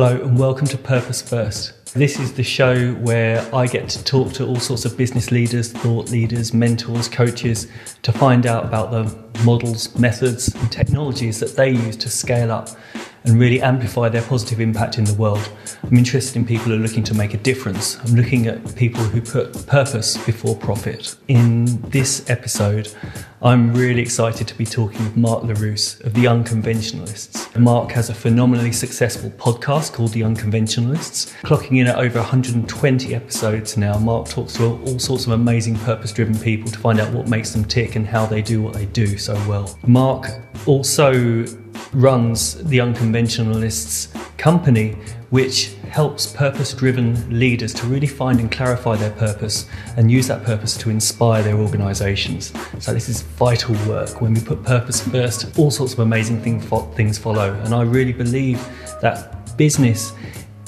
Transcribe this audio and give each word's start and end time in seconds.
Hello, 0.00 0.14
and 0.14 0.38
welcome 0.38 0.68
to 0.68 0.78
Purpose 0.78 1.20
First. 1.20 1.92
This 1.92 2.20
is 2.20 2.32
the 2.32 2.44
show 2.44 2.92
where 3.00 3.44
I 3.52 3.66
get 3.66 3.88
to 3.88 4.04
talk 4.04 4.32
to 4.34 4.46
all 4.46 4.60
sorts 4.60 4.84
of 4.84 4.96
business 4.96 5.32
leaders, 5.32 5.72
thought 5.72 6.08
leaders, 6.12 6.54
mentors, 6.54 7.08
coaches 7.08 7.66
to 8.02 8.12
find 8.12 8.46
out 8.46 8.64
about 8.64 8.92
the 8.92 9.42
models, 9.42 9.98
methods, 9.98 10.54
and 10.54 10.70
technologies 10.70 11.40
that 11.40 11.56
they 11.56 11.70
use 11.70 11.96
to 11.96 12.08
scale 12.08 12.52
up 12.52 12.68
and 13.24 13.38
really 13.38 13.60
amplify 13.60 14.08
their 14.08 14.22
positive 14.22 14.60
impact 14.60 14.98
in 14.98 15.04
the 15.04 15.14
world. 15.14 15.48
I'm 15.82 15.96
interested 15.96 16.36
in 16.36 16.46
people 16.46 16.66
who 16.66 16.74
are 16.74 16.78
looking 16.78 17.04
to 17.04 17.14
make 17.14 17.34
a 17.34 17.38
difference. 17.38 17.98
I'm 18.00 18.14
looking 18.14 18.46
at 18.46 18.76
people 18.76 19.02
who 19.02 19.20
put 19.20 19.66
purpose 19.66 20.16
before 20.24 20.56
profit. 20.56 21.16
In 21.28 21.80
this 21.90 22.28
episode, 22.30 22.92
I'm 23.40 23.72
really 23.72 24.02
excited 24.02 24.48
to 24.48 24.54
be 24.56 24.66
talking 24.66 25.04
with 25.04 25.16
Mark 25.16 25.44
Leruste 25.44 26.04
of 26.04 26.14
The 26.14 26.26
Unconventionalists. 26.26 27.54
Mark 27.56 27.92
has 27.92 28.10
a 28.10 28.14
phenomenally 28.14 28.72
successful 28.72 29.30
podcast 29.30 29.92
called 29.92 30.12
The 30.12 30.24
Unconventionalists, 30.24 31.32
clocking 31.42 31.78
in 31.78 31.86
at 31.86 31.96
over 31.96 32.18
120 32.18 33.14
episodes 33.14 33.76
now. 33.76 33.98
Mark 33.98 34.28
talks 34.28 34.54
to 34.54 34.64
all 34.64 34.98
sorts 34.98 35.26
of 35.26 35.32
amazing 35.32 35.76
purpose 35.76 36.12
driven 36.12 36.38
people 36.38 36.70
to 36.70 36.78
find 36.78 36.98
out 36.98 37.12
what 37.12 37.28
makes 37.28 37.52
them 37.52 37.64
tick 37.64 37.94
and 37.94 38.06
how 38.06 38.26
they 38.26 38.42
do 38.42 38.60
what 38.60 38.74
they 38.74 38.86
do 38.86 39.16
so 39.18 39.34
well. 39.48 39.78
Mark 39.86 40.26
also 40.66 41.44
runs 41.92 42.62
the 42.64 42.80
Unconventionalists 42.80 44.08
company, 44.36 44.96
which 45.30 45.74
helps 45.90 46.26
purpose 46.26 46.72
driven 46.72 47.38
leaders 47.38 47.74
to 47.74 47.86
really 47.86 48.06
find 48.06 48.40
and 48.40 48.50
clarify 48.50 48.96
their 48.96 49.10
purpose 49.10 49.66
and 49.96 50.10
use 50.10 50.26
that 50.28 50.44
purpose 50.44 50.76
to 50.76 50.90
inspire 50.90 51.42
their 51.42 51.56
organizations. 51.56 52.52
So, 52.78 52.92
this 52.92 53.08
is 53.08 53.22
vital 53.22 53.74
work. 53.86 54.20
When 54.20 54.34
we 54.34 54.40
put 54.40 54.62
purpose 54.62 55.00
first, 55.06 55.58
all 55.58 55.70
sorts 55.70 55.92
of 55.92 55.98
amazing 56.00 56.40
thing, 56.42 56.60
things 56.60 57.18
follow. 57.18 57.52
And 57.64 57.74
I 57.74 57.82
really 57.82 58.12
believe 58.12 58.64
that 59.00 59.56
business 59.56 60.12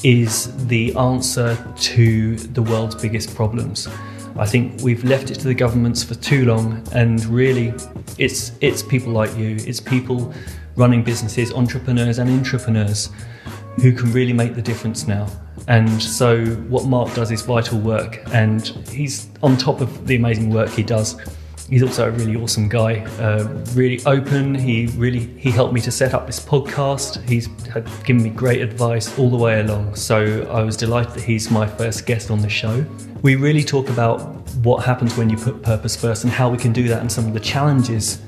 is 0.02 0.66
the 0.66 0.94
answer 0.96 1.56
to 1.76 2.36
the 2.36 2.62
world's 2.62 2.94
biggest 2.94 3.34
problems. 3.34 3.88
I 4.36 4.46
think 4.46 4.80
we've 4.82 5.04
left 5.04 5.30
it 5.30 5.34
to 5.40 5.48
the 5.48 5.54
governments 5.54 6.02
for 6.02 6.14
too 6.14 6.44
long, 6.46 6.82
and 6.92 7.24
really, 7.26 7.74
it's 8.16 8.52
it's 8.60 8.82
people 8.82 9.12
like 9.12 9.36
you, 9.36 9.56
it's 9.60 9.80
people 9.80 10.32
running 10.76 11.02
businesses, 11.02 11.52
entrepreneurs 11.52 12.18
and 12.18 12.30
entrepreneurs 12.30 13.10
who 13.80 13.92
can 13.92 14.12
really 14.12 14.32
make 14.32 14.54
the 14.54 14.62
difference 14.62 15.06
now. 15.06 15.26
And 15.68 16.02
so, 16.02 16.44
what 16.68 16.86
Mark 16.86 17.14
does 17.14 17.30
is 17.30 17.42
vital 17.42 17.78
work, 17.78 18.22
and 18.32 18.66
he's 18.88 19.28
on 19.42 19.56
top 19.56 19.80
of 19.80 20.06
the 20.06 20.16
amazing 20.16 20.50
work 20.50 20.70
he 20.70 20.82
does. 20.82 21.16
He's 21.68 21.84
also 21.84 22.08
a 22.08 22.10
really 22.10 22.34
awesome 22.34 22.68
guy, 22.68 23.04
uh, 23.20 23.44
really 23.74 24.04
open. 24.04 24.56
He 24.56 24.86
really 24.96 25.20
he 25.38 25.50
helped 25.50 25.72
me 25.72 25.80
to 25.82 25.90
set 25.92 26.14
up 26.14 26.26
this 26.26 26.40
podcast. 26.40 27.22
He's 27.28 27.46
had 27.68 27.88
given 28.04 28.22
me 28.22 28.30
great 28.30 28.60
advice 28.60 29.16
all 29.18 29.30
the 29.30 29.36
way 29.36 29.60
along. 29.60 29.94
So 29.94 30.48
I 30.50 30.62
was 30.64 30.76
delighted 30.76 31.14
that 31.14 31.22
he's 31.22 31.50
my 31.50 31.68
first 31.68 32.06
guest 32.06 32.30
on 32.30 32.40
the 32.40 32.48
show. 32.48 32.84
We 33.22 33.36
really 33.36 33.62
talk 33.62 33.88
about 33.88 34.20
what 34.64 34.84
happens 34.84 35.16
when 35.16 35.30
you 35.30 35.36
put 35.36 35.62
purpose 35.62 35.94
first 35.94 36.24
and 36.24 36.32
how 36.32 36.48
we 36.50 36.58
can 36.58 36.72
do 36.72 36.88
that, 36.88 37.00
and 37.00 37.12
some 37.12 37.26
of 37.26 37.34
the 37.34 37.40
challenges 37.40 38.20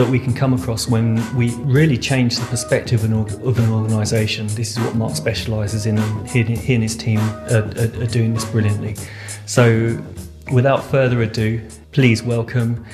that 0.00 0.10
we 0.10 0.18
can 0.18 0.32
come 0.32 0.54
across 0.54 0.88
when 0.88 1.16
we 1.36 1.54
really 1.56 1.98
change 1.98 2.38
the 2.38 2.46
perspective 2.46 3.04
of 3.04 3.58
an 3.58 3.70
organisation. 3.70 4.46
This 4.46 4.70
is 4.70 4.80
what 4.80 4.94
Mark 4.94 5.14
specialises 5.14 5.84
in. 5.84 5.98
He, 6.24 6.42
he, 6.42 6.72
and 6.72 6.82
his 6.82 6.96
team 6.96 7.18
are, 7.18 7.70
are, 7.76 8.02
are 8.02 8.06
doing 8.06 8.32
this 8.32 8.46
brilliantly. 8.46 8.96
So, 9.44 10.02
without 10.50 10.82
further 10.84 11.20
ado, 11.20 11.60
please 11.92 12.22
welcome 12.22 12.86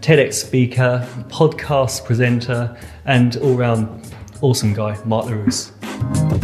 TEDx 0.00 0.32
speaker, 0.32 1.06
podcast 1.28 2.06
presenter, 2.06 2.74
and 3.04 3.36
all 3.36 3.56
round 3.56 4.10
awesome 4.40 4.72
guy, 4.72 4.98
Mark 5.04 5.26
Leruste. 5.26 6.43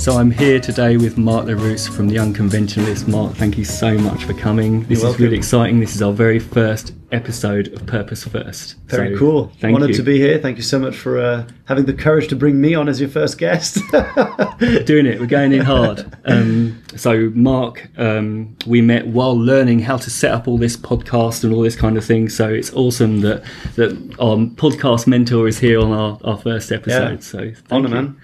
So 0.00 0.16
I'm 0.16 0.30
here 0.30 0.58
today 0.58 0.96
with 0.96 1.18
Mark 1.18 1.44
Leruste 1.44 1.94
from 1.94 2.08
The 2.08 2.16
Unconventionalist. 2.16 3.06
Mark, 3.06 3.34
thank 3.34 3.58
you 3.58 3.66
so 3.66 3.98
much 3.98 4.24
for 4.24 4.32
coming. 4.32 4.82
This 4.84 5.02
You're 5.02 5.10
is 5.10 5.20
really 5.20 5.36
exciting. 5.36 5.78
This 5.78 5.94
is 5.94 6.00
our 6.00 6.10
very 6.10 6.38
first 6.38 6.94
episode 7.12 7.68
of 7.74 7.84
Purpose 7.84 8.24
First. 8.24 8.76
Very 8.86 9.12
so, 9.12 9.18
cool. 9.18 9.52
Thank 9.60 9.74
Honored 9.74 9.90
you. 9.90 9.96
to 9.96 10.02
be 10.02 10.16
here. 10.16 10.38
Thank 10.38 10.56
you 10.56 10.62
so 10.62 10.78
much 10.78 10.96
for 10.96 11.20
uh, 11.20 11.46
having 11.66 11.84
the 11.84 11.92
courage 11.92 12.28
to 12.28 12.34
bring 12.34 12.58
me 12.58 12.74
on 12.74 12.88
as 12.88 12.98
your 12.98 13.10
first 13.10 13.36
guest. 13.36 13.74
Doing 14.86 15.04
it. 15.04 15.20
We're 15.20 15.26
going 15.26 15.52
in 15.52 15.60
hard. 15.60 16.10
Um, 16.24 16.82
so 16.96 17.30
Mark, 17.34 17.90
um, 17.98 18.56
we 18.66 18.80
met 18.80 19.06
while 19.06 19.38
learning 19.38 19.80
how 19.80 19.98
to 19.98 20.08
set 20.08 20.30
up 20.32 20.48
all 20.48 20.56
this 20.56 20.78
podcast 20.78 21.44
and 21.44 21.52
all 21.52 21.60
this 21.60 21.76
kind 21.76 21.98
of 21.98 22.06
thing. 22.06 22.30
So 22.30 22.48
it's 22.48 22.72
awesome 22.72 23.20
that 23.20 23.44
that 23.76 23.90
our 24.18 24.36
podcast 24.36 25.06
mentor 25.06 25.46
is 25.46 25.58
here 25.58 25.78
on 25.78 25.92
our, 25.92 26.18
our 26.24 26.38
first 26.38 26.72
episode. 26.72 27.16
Yeah. 27.16 27.20
So 27.20 27.52
honor, 27.70 27.88
you. 27.88 27.94
man. 27.94 28.20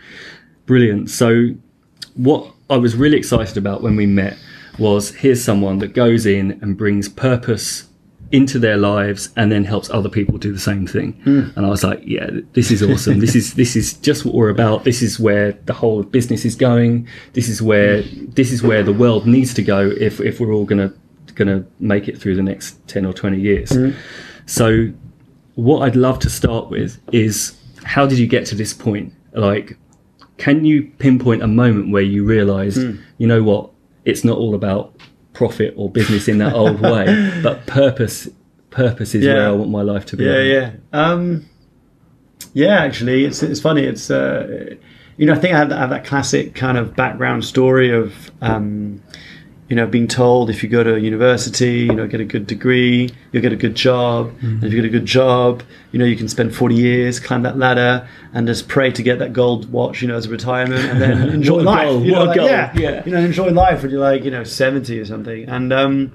Brilliant. 0.64 1.10
So 1.10 1.50
what 2.16 2.52
I 2.68 2.76
was 2.76 2.96
really 2.96 3.16
excited 3.16 3.56
about 3.56 3.82
when 3.82 3.96
we 3.96 4.06
met 4.06 4.36
was 4.78 5.14
here's 5.14 5.42
someone 5.42 5.78
that 5.78 5.94
goes 5.94 6.26
in 6.26 6.52
and 6.62 6.76
brings 6.76 7.08
purpose 7.08 7.88
into 8.32 8.58
their 8.58 8.76
lives 8.76 9.30
and 9.36 9.52
then 9.52 9.64
helps 9.64 9.88
other 9.90 10.08
people 10.08 10.36
do 10.36 10.52
the 10.52 10.58
same 10.58 10.86
thing. 10.86 11.12
Mm. 11.24 11.56
And 11.56 11.66
I 11.66 11.68
was 11.68 11.84
like, 11.84 12.02
yeah, 12.04 12.28
this 12.52 12.70
is 12.70 12.82
awesome. 12.82 13.20
this 13.20 13.34
is 13.34 13.54
this 13.54 13.76
is 13.76 13.94
just 13.94 14.24
what 14.24 14.34
we're 14.34 14.50
about. 14.50 14.84
This 14.84 15.02
is 15.02 15.20
where 15.20 15.52
the 15.66 15.72
whole 15.72 16.02
business 16.02 16.44
is 16.44 16.56
going. 16.56 17.06
This 17.34 17.48
is 17.48 17.62
where 17.62 18.02
this 18.02 18.50
is 18.50 18.62
where 18.62 18.82
the 18.82 18.92
world 18.92 19.26
needs 19.26 19.54
to 19.54 19.62
go 19.62 19.88
if 19.88 20.20
if 20.20 20.40
we're 20.40 20.52
all 20.52 20.64
gonna 20.64 20.92
gonna 21.34 21.64
make 21.78 22.08
it 22.08 22.18
through 22.18 22.34
the 22.34 22.42
next 22.42 22.86
10 22.88 23.04
or 23.04 23.12
20 23.12 23.38
years. 23.38 23.70
Mm. 23.70 23.94
So 24.46 24.90
what 25.54 25.82
I'd 25.82 25.96
love 25.96 26.18
to 26.20 26.30
start 26.30 26.70
with 26.70 26.98
is 27.12 27.56
how 27.84 28.06
did 28.06 28.18
you 28.18 28.26
get 28.26 28.46
to 28.46 28.54
this 28.54 28.72
point? 28.72 29.12
Like 29.32 29.76
can 30.38 30.64
you 30.64 30.84
pinpoint 30.98 31.42
a 31.42 31.46
moment 31.46 31.90
where 31.90 32.02
you 32.02 32.24
realized, 32.24 32.78
mm. 32.78 33.00
you 33.18 33.26
know 33.26 33.42
what, 33.42 33.70
it's 34.04 34.24
not 34.24 34.38
all 34.38 34.54
about 34.54 34.94
profit 35.32 35.74
or 35.76 35.90
business 35.90 36.28
in 36.28 36.38
that 36.38 36.54
old 36.54 36.80
way, 36.80 37.40
but 37.42 37.66
purpose 37.66 38.28
purpose 38.70 39.14
is 39.14 39.24
yeah. 39.24 39.34
where 39.34 39.48
I 39.48 39.52
want 39.52 39.70
my 39.70 39.82
life 39.82 40.06
to 40.06 40.16
be. 40.16 40.24
Yeah, 40.24 40.42
yeah. 40.42 40.72
Um, 40.92 41.48
yeah, 42.52 42.80
actually, 42.80 43.24
it's 43.24 43.42
it's 43.42 43.60
funny. 43.60 43.84
It's 43.84 44.10
uh, 44.10 44.76
you 45.16 45.26
know, 45.26 45.32
I 45.32 45.38
think 45.38 45.54
I 45.54 45.58
have, 45.58 45.68
that, 45.70 45.78
I 45.78 45.80
have 45.80 45.90
that 45.90 46.04
classic 46.04 46.54
kind 46.54 46.76
of 46.76 46.94
background 46.94 47.44
story 47.44 47.90
of 47.90 48.30
um, 48.42 49.02
you 49.68 49.74
know, 49.74 49.86
being 49.86 50.06
told 50.06 50.48
if 50.48 50.62
you 50.62 50.68
go 50.68 50.84
to 50.84 51.00
university, 51.00 51.80
you 51.80 51.92
know, 51.92 52.06
get 52.06 52.20
a 52.20 52.24
good 52.24 52.46
degree, 52.46 53.10
you'll 53.32 53.42
get 53.42 53.52
a 53.52 53.56
good 53.56 53.74
job. 53.74 54.30
Mm-hmm. 54.30 54.46
And 54.46 54.64
if 54.64 54.72
you 54.72 54.80
get 54.80 54.86
a 54.86 54.90
good 54.90 55.06
job, 55.06 55.62
you 55.90 55.98
know, 55.98 56.04
you 56.04 56.16
can 56.16 56.28
spend 56.28 56.54
40 56.54 56.74
years, 56.76 57.18
climb 57.18 57.42
that 57.42 57.58
ladder, 57.58 58.08
and 58.32 58.46
just 58.46 58.68
pray 58.68 58.92
to 58.92 59.02
get 59.02 59.18
that 59.18 59.32
gold 59.32 59.70
watch, 59.72 60.02
you 60.02 60.08
know, 60.08 60.16
as 60.16 60.26
a 60.26 60.30
retirement, 60.30 60.84
and 60.84 61.00
then 61.00 61.28
enjoy 61.34 61.62
life. 61.62 61.88
Goal, 61.88 62.04
you 62.04 62.12
know, 62.12 62.24
like, 62.24 62.36
yeah, 62.36 62.72
yeah, 62.76 63.04
you 63.04 63.10
know, 63.10 63.18
enjoy 63.18 63.50
life 63.50 63.82
when 63.82 63.90
you're 63.90 64.00
like, 64.00 64.22
you 64.22 64.30
know, 64.30 64.44
70 64.44 65.00
or 65.00 65.04
something. 65.04 65.48
And 65.48 65.72
um, 65.72 66.12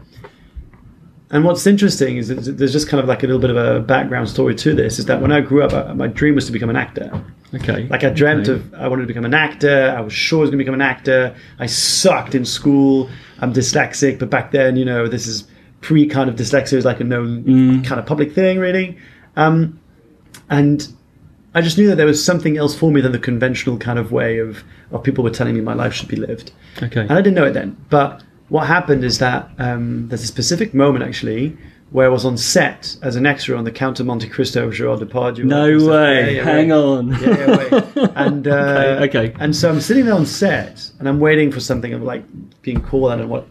and 1.32 1.46
what's 1.46 1.66
interesting 1.66 2.18
is 2.18 2.28
there's 2.28 2.74
just 2.74 2.90
kind 2.90 3.02
of 3.02 3.08
like 3.08 3.24
a 3.24 3.26
little 3.26 3.42
bit 3.42 3.50
of 3.50 3.58
a 3.58 3.80
background 3.80 4.30
story 4.30 4.54
to 4.56 4.76
this. 4.76 5.00
Is 5.00 5.06
that 5.06 5.22
when 5.22 5.32
I 5.32 5.40
grew 5.40 5.64
up, 5.64 5.96
my 5.96 6.08
dream 6.08 6.36
was 6.36 6.46
to 6.48 6.52
become 6.52 6.70
an 6.70 6.76
actor. 6.76 7.10
Okay. 7.54 7.88
Like 7.88 8.04
I 8.04 8.10
dreamt 8.10 8.50
okay. 8.50 8.60
of, 8.60 8.74
I 8.74 8.88
wanted 8.90 9.04
to 9.04 9.08
become 9.08 9.24
an 9.24 9.34
actor. 9.34 9.94
I 9.98 10.02
was 10.02 10.12
sure 10.12 10.40
I 10.40 10.42
was 10.42 10.50
going 10.50 10.60
to 10.60 10.64
become 10.64 10.74
an 10.74 10.82
actor. 10.82 11.36
I 11.60 11.68
sucked 11.68 12.36
in 12.36 12.44
school. 12.44 13.10
I'm 13.40 13.54
dyslexic, 13.54 14.20
but 14.20 14.30
back 14.30 14.52
then, 14.52 14.76
you 14.76 14.84
know, 14.84 15.08
this 15.08 15.26
is 15.26 15.48
pre 15.80 16.06
kind 16.06 16.30
of 16.30 16.36
dyslexia 16.36 16.74
is 16.74 16.86
like 16.86 17.00
a 17.00 17.06
known 17.06 17.44
mm. 17.44 17.86
kind 17.86 18.00
of 18.00 18.06
public 18.06 18.34
thing, 18.34 18.60
really. 18.60 18.98
Um, 19.38 19.80
and 20.50 20.88
I 21.54 21.62
just 21.62 21.78
knew 21.78 21.88
that 21.88 21.96
there 21.96 22.06
was 22.06 22.24
something 22.24 22.58
else 22.58 22.78
for 22.78 22.92
me 22.92 23.02
than 23.02 23.14
the 23.14 23.20
conventional 23.20 23.78
kind 23.78 24.00
of 24.00 24.12
way 24.12 24.38
of, 24.40 24.64
of 24.92 25.04
people 25.04 25.24
were 25.24 25.30
telling 25.30 25.56
me 25.56 25.62
my 25.62 25.74
life 25.74 25.94
should 25.94 26.08
be 26.08 26.18
lived. 26.18 26.52
Okay. 26.84 27.02
And 27.02 27.14
I 27.14 27.22
didn't 27.22 27.36
know 27.36 27.46
it 27.46 27.54
then, 27.54 27.78
but 27.90 28.24
what 28.52 28.68
happened 28.68 29.06
is 29.06 29.20
that 29.20 29.50
um, 29.60 30.10
there's 30.10 30.24
a 30.24 30.28
specific 30.28 30.74
moment 30.74 31.06
actually 31.06 31.58
where 31.92 32.06
I 32.06 32.10
was 32.10 32.26
on 32.26 32.38
set 32.38 32.98
as 33.02 33.16
an 33.16 33.26
extra 33.26 33.58
on 33.58 33.64
the 33.64 33.72
Count 33.72 34.02
of 34.02 34.06
Monte 34.06 34.28
Cristo 34.28 34.68
of 34.68 34.74
Gerard 34.74 35.00
Depardieu. 35.00 35.46
No 35.46 35.78
way! 35.88 36.36
Yeah, 36.36 36.42
yeah, 36.42 36.44
Hang 36.44 36.72
on. 36.74 37.12
Yeah, 37.22 38.12
and 38.16 38.50
uh, 38.50 39.00
okay, 39.04 39.20
okay. 39.20 39.36
And 39.40 39.56
so 39.56 39.70
I'm 39.70 39.80
sitting 39.80 40.04
there 40.04 40.16
on 40.16 40.26
set 40.26 40.92
and 41.00 41.08
I'm 41.08 41.22
waiting 41.22 41.50
for 41.50 41.62
something. 41.62 41.94
I'm 41.94 42.04
like 42.04 42.26
being 42.62 42.82
called. 42.82 43.18
Don't 43.18 43.30
what. 43.30 43.48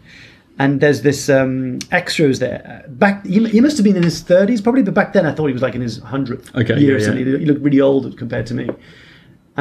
And 0.59 0.81
there's 0.81 1.01
this 1.01 1.29
um, 1.29 1.79
extras 1.91 2.37
there. 2.37 2.85
Back, 2.87 3.25
he, 3.25 3.43
he, 3.49 3.59
must 3.59 3.77
have 3.77 3.83
been 3.83 3.95
in 3.95 4.03
his 4.03 4.21
30s 4.21 4.61
probably, 4.61 4.83
but 4.83 4.93
back 4.93 5.13
then 5.13 5.25
I 5.25 5.31
thought 5.31 5.47
he 5.47 5.53
was 5.53 5.63
like 5.63 5.73
in 5.73 5.81
his 5.81 5.97
hundredth 5.97 6.53
okay, 6.55 6.79
year. 6.79 6.99
Yeah, 6.99 7.13
He 7.15 7.45
looked 7.45 7.61
really 7.61 7.81
old 7.81 8.15
compared 8.15 8.45
to 8.47 8.53
me 8.53 8.69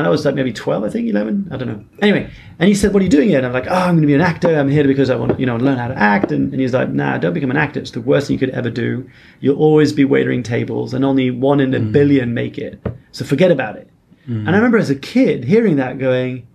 and 0.00 0.06
I 0.06 0.10
was 0.10 0.24
like 0.24 0.34
maybe 0.34 0.52
12, 0.52 0.82
I 0.82 0.88
think, 0.88 1.08
11, 1.08 1.48
I 1.52 1.56
don't 1.58 1.68
know. 1.68 1.84
Anyway, 2.00 2.30
and 2.58 2.68
he 2.68 2.74
said, 2.74 2.94
what 2.94 3.00
are 3.00 3.04
you 3.04 3.10
doing 3.10 3.28
here? 3.28 3.38
And 3.38 3.46
I'm 3.46 3.52
like, 3.52 3.66
oh, 3.68 3.74
I'm 3.74 3.96
going 3.96 4.00
to 4.00 4.06
be 4.06 4.14
an 4.14 4.22
actor. 4.22 4.58
I'm 4.58 4.68
here 4.68 4.84
because 4.84 5.10
I 5.10 5.16
want 5.16 5.32
to, 5.32 5.38
you 5.38 5.44
know, 5.46 5.56
learn 5.56 5.76
how 5.76 5.88
to 5.88 5.98
act. 5.98 6.32
And, 6.32 6.50
and 6.52 6.60
he's 6.60 6.72
like, 6.72 6.88
nah, 6.88 7.18
don't 7.18 7.34
become 7.34 7.50
an 7.50 7.58
actor. 7.58 7.80
It's 7.80 7.90
the 7.90 8.00
worst 8.00 8.26
thing 8.26 8.34
you 8.34 8.38
could 8.38 8.50
ever 8.50 8.70
do. 8.70 9.08
You'll 9.40 9.58
always 9.58 9.92
be 9.92 10.04
waitering 10.04 10.42
tables 10.42 10.94
and 10.94 11.04
only 11.04 11.30
one 11.30 11.60
in 11.60 11.74
a 11.74 11.80
mm. 11.80 11.92
billion 11.92 12.32
make 12.32 12.56
it. 12.56 12.80
So 13.12 13.24
forget 13.24 13.50
about 13.50 13.76
it. 13.76 13.90
Mm. 14.26 14.46
And 14.46 14.50
I 14.50 14.56
remember 14.56 14.78
as 14.78 14.90
a 14.90 14.96
kid 14.96 15.44
hearing 15.44 15.76
that 15.76 15.98
going, 15.98 16.46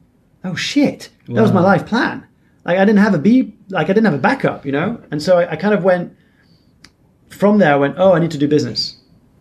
oh 0.44 0.56
shit, 0.56 1.09
wow. 1.27 1.36
that 1.36 1.42
was 1.44 1.51
my 1.51 1.62
life 1.62 1.86
plan. 1.86 2.25
Like 2.65 2.80
I 2.80 2.86
didn't 2.86 3.00
have 3.00 3.13
a 3.13 3.19
B, 3.19 3.53
like 3.69 3.86
I 3.92 3.94
didn't 3.94 4.06
have 4.06 4.15
a 4.15 4.18
backup, 4.18 4.65
you 4.65 4.71
know? 4.71 5.00
And 5.12 5.21
so 5.21 5.38
I, 5.38 5.51
I 5.51 5.56
kind 5.56 5.75
of 5.75 5.83
went, 5.83 6.18
from 7.30 7.59
there 7.59 7.74
I 7.74 7.75
went, 7.75 7.95
oh, 8.00 8.13
I 8.13 8.19
need 8.19 8.31
to 8.31 8.39
do 8.39 8.47
business. 8.47 8.97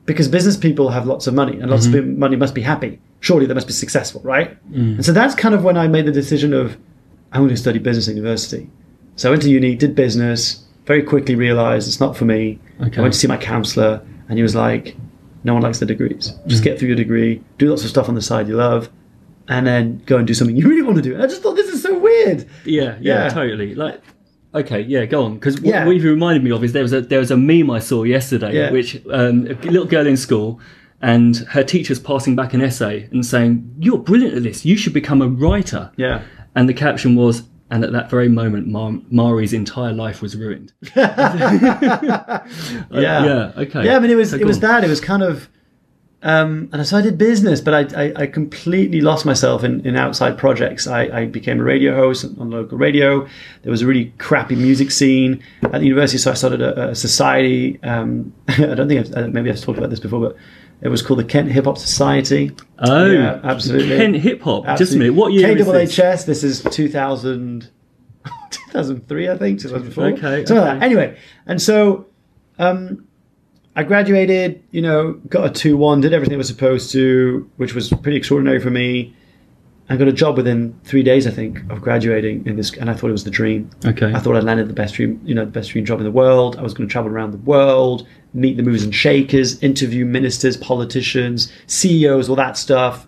because 0.06 0.28
business 0.28 0.56
people 0.56 0.90
have 0.90 1.06
lots 1.06 1.26
of 1.26 1.34
money 1.34 1.58
and 1.58 1.70
lots 1.70 1.86
of 1.86 2.06
money 2.06 2.36
must 2.36 2.54
be 2.54 2.60
happy. 2.60 3.00
Surely 3.24 3.46
they 3.46 3.54
must 3.54 3.66
be 3.66 3.72
successful, 3.72 4.20
right? 4.22 4.54
And 4.74 5.02
so 5.04 5.10
that's 5.12 5.34
kind 5.34 5.54
of 5.54 5.64
when 5.64 5.78
I 5.78 5.88
made 5.88 6.04
the 6.04 6.12
decision 6.12 6.52
of 6.52 6.76
I'm 7.32 7.40
going 7.40 7.48
to 7.48 7.56
study 7.56 7.78
business 7.78 8.06
at 8.06 8.14
university. 8.16 8.68
So 9.16 9.28
I 9.28 9.30
went 9.30 9.42
to 9.44 9.50
uni, 9.50 9.74
did 9.76 9.94
business, 9.94 10.62
very 10.84 11.02
quickly 11.02 11.34
realized 11.34 11.88
it's 11.88 12.00
not 12.00 12.16
for 12.18 12.26
me. 12.26 12.58
Okay. 12.82 12.98
I 12.98 13.00
went 13.00 13.14
to 13.14 13.18
see 13.18 13.26
my 13.26 13.38
counselor 13.38 14.02
and 14.28 14.36
he 14.38 14.42
was 14.42 14.54
like, 14.54 14.94
no 15.42 15.54
one 15.54 15.62
likes 15.62 15.78
the 15.78 15.86
degrees. 15.86 16.34
Just 16.46 16.62
get 16.62 16.78
through 16.78 16.88
your 16.88 16.96
degree, 16.98 17.42
do 17.56 17.68
lots 17.70 17.82
of 17.82 17.88
stuff 17.88 18.10
on 18.10 18.14
the 18.14 18.20
side 18.22 18.46
you 18.46 18.56
love, 18.56 18.90
and 19.48 19.66
then 19.66 20.02
go 20.04 20.18
and 20.18 20.26
do 20.26 20.34
something 20.34 20.54
you 20.54 20.68
really 20.72 20.82
want 20.82 20.96
to 20.96 21.02
do. 21.02 21.14
And 21.14 21.22
I 21.22 21.26
just 21.26 21.40
thought 21.42 21.54
this 21.56 21.68
is 21.68 21.82
so 21.82 21.98
weird. 21.98 22.46
Yeah, 22.66 22.96
yeah, 23.00 23.24
Yeah. 23.24 23.28
totally. 23.30 23.74
Like, 23.74 24.02
okay, 24.54 24.82
yeah, 24.82 25.06
go 25.06 25.24
on. 25.24 25.34
Because 25.36 25.58
Yeah. 25.62 25.86
what 25.86 25.94
you've 25.96 26.04
reminded 26.04 26.44
me 26.44 26.50
of 26.50 26.62
is 26.62 26.72
there 26.74 26.82
was 26.82 26.92
a 26.92 27.00
there 27.00 27.20
was 27.20 27.30
a 27.30 27.38
meme 27.38 27.70
I 27.70 27.78
saw 27.78 28.02
yesterday, 28.04 28.54
Yeah. 28.54 28.70
which 28.70 29.00
um, 29.10 29.46
a 29.46 29.54
little 29.70 29.86
girl 29.86 30.06
in 30.06 30.16
school, 30.18 30.60
and 31.02 31.36
her 31.50 31.62
teacher's 31.62 31.98
passing 32.00 32.34
back 32.36 32.54
an 32.54 32.62
essay 32.62 33.08
and 33.12 33.24
saying, 33.26 33.74
"You're 33.78 33.98
brilliant 33.98 34.34
at 34.36 34.42
this. 34.42 34.64
You 34.64 34.76
should 34.76 34.92
become 34.94 35.20
a 35.22 35.28
writer." 35.28 35.90
Yeah. 35.96 36.22
And 36.54 36.68
the 36.68 36.74
caption 36.74 37.14
was, 37.16 37.42
"And 37.70 37.84
at 37.84 37.92
that 37.92 38.08
very 38.10 38.28
moment, 38.28 38.68
Mar- 38.68 39.00
Mari's 39.10 39.52
entire 39.52 39.92
life 39.92 40.22
was 40.22 40.36
ruined." 40.36 40.72
Yeah. 40.94 42.44
yeah, 42.90 43.52
okay. 43.56 43.84
Yeah, 43.84 43.96
I 43.96 43.98
mean, 44.00 44.10
it 44.10 44.16
was 44.16 44.30
So 44.30 44.36
it 44.36 44.44
was 44.46 44.56
on. 44.56 44.62
that. 44.62 44.84
It 44.84 44.88
was 44.88 45.00
kind 45.00 45.22
of, 45.22 45.48
um, 46.22 46.68
and 46.72 46.86
so 46.86 46.96
I 46.96 47.02
did 47.02 47.18
business, 47.18 47.60
but 47.60 47.74
I, 47.94 48.04
I, 48.04 48.12
I 48.22 48.26
completely 48.26 49.00
lost 49.00 49.26
myself 49.26 49.64
in, 49.64 49.84
in 49.86 49.96
outside 49.96 50.38
projects. 50.38 50.86
I, 50.86 51.02
I 51.20 51.26
became 51.26 51.60
a 51.60 51.64
radio 51.64 51.94
host 51.94 52.24
on 52.38 52.50
local 52.50 52.78
radio. 52.78 53.26
There 53.62 53.70
was 53.70 53.82
a 53.82 53.86
really 53.86 54.12
crappy 54.18 54.56
music 54.56 54.90
scene 54.90 55.42
at 55.62 55.72
the 55.72 55.84
university, 55.84 56.18
so 56.18 56.30
I 56.30 56.34
started 56.34 56.62
a, 56.62 56.90
a 56.90 56.94
society. 56.94 57.78
Um, 57.82 58.32
I 58.48 58.74
don't 58.74 58.88
think 58.88 59.14
I've, 59.16 59.32
maybe 59.32 59.50
I've 59.50 59.60
talked 59.60 59.78
about 59.78 59.90
this 59.90 60.00
before, 60.00 60.20
but 60.20 60.36
it 60.80 60.88
was 60.88 61.02
called 61.02 61.18
the 61.20 61.24
Kent 61.24 61.50
Hip 61.52 61.64
Hop 61.64 61.78
Society. 61.78 62.50
Oh, 62.78 63.10
Yeah, 63.10 63.40
absolutely. 63.42 63.96
Kent 63.96 64.16
hip 64.16 64.42
hop. 64.42 64.64
Just 64.64 64.68
a 64.68 64.72
Absolutely. 64.82 64.98
minute. 65.10 65.20
What 65.20 65.32
year 65.32 65.56
is 65.56 65.66
this? 65.66 65.96
KHHS. 65.96 66.26
This 66.26 66.44
is 66.44 66.62
2000, 66.62 67.70
2003, 68.50 69.28
I 69.28 69.36
think, 69.38 69.60
2004. 69.60 70.04
Okay, 70.04 70.38
like 70.38 70.50
okay. 70.50 70.84
Anyway, 70.84 71.16
and 71.46 71.60
so 71.60 72.06
um, 72.58 73.06
I 73.76 73.82
graduated, 73.84 74.62
you 74.70 74.82
know, 74.82 75.12
got 75.28 75.46
a 75.46 75.50
2 75.50 75.76
1, 75.76 76.00
did 76.00 76.12
everything 76.12 76.34
I 76.34 76.38
was 76.38 76.48
supposed 76.48 76.92
to, 76.92 77.50
which 77.56 77.74
was 77.74 77.88
pretty 77.90 78.16
extraordinary 78.16 78.60
for 78.60 78.70
me. 78.70 79.14
I 79.88 79.96
got 79.96 80.08
a 80.08 80.12
job 80.12 80.36
within 80.36 80.78
three 80.84 81.02
days, 81.02 81.26
I 81.26 81.30
think, 81.30 81.58
of 81.70 81.82
graduating 81.82 82.46
in 82.46 82.56
this, 82.56 82.74
and 82.76 82.88
I 82.88 82.94
thought 82.94 83.08
it 83.08 83.12
was 83.12 83.24
the 83.24 83.30
dream. 83.30 83.68
Okay. 83.84 84.12
I 84.14 84.18
thought 84.18 84.34
I'd 84.34 84.44
landed 84.44 84.68
the 84.68 84.74
best 84.74 84.94
dream, 84.94 85.20
you 85.24 85.34
know, 85.34 85.44
the 85.44 85.50
best 85.50 85.70
dream 85.70 85.84
job 85.84 85.98
in 85.98 86.04
the 86.04 86.10
world. 86.10 86.56
I 86.56 86.62
was 86.62 86.72
going 86.72 86.88
to 86.88 86.92
travel 86.92 87.10
around 87.10 87.32
the 87.32 87.38
world, 87.38 88.06
meet 88.32 88.56
the 88.56 88.62
movers 88.62 88.82
and 88.82 88.94
shakers, 88.94 89.62
interview 89.62 90.06
ministers, 90.06 90.56
politicians, 90.56 91.52
CEOs, 91.66 92.30
all 92.30 92.36
that 92.36 92.56
stuff. 92.56 93.06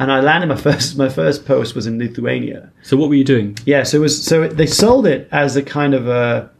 And 0.00 0.10
I 0.10 0.20
landed 0.20 0.48
my 0.48 0.56
first 0.72 0.98
my 0.98 1.08
first 1.08 1.46
post 1.46 1.76
was 1.76 1.86
in 1.86 1.98
Lithuania. 1.98 2.72
So 2.82 2.96
what 2.96 3.08
were 3.08 3.14
you 3.14 3.24
doing? 3.24 3.56
Yeah, 3.64 3.84
so 3.84 3.98
it 3.98 4.00
was 4.00 4.22
so 4.22 4.48
they 4.48 4.66
sold 4.66 5.06
it 5.06 5.28
as 5.30 5.54
a 5.56 5.62
kind 5.62 5.94
of 5.94 6.08
a 6.08 6.50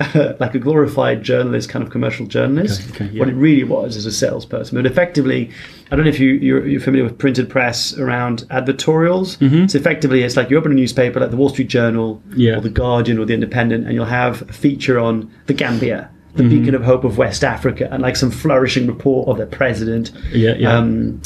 like 0.40 0.54
a 0.54 0.58
glorified 0.58 1.22
journalist, 1.22 1.68
kind 1.68 1.82
of 1.84 1.90
commercial 1.90 2.26
journalist. 2.26 2.80
Okay, 2.90 3.04
okay, 3.06 3.14
yeah. 3.14 3.20
What 3.20 3.28
it 3.28 3.34
really 3.34 3.64
was 3.64 3.96
is 3.96 4.06
a 4.06 4.12
salesperson. 4.12 4.76
But 4.76 4.86
effectively, 4.90 5.50
I 5.90 5.96
don't 5.96 6.04
know 6.04 6.10
if 6.10 6.18
you 6.20 6.30
you're, 6.30 6.66
you're 6.66 6.80
familiar 6.80 7.04
with 7.04 7.18
printed 7.18 7.50
press 7.50 7.96
around 7.98 8.44
advertorials. 8.50 9.70
So 9.70 9.78
effectively, 9.78 10.22
it's 10.22 10.36
like 10.36 10.50
you 10.50 10.56
open 10.58 10.72
a 10.72 10.74
newspaper 10.74 11.20
like 11.20 11.30
the 11.30 11.36
Wall 11.36 11.48
Street 11.50 11.68
Journal 11.68 12.22
Mm-hmm. 12.30 12.40
Yeah. 12.40 12.56
or 12.56 12.60
the 12.60 12.70
Guardian 12.70 13.18
or 13.18 13.24
the 13.26 13.34
Independent, 13.34 13.84
and 13.86 13.94
you'll 13.94 14.04
have 14.06 14.42
a 14.48 14.52
feature 14.52 14.98
on 14.98 15.30
the 15.46 15.54
Gambia. 15.54 16.10
The 16.36 16.44
Mm-hmm. 16.44 16.58
beacon 16.60 16.74
of 16.76 16.84
hope 16.84 17.02
of 17.04 17.18
West 17.18 17.42
Africa, 17.42 17.88
and 17.90 18.02
like 18.02 18.14
some 18.16 18.30
flourishing 18.30 18.86
report 18.86 19.28
of 19.28 19.36
their 19.36 19.46
president. 19.46 20.12
Yeah, 20.32 20.54
yeah. 20.54 20.76
Um, 20.78 21.20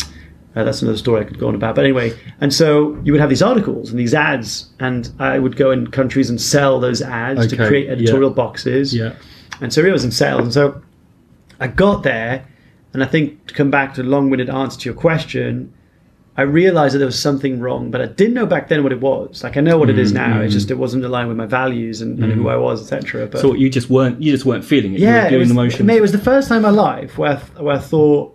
uh, 0.56 0.62
that's 0.62 0.82
another 0.82 0.96
story 0.96 1.22
I 1.22 1.24
could 1.24 1.38
go 1.38 1.48
on 1.48 1.54
about. 1.54 1.74
But 1.74 1.84
anyway, 1.84 2.16
and 2.40 2.54
so 2.54 2.96
you 3.02 3.12
would 3.12 3.20
have 3.20 3.30
these 3.30 3.42
articles 3.42 3.90
and 3.90 3.98
these 3.98 4.14
ads, 4.14 4.70
and 4.78 5.10
I 5.18 5.38
would 5.38 5.56
go 5.56 5.72
in 5.72 5.88
countries 5.88 6.30
and 6.30 6.40
sell 6.40 6.78
those 6.78 7.02
ads 7.02 7.46
to 7.48 7.56
Okay, 7.56 7.66
create 7.66 7.86
yeah. 7.86 7.92
editorial 7.92 8.30
boxes. 8.30 8.94
Yeah. 8.94 9.14
And 9.60 9.72
so 9.72 9.84
it 9.84 9.90
was 9.90 10.04
in 10.04 10.12
sales. 10.12 10.42
And 10.42 10.52
so 10.52 10.80
I 11.58 11.66
got 11.66 12.04
there, 12.04 12.46
and 12.92 13.02
I 13.02 13.06
think 13.06 13.46
to 13.48 13.54
come 13.54 13.70
back 13.70 13.94
to 13.94 14.02
a 14.02 14.04
long 14.04 14.30
winded 14.30 14.48
answer 14.48 14.78
to 14.80 14.84
your 14.84 14.94
question, 14.94 15.72
I 16.36 16.42
realized 16.42 16.94
that 16.94 16.98
there 16.98 17.06
was 17.06 17.18
something 17.18 17.60
wrong, 17.60 17.90
but 17.90 18.00
I 18.00 18.06
didn't 18.06 18.34
know 18.34 18.46
back 18.46 18.68
then 18.68 18.82
what 18.82 18.92
it 18.92 19.00
was. 19.00 19.44
Like 19.44 19.56
I 19.56 19.60
know 19.60 19.78
what 19.78 19.88
it 19.88 19.98
is 19.98 20.12
mm, 20.12 20.16
now. 20.16 20.40
It's 20.40 20.52
mm. 20.52 20.56
just 20.56 20.70
it 20.70 20.78
wasn't 20.78 21.04
aligned 21.04 21.28
with 21.28 21.36
my 21.36 21.46
values 21.46 22.00
and, 22.00 22.18
and 22.22 22.32
who 22.32 22.44
mm. 22.44 22.52
I 22.52 22.56
was, 22.56 22.82
etc. 22.82 23.26
But 23.28 23.40
So 23.40 23.54
you 23.54 23.70
just 23.70 23.88
weren't 23.88 24.20
you 24.20 24.32
just 24.32 24.44
weren't 24.44 24.64
feeling 24.64 24.94
it. 24.94 25.00
Yeah, 25.00 25.08
you 25.08 25.14
yeah, 25.14 25.20
were 25.20 25.26
it 25.26 25.30
doing 25.30 25.40
was, 25.40 25.48
the 25.48 25.54
motion. 25.54 25.90
it 25.90 26.00
was 26.00 26.12
the 26.12 26.18
first 26.18 26.48
time 26.48 26.58
in 26.58 26.62
my 26.62 26.70
life 26.70 27.18
where 27.18 27.32
I, 27.32 27.62
where 27.62 27.76
I 27.76 27.78
thought 27.78 28.33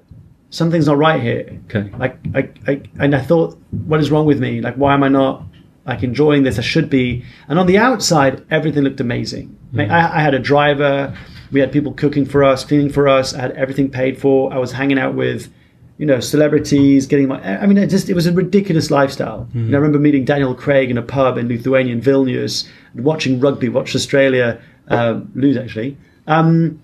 something's 0.49 0.87
not 0.87 0.97
right 0.97 1.21
here. 1.21 1.59
Okay. 1.65 1.89
Like 1.97 2.17
I, 2.33 2.49
I 2.67 2.81
and 2.99 3.15
I 3.15 3.21
thought, 3.21 3.57
what 3.71 3.99
is 3.99 4.11
wrong 4.11 4.25
with 4.25 4.39
me? 4.39 4.61
Like 4.61 4.75
why 4.75 4.93
am 4.93 5.03
I 5.03 5.09
not 5.09 5.43
like 5.85 6.03
enjoying 6.03 6.43
this? 6.43 6.59
I 6.59 6.61
should 6.61 6.89
be. 6.89 7.23
And 7.47 7.59
on 7.59 7.67
the 7.67 7.77
outside, 7.77 8.45
everything 8.51 8.83
looked 8.83 8.99
amazing. 8.99 9.57
Mate, 9.71 9.89
I, 9.89 10.17
I 10.17 10.21
had 10.21 10.33
a 10.33 10.39
driver. 10.39 11.15
We 11.51 11.59
had 11.59 11.71
people 11.71 11.93
cooking 11.93 12.25
for 12.25 12.43
us, 12.43 12.63
cleaning 12.63 12.91
for 12.91 13.07
us. 13.07 13.33
I 13.33 13.41
had 13.41 13.51
everything 13.51 13.89
paid 13.89 14.19
for. 14.19 14.53
I 14.53 14.57
was 14.57 14.71
hanging 14.71 14.99
out 14.99 15.15
with, 15.15 15.51
you 15.97 16.05
know, 16.05 16.19
celebrities, 16.19 17.07
getting 17.07 17.27
my. 17.27 17.41
I 17.41 17.65
mean, 17.65 17.77
it 17.77 17.87
just 17.87 18.09
it 18.09 18.13
was 18.13 18.27
a 18.27 18.31
ridiculous 18.33 18.91
lifestyle. 18.91 19.47
And 19.53 19.73
I 19.73 19.77
remember 19.77 19.99
meeting 19.99 20.25
Daniel 20.25 20.53
Craig 20.53 20.91
in 20.91 20.97
a 20.97 21.01
pub 21.01 21.37
in 21.37 21.47
Lithuania, 21.47 21.93
in 21.93 22.01
Vilnius, 22.01 22.67
watching 22.95 23.39
rugby, 23.39 23.69
watched 23.69 23.95
Australia 23.95 24.61
uh, 24.89 25.21
lose 25.33 25.57
actually. 25.57 25.97
Um, 26.27 26.81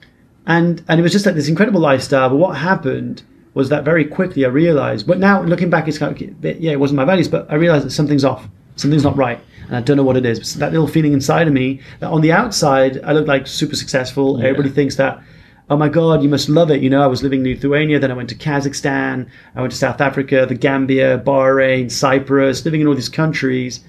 and 0.48 0.84
and 0.88 1.00
it 1.00 1.04
was 1.04 1.12
just 1.12 1.26
like 1.26 1.36
this 1.36 1.48
incredible 1.48 1.82
lifestyle. 1.82 2.30
But 2.30 2.38
what 2.38 2.58
happened 2.58 3.24
was 3.56 3.70
that 3.70 3.84
very 3.84 4.06
quickly 4.06 4.46
I 4.46 4.50
realized. 4.50 5.08
But 5.08 5.18
now 5.18 5.42
looking 5.42 5.72
back, 5.72 5.88
it's 5.88 5.98
kind 5.98 6.12
of 6.16 6.46
yeah, 6.62 6.72
it 6.72 6.80
wasn't 6.80 6.98
my 6.98 7.06
values, 7.06 7.28
but 7.28 7.52
I 7.52 7.56
realized 7.56 7.88
that 7.88 7.92
something's 7.92 8.24
off, 8.24 8.48
something's 8.76 9.04
not 9.04 9.18
right, 9.18 9.40
and 9.68 9.76
I 9.76 9.82
don't 9.82 9.98
know 9.98 10.04
what 10.04 10.18
it 10.18 10.26
is. 10.26 10.38
But 10.40 10.60
that 10.60 10.72
little 10.72 10.88
feeling 10.88 11.14
inside 11.14 11.48
of 11.48 11.54
me 11.54 11.82
that 12.00 12.12
on 12.12 12.22
the 12.22 12.32
outside 12.32 13.02
I 13.04 13.14
look 13.14 13.28
like 13.28 13.48
super 13.48 13.76
successful. 13.76 14.38
Everybody 14.44 14.70
thinks 14.70 14.98
that. 14.98 15.20
Oh 15.68 15.78
my 15.78 15.90
God, 15.90 16.22
you 16.22 16.30
must 16.30 16.48
love 16.48 16.70
it. 16.70 16.84
You 16.84 16.92
know, 16.92 17.02
I 17.02 17.08
was 17.08 17.24
living 17.24 17.44
in 17.44 17.52
Lithuania, 17.52 17.98
then 17.98 18.12
I 18.12 18.14
went 18.14 18.30
to 18.30 18.36
Kazakhstan, 18.36 19.28
I 19.56 19.62
went 19.62 19.72
to 19.72 19.78
South 19.80 20.00
Africa, 20.00 20.46
the 20.48 20.54
Gambia, 20.54 21.18
Bahrain, 21.18 21.90
Cyprus, 21.92 22.64
living 22.66 22.82
in 22.82 22.88
all 22.88 22.94
these 22.94 23.10
countries. 23.10 23.80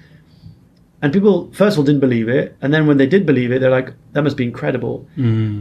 And 1.03 1.13
people, 1.13 1.51
first 1.53 1.75
of 1.75 1.79
all, 1.79 1.85
didn't 1.85 2.01
believe 2.01 2.29
it. 2.29 2.57
And 2.61 2.73
then 2.73 2.87
when 2.87 2.97
they 2.97 3.05
did 3.05 3.27
believe 3.27 3.51
it, 3.51 3.59
they're 3.59 3.69
like, 3.69 3.93
that 4.13 4.23
must 4.23 4.37
be 4.37 4.43
incredible. 4.43 5.07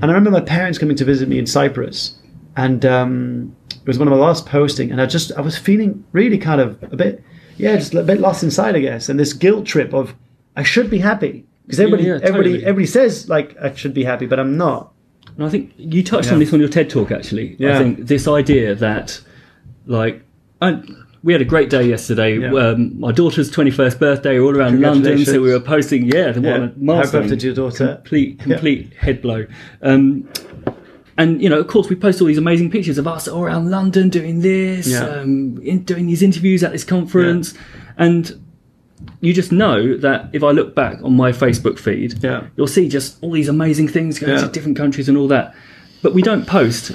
And 0.01 0.05
I 0.05 0.15
remember 0.15 0.31
my 0.31 0.41
parents 0.41 0.79
coming 0.79 0.97
to 0.97 1.05
visit 1.05 1.29
me 1.29 1.39
in 1.39 1.45
Cyprus. 1.45 2.17
And 2.57 2.87
um, 2.87 3.55
it 3.87 3.89
was 3.89 3.99
one 4.01 4.09
of 4.09 4.13
my 4.13 4.19
last 4.19 4.47
posting. 4.47 4.91
And 4.91 5.01
I 5.01 5.07
just, 5.07 5.31
I 5.39 5.41
was 5.41 5.57
feeling 5.57 6.05
really 6.11 6.39
kind 6.39 6.61
of 6.61 6.83
a 6.93 6.97
bit, 6.97 7.23
yeah, 7.57 7.77
just 7.77 7.95
a 7.95 8.03
bit 8.03 8.21
lost 8.21 8.43
inside, 8.43 8.75
I 8.75 8.81
guess. 8.81 9.09
And 9.09 9.19
this 9.19 9.33
guilt 9.33 9.65
trip 9.65 9.95
of, 9.95 10.15
I 10.57 10.65
should 10.65 10.91
be 10.91 10.99
happy. 10.99 11.47
Because 11.65 11.79
everybody, 11.81 12.05
yeah, 12.05 12.15
everybody, 12.23 12.51
totally. 12.51 12.65
everybody 12.65 12.87
says, 12.87 13.29
like, 13.29 13.57
I 13.63 13.73
should 13.75 13.95
be 13.95 14.03
happy, 14.05 14.27
but 14.27 14.41
I'm 14.41 14.57
not. 14.57 14.93
And 15.37 15.45
I 15.45 15.49
think 15.49 15.73
you 15.77 16.03
touched 16.03 16.29
Yeah. 16.29 16.35
on 16.35 16.39
this 16.41 16.53
on 16.53 16.61
your 16.61 16.69
TED 16.69 16.91
talk. 16.91 17.11
Actually, 17.13 17.57
Yeah. 17.59 17.77
I 17.77 17.79
think 17.79 18.07
this 18.07 18.27
idea 18.29 18.75
that, 18.75 19.21
like, 19.87 20.23
I, 20.61 20.83
we 21.23 21.33
had 21.33 21.43
a 21.43 21.47
great 21.47 21.71
day 21.71 21.85
yesterday. 21.89 22.39
Yeah. 22.39 22.53
Um, 22.55 22.99
my 23.01 23.13
daughter's 23.13 23.51
twenty-first 23.51 23.99
birthday, 24.01 24.39
all 24.39 24.57
around 24.57 24.81
London. 24.81 25.25
So 25.25 25.41
we 25.43 25.51
were 25.53 25.61
posting, 25.61 26.07
yeah, 26.07 26.33
the 26.33 26.41
Yeah. 26.41 26.51
what 26.53 26.61
a 26.61 26.67
Happy 26.67 26.81
milestone. 26.81 27.23
birthday 27.23 27.37
to 27.37 27.47
your 27.47 27.55
daughter. 27.55 27.87
Complete, 27.97 28.39
complete 28.39 28.93
head 28.95 29.23
blow. 29.23 29.47
Um, 29.83 30.29
and 31.19 31.41
you 31.43 31.49
know, 31.49 31.59
of 31.59 31.67
course, 31.67 31.89
we 31.89 31.97
post 31.97 32.21
all 32.21 32.27
these 32.27 32.39
amazing 32.39 32.71
pictures 32.71 32.99
of 32.99 33.07
us 33.07 33.27
all 33.29 33.43
around 33.43 33.71
London 33.71 34.09
doing 34.09 34.41
this, 34.41 34.89
Yeah. 34.89 35.05
um, 35.07 35.61
in, 35.63 35.83
doing 35.85 36.07
these 36.07 36.23
interviews 36.23 36.63
at 36.63 36.73
this 36.73 36.85
conference, 36.85 37.55
and 37.97 38.39
you 39.21 39.33
just 39.33 39.53
know 39.53 39.97
that 39.99 40.31
if 40.33 40.43
I 40.43 40.51
look 40.51 40.75
back 40.75 40.99
on 41.03 41.15
my 41.17 41.33
Facebook 41.33 41.79
feed, 41.79 42.23
Yeah. 42.23 42.45
you'll 42.57 42.67
see 42.67 42.89
just 42.89 43.17
all 43.23 43.31
these 43.33 43.49
amazing 43.49 43.89
things 43.89 44.19
going 44.19 44.33
Yeah. 44.33 44.43
to 44.43 44.49
different 44.49 44.77
countries 44.77 45.09
and 45.09 45.17
all 45.19 45.29
that. 45.29 45.55
But 46.03 46.15
we 46.15 46.23
don't 46.23 46.47
post. 46.47 46.93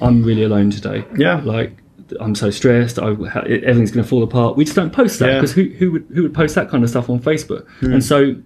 I'm 0.00 0.22
really 0.22 0.42
alone 0.42 0.70
today. 0.70 1.04
Yeah. 1.16 1.40
like 1.44 1.76
I'm 2.20 2.36
so 2.36 2.50
stressed. 2.50 3.00
I, 3.00 3.08
everything's 3.10 3.90
going 3.90 4.04
to 4.04 4.08
fall 4.08 4.22
apart. 4.22 4.56
We 4.56 4.64
just 4.64 4.76
don't 4.76 4.92
post 4.92 5.18
that 5.18 5.28
Yeah. 5.28 5.34
Because 5.40 5.52
who 5.54 5.64
who 5.78 5.90
would 5.92 6.06
who 6.14 6.22
would 6.22 6.34
post 6.34 6.54
that 6.54 6.68
kind 6.68 6.84
of 6.84 6.90
stuff 6.90 7.10
on 7.10 7.18
Facebook? 7.20 7.64
And 7.80 8.04
so. 8.04 8.36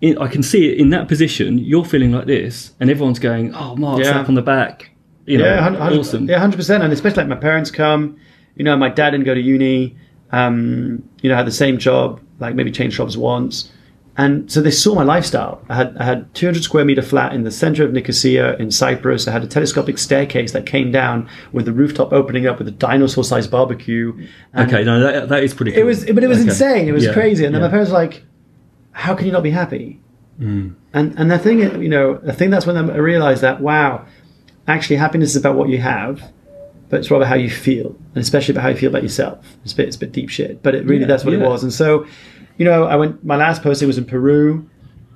In, 0.00 0.16
I 0.18 0.28
can 0.28 0.42
see 0.44 0.68
it 0.70 0.78
in 0.78 0.90
that 0.90 1.08
position. 1.08 1.58
You're 1.58 1.84
feeling 1.84 2.12
like 2.12 2.26
this, 2.26 2.72
and 2.78 2.88
everyone's 2.90 3.18
going, 3.18 3.52
"Oh, 3.54 3.74
Mark, 3.76 3.98
Yeah. 3.98 4.12
slap 4.12 4.28
on 4.28 4.34
the 4.36 4.42
back." 4.42 4.90
You 5.26 5.38
know, 5.38 5.44
Yeah, 5.44 5.76
awesome. 5.98 6.28
Yeah, 6.28 6.38
hundred 6.38 6.56
percent. 6.56 6.82
And 6.84 6.92
especially 6.92 7.18
like 7.24 7.28
my 7.28 7.36
parents 7.36 7.70
come. 7.70 8.16
You 8.56 8.64
know, 8.64 8.76
my 8.76 8.88
dad 8.90 9.10
didn't 9.10 9.26
go 9.26 9.34
to 9.34 9.40
uni. 9.40 9.96
Um, 10.30 11.02
you 11.22 11.28
know, 11.30 11.36
had 11.36 11.46
the 11.46 11.50
same 11.50 11.78
job, 11.78 12.20
like 12.38 12.54
maybe 12.54 12.70
changed 12.70 12.96
jobs 12.96 13.16
once, 13.16 13.70
and 14.16 14.50
so 14.52 14.60
they 14.60 14.70
saw 14.70 14.94
my 14.94 15.02
lifestyle. 15.02 15.62
I 15.70 15.74
had 15.74 15.96
I 15.98 16.04
had 16.04 16.32
200 16.34 16.62
square 16.62 16.84
meter 16.84 17.02
flat 17.02 17.32
in 17.32 17.44
the 17.44 17.50
center 17.50 17.82
of 17.84 17.92
Nicosia 17.92 18.56
in 18.58 18.70
Cyprus. 18.70 19.26
I 19.26 19.32
had 19.32 19.42
a 19.42 19.46
telescopic 19.46 19.96
staircase 19.98 20.52
that 20.52 20.66
came 20.66 20.92
down 20.92 21.28
with 21.52 21.64
the 21.64 21.72
rooftop 21.72 22.12
opening 22.12 22.46
up 22.46 22.58
with 22.58 22.68
a 22.68 22.72
dinosaur-sized 22.72 23.50
barbecue. 23.50 24.12
And 24.52 24.68
Okay, 24.72 24.84
no, 24.84 25.00
that, 25.00 25.28
that 25.30 25.42
is 25.42 25.54
pretty. 25.54 25.72
Cool. 25.72 25.80
it 25.82 25.86
was, 25.86 26.04
but 26.04 26.22
it 26.22 26.28
was 26.28 26.38
Okay. 26.40 26.48
insane. 26.50 26.88
It 26.88 26.92
was 26.92 27.04
Yeah, 27.06 27.12
crazy. 27.14 27.44
And 27.46 27.54
then 27.54 27.62
yeah. 27.62 27.68
my 27.68 27.70
parents 27.70 27.90
were 27.90 27.98
like, 27.98 28.22
"How 29.04 29.14
can 29.14 29.26
you 29.26 29.32
not 29.32 29.42
be 29.42 29.50
happy?" 29.50 30.00
Mm. 30.40 30.74
And 30.92 31.06
and 31.18 31.30
the 31.30 31.38
thing, 31.38 31.58
you 31.82 31.88
know, 31.88 32.20
I 32.26 32.32
think 32.32 32.50
that's 32.50 32.66
when 32.66 32.76
I 32.76 32.96
realized 32.96 33.42
that 33.42 33.60
wow, 33.60 34.04
actually, 34.66 34.96
happiness 34.96 35.30
is 35.30 35.36
about 35.36 35.56
what 35.56 35.68
you 35.68 35.78
have, 35.78 36.22
but 36.88 37.00
it's 37.00 37.10
rather 37.10 37.26
how 37.26 37.34
you 37.34 37.50
feel, 37.50 37.88
and 38.14 38.18
especially 38.18 38.52
about 38.54 38.62
how 38.62 38.70
you 38.70 38.76
feel 38.76 38.90
about 38.90 39.02
yourself. 39.02 39.38
It's 39.64 39.72
a 39.72 39.76
bit, 39.76 39.86
it's 39.88 39.96
a 39.96 40.00
bit 40.00 40.12
deep 40.12 40.30
shit, 40.30 40.62
but 40.62 40.74
it 40.74 40.84
really 40.84 41.02
Yeah, 41.02 41.08
that's 41.08 41.24
what 41.24 41.34
it 41.34 41.40
was. 41.40 41.62
And 41.62 41.72
so, 41.72 42.06
you 42.58 42.64
know, 42.64 42.84
I 42.84 42.96
went. 42.96 43.24
My 43.24 43.36
last 43.36 43.62
posting 43.62 43.88
was 43.88 43.98
in 43.98 44.04
Peru. 44.04 44.68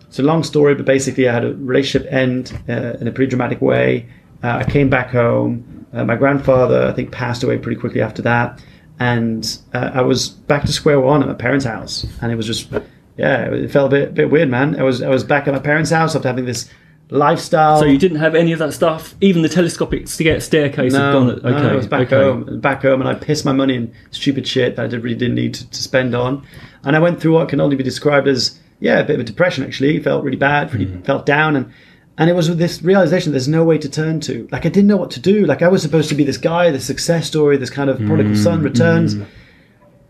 It's 0.08 0.18
a 0.18 0.22
long 0.22 0.42
story, 0.42 0.74
but 0.74 0.84
basically, 0.84 1.28
I 1.28 1.32
had 1.32 1.44
a 1.44 1.54
relationship 1.54 2.12
end 2.12 2.52
uh, 2.68 3.00
in 3.00 3.08
a 3.08 3.12
pretty 3.12 3.30
dramatic 3.30 3.60
way. 3.62 4.06
Uh, 4.44 4.62
I 4.62 4.64
came 4.64 4.90
back 4.90 5.10
home. 5.10 5.86
Uh, 5.92 6.04
my 6.04 6.16
grandfather, 6.16 6.86
I 6.86 6.92
think, 6.92 7.12
passed 7.12 7.42
away 7.42 7.58
pretty 7.58 7.80
quickly 7.80 8.02
after 8.02 8.22
that, 8.22 8.62
and 8.98 9.58
uh, 9.72 9.90
I 9.94 10.02
was 10.02 10.28
back 10.28 10.62
to 10.64 10.72
square 10.72 11.00
one 11.00 11.22
at 11.22 11.28
my 11.28 11.34
parents' 11.34 11.64
house, 11.64 12.06
and 12.20 12.32
it 12.32 12.36
was 12.36 12.46
just, 12.46 12.70
yeah, 13.16 13.44
it 13.52 13.70
felt 13.70 13.92
a 13.92 13.96
bit, 13.96 14.14
bit 14.14 14.30
weird, 14.30 14.48
man. 14.50 14.78
I 14.78 14.82
was, 14.82 15.02
I 15.02 15.08
was 15.08 15.24
back 15.24 15.46
at 15.48 15.52
my 15.54 15.60
parents' 15.60 15.90
house 15.90 16.14
after 16.16 16.28
having 16.28 16.44
this 16.46 16.68
lifestyle. 17.10 17.78
So 17.78 17.84
you 17.84 17.98
didn't 17.98 18.18
have 18.18 18.34
any 18.34 18.52
of 18.52 18.58
that 18.60 18.72
stuff. 18.72 19.14
Even 19.20 19.42
the 19.42 19.48
telescopic 19.48 20.08
sta- 20.08 20.40
staircase 20.40 20.94
had 20.94 20.98
No, 20.98 21.12
gone. 21.12 21.30
At, 21.30 21.42
no, 21.42 21.50
okay, 21.50 21.68
I 21.68 21.74
was 21.76 21.86
back 21.86 22.12
okay. 22.12 22.16
home, 22.16 22.60
back 22.60 22.82
home, 22.82 23.00
and 23.02 23.08
I 23.08 23.14
pissed 23.14 23.44
my 23.44 23.52
money 23.52 23.74
in 23.76 23.92
stupid 24.12 24.46
shit 24.46 24.76
that 24.76 24.84
I 24.84 24.88
did- 24.88 25.02
really 25.04 25.16
didn't 25.16 25.34
need 25.34 25.54
to, 25.54 25.68
to 25.68 25.82
spend 25.82 26.14
on. 26.14 26.42
And 26.84 26.96
I 26.96 26.98
went 27.00 27.20
through 27.20 27.34
what 27.34 27.48
can 27.50 27.60
only 27.60 27.76
be 27.76 27.84
described 27.84 28.28
as 28.28 28.58
yeah, 28.80 28.98
a 28.98 29.04
bit 29.04 29.14
of 29.14 29.20
a 29.20 29.24
depression. 29.24 29.62
Actually, 29.62 30.00
felt 30.00 30.24
really 30.24 30.36
bad, 30.38 30.72
really 30.72 30.86
Mm. 30.86 31.04
felt 31.04 31.24
down, 31.26 31.54
and 31.54 31.70
and 32.18 32.28
it 32.28 32.32
was 32.34 32.48
with 32.48 32.58
this 32.58 32.82
realization 32.82 33.30
there's 33.32 33.46
no 33.48 33.62
way 33.62 33.78
to 33.78 33.88
turn 33.88 34.18
to. 34.20 34.48
Like 34.50 34.66
I 34.66 34.70
didn't 34.70 34.88
know 34.88 34.96
what 34.96 35.10
to 35.12 35.20
do. 35.20 35.46
Like 35.46 35.62
I 35.62 35.68
was 35.68 35.82
supposed 35.82 36.08
to 36.08 36.14
be 36.14 36.24
this 36.24 36.36
guy, 36.38 36.70
this 36.70 36.84
success 36.84 37.26
story, 37.28 37.56
this 37.58 37.70
kind 37.70 37.88
of 37.88 37.98
prodigal 37.98 38.32
Mm, 38.32 38.42
son 38.42 38.62
returns, 38.62 39.16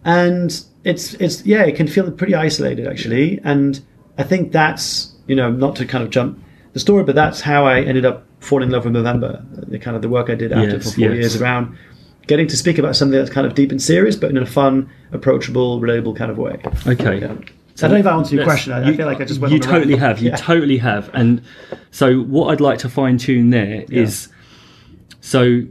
and 0.04 0.64
it's 0.84 1.14
it's 1.14 1.44
yeah, 1.46 1.62
it 1.62 1.76
can 1.76 1.86
feel 1.86 2.10
pretty 2.10 2.34
isolated 2.34 2.86
actually. 2.86 3.40
And 3.44 3.80
I 4.18 4.22
think 4.22 4.52
that's 4.52 5.12
you 5.26 5.36
know 5.36 5.50
not 5.50 5.76
to 5.76 5.86
kind 5.86 6.02
of 6.04 6.10
jump 6.10 6.42
the 6.72 6.80
story, 6.80 7.04
but 7.04 7.14
that's 7.14 7.40
how 7.40 7.66
I 7.66 7.80
ended 7.82 8.04
up 8.04 8.24
falling 8.40 8.66
in 8.68 8.72
love 8.72 8.84
with 8.84 8.94
Movember. 8.94 9.42
The 9.70 9.78
kind 9.78 9.94
of 9.96 10.02
the 10.02 10.08
work 10.08 10.30
I 10.30 10.34
did 10.34 10.52
after 10.52 10.76
Yes, 10.76 10.84
for 10.84 10.96
four 10.96 11.08
yes. 11.10 11.14
years 11.16 11.40
around 11.40 11.76
getting 12.28 12.46
to 12.46 12.56
speak 12.56 12.78
about 12.78 12.94
something 12.96 13.18
that's 13.18 13.30
kind 13.30 13.46
of 13.46 13.54
deep 13.54 13.70
and 13.72 13.82
serious, 13.82 14.14
but 14.16 14.30
in 14.30 14.36
a 14.36 14.46
fun, 14.46 14.88
approachable, 15.12 15.80
relatable 15.80 16.16
kind 16.16 16.30
of 16.30 16.38
way. 16.38 16.60
Okay. 16.86 17.18
Yeah. 17.20 17.34
So 17.74 17.86
I 17.86 17.90
don't 17.90 18.02
know 18.02 18.08
if 18.10 18.14
I 18.14 18.16
answered 18.16 18.34
your 18.36 18.42
Yes. 18.42 18.46
question. 18.52 18.72
I, 18.72 18.88
I 18.90 18.96
feel 18.96 19.06
like 19.06 19.20
I 19.20 19.24
just 19.24 19.40
went 19.40 19.52
You 19.52 19.58
totally 19.58 19.96
have. 19.96 20.20
You 20.20 20.30
Yeah. 20.30 20.36
totally 20.36 20.76
have. 20.78 21.10
And 21.14 21.42
so, 21.90 22.20
what 22.20 22.52
I'd 22.52 22.60
like 22.60 22.78
to 22.80 22.88
fine 22.88 23.18
tune 23.18 23.50
there 23.50 23.84
is, 23.90 24.28
so. 25.20 25.62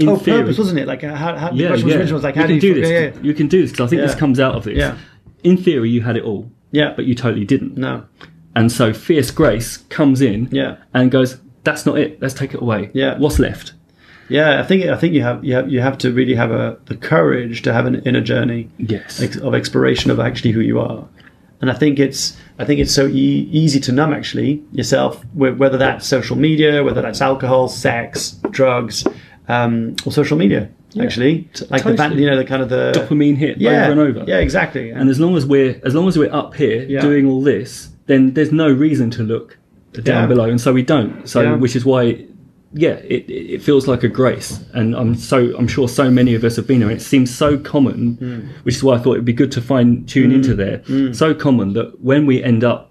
In 0.00 0.08
Oh, 0.08 0.16
theory, 0.16 0.40
purpose, 0.42 0.58
wasn't 0.58 0.78
it? 0.80 0.86
Like, 0.88 1.04
uh, 1.04 1.14
how, 1.14 1.36
how, 1.36 1.50
the 1.50 1.56
yeah, 1.56 1.68
question 1.68 1.86
was 1.88 1.96
yeah. 2.08 2.12
was 2.14 2.22
like, 2.22 2.34
you 2.36 2.40
how 2.40 2.46
can 2.48 2.58
do 2.58 2.66
you, 2.66 2.74
do 2.74 2.80
this. 2.80 2.90
Yeah, 2.90 3.00
yeah. 3.00 3.22
You 3.22 3.34
can 3.34 3.48
do 3.48 3.60
this 3.62 3.70
because 3.70 3.86
I 3.86 3.88
think 3.90 4.02
this 4.02 4.14
comes 4.14 4.40
out 4.40 4.54
of 4.54 4.64
this. 4.64 4.76
Yeah. 4.78 4.96
In 5.44 5.56
theory, 5.56 5.90
you 5.90 6.00
had 6.00 6.16
it 6.16 6.24
all, 6.24 6.50
yeah. 6.70 6.92
but 6.96 7.04
you 7.04 7.14
totally 7.14 7.44
didn't. 7.44 7.76
no. 7.76 8.04
And 8.56 8.72
so, 8.72 8.92
fierce 8.92 9.30
grace 9.30 9.76
comes 9.76 10.20
in 10.20 10.48
Yeah. 10.50 10.78
and 10.92 11.08
goes, 11.10 11.38
"That's 11.62 11.86
not 11.86 11.98
it. 11.98 12.20
Let's 12.20 12.34
take 12.34 12.52
it 12.52 12.60
away. 12.60 12.90
Yeah. 12.94 13.16
What's 13.16 13.38
left? 13.38 13.74
Yeah, 14.28 14.60
I 14.60 14.64
think 14.64 14.86
I 14.86 14.96
think 14.96 15.14
you 15.14 15.22
have 15.22 15.44
you 15.44 15.54
have 15.54 15.70
you 15.70 15.80
have 15.80 15.98
to 15.98 16.12
really 16.12 16.34
have 16.34 16.50
a 16.50 16.76
the 16.86 16.96
courage 16.96 17.62
to 17.62 17.72
have 17.72 17.86
an 17.86 17.96
inner 18.04 18.20
journey 18.20 18.68
Yes. 18.78 19.20
ex- 19.22 19.36
of 19.36 19.54
exploration 19.54 20.10
of 20.10 20.18
actually 20.20 20.50
who 20.52 20.60
you 20.60 20.80
are. 20.80 21.06
And 21.60 21.70
I 21.70 21.74
think 21.74 21.98
it's 21.98 22.36
I 22.58 22.64
think 22.64 22.80
it's 22.80 22.92
so 22.94 23.06
e- 23.06 23.48
easy 23.52 23.78
to 23.80 23.92
numb 23.92 24.12
actually 24.12 24.62
yourself, 24.72 25.24
whether 25.34 25.78
that's 25.78 26.06
social 26.06 26.36
media, 26.36 26.82
whether 26.82 27.02
that's 27.02 27.20
alcohol, 27.20 27.68
sex, 27.68 28.32
drugs, 28.50 29.04
um, 29.50 29.96
or 30.06 30.12
social 30.12 30.36
media. 30.38 30.68
Actually, 31.00 31.48
t- 31.54 31.64
like 31.70 31.84
the 31.84 31.90
van- 31.94 32.10
totally. 32.10 32.22
you 32.24 32.30
know 32.30 32.36
the 32.36 32.44
kind 32.44 32.62
of 32.62 32.68
the 32.68 32.92
Dopamine 32.96 33.36
hit 33.36 33.58
yeah, 33.58 33.82
over 33.84 33.92
and 33.92 34.00
over. 34.00 34.24
Yeah, 34.26 34.38
exactly. 34.38 34.90
And 34.90 35.08
as 35.08 35.20
long 35.20 35.36
as 35.36 35.46
we're 35.46 35.80
as 35.84 35.94
long 35.94 36.08
as 36.08 36.18
we're 36.18 36.32
up 36.34 36.54
here 36.54 36.82
Yeah. 36.82 37.00
doing 37.00 37.26
all 37.26 37.40
this, 37.42 37.90
then 38.06 38.34
there's 38.34 38.50
no 38.50 38.68
reason 38.86 39.08
to 39.12 39.22
look 39.22 39.56
down 39.92 40.22
Yeah. 40.22 40.26
below, 40.26 40.44
and 40.50 40.60
so 40.60 40.72
we 40.72 40.82
don't. 40.82 41.28
So 41.28 41.42
Yeah. 41.42 41.54
which 41.56 41.76
is 41.76 41.84
why, 41.84 42.24
yeah, 42.74 42.96
it, 43.06 43.22
it 43.30 43.62
feels 43.62 43.86
like 43.86 44.02
a 44.02 44.08
grace, 44.08 44.58
and 44.72 44.96
I'm 44.96 45.14
so 45.14 45.38
I'm 45.56 45.68
sure 45.68 45.86
so 45.88 46.10
many 46.10 46.34
of 46.34 46.42
us 46.42 46.56
have 46.56 46.66
been 46.66 46.80
there. 46.80 46.90
It 46.90 47.02
seems 47.02 47.32
so 47.32 47.56
common, 47.56 48.14
Hmm. 48.14 48.38
which 48.64 48.74
is 48.74 48.82
why 48.82 48.96
I 48.96 48.98
thought 48.98 49.12
it'd 49.12 49.24
be 49.24 49.32
good 49.32 49.52
to 49.52 49.60
fine 49.60 50.04
tune 50.06 50.32
into 50.32 50.54
there. 50.56 50.82
So 51.12 51.34
common 51.34 51.72
that 51.74 52.00
when 52.02 52.26
we 52.26 52.42
end 52.42 52.64
up 52.64 52.90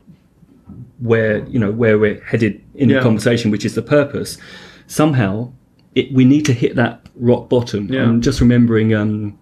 where 1.00 1.46
you 1.48 1.60
know 1.60 1.72
where 1.72 1.98
we're 2.00 2.22
headed 2.22 2.62
in 2.76 2.90
Yeah. 2.90 2.98
the 2.98 3.04
conversation, 3.04 3.52
which 3.52 3.66
is 3.66 3.76
the 3.76 3.82
purpose, 3.82 4.38
somehow 4.88 5.52
it, 5.96 6.12
we 6.14 6.26
need 6.26 6.46
to 6.46 6.54
hit 6.54 6.76
that 6.76 7.02
rock 7.16 7.50
bottom. 7.50 7.88
Yeah. 7.92 8.04
I'm 8.04 8.22
just 8.22 8.40
remembering. 8.42 8.94
Um, 8.94 9.38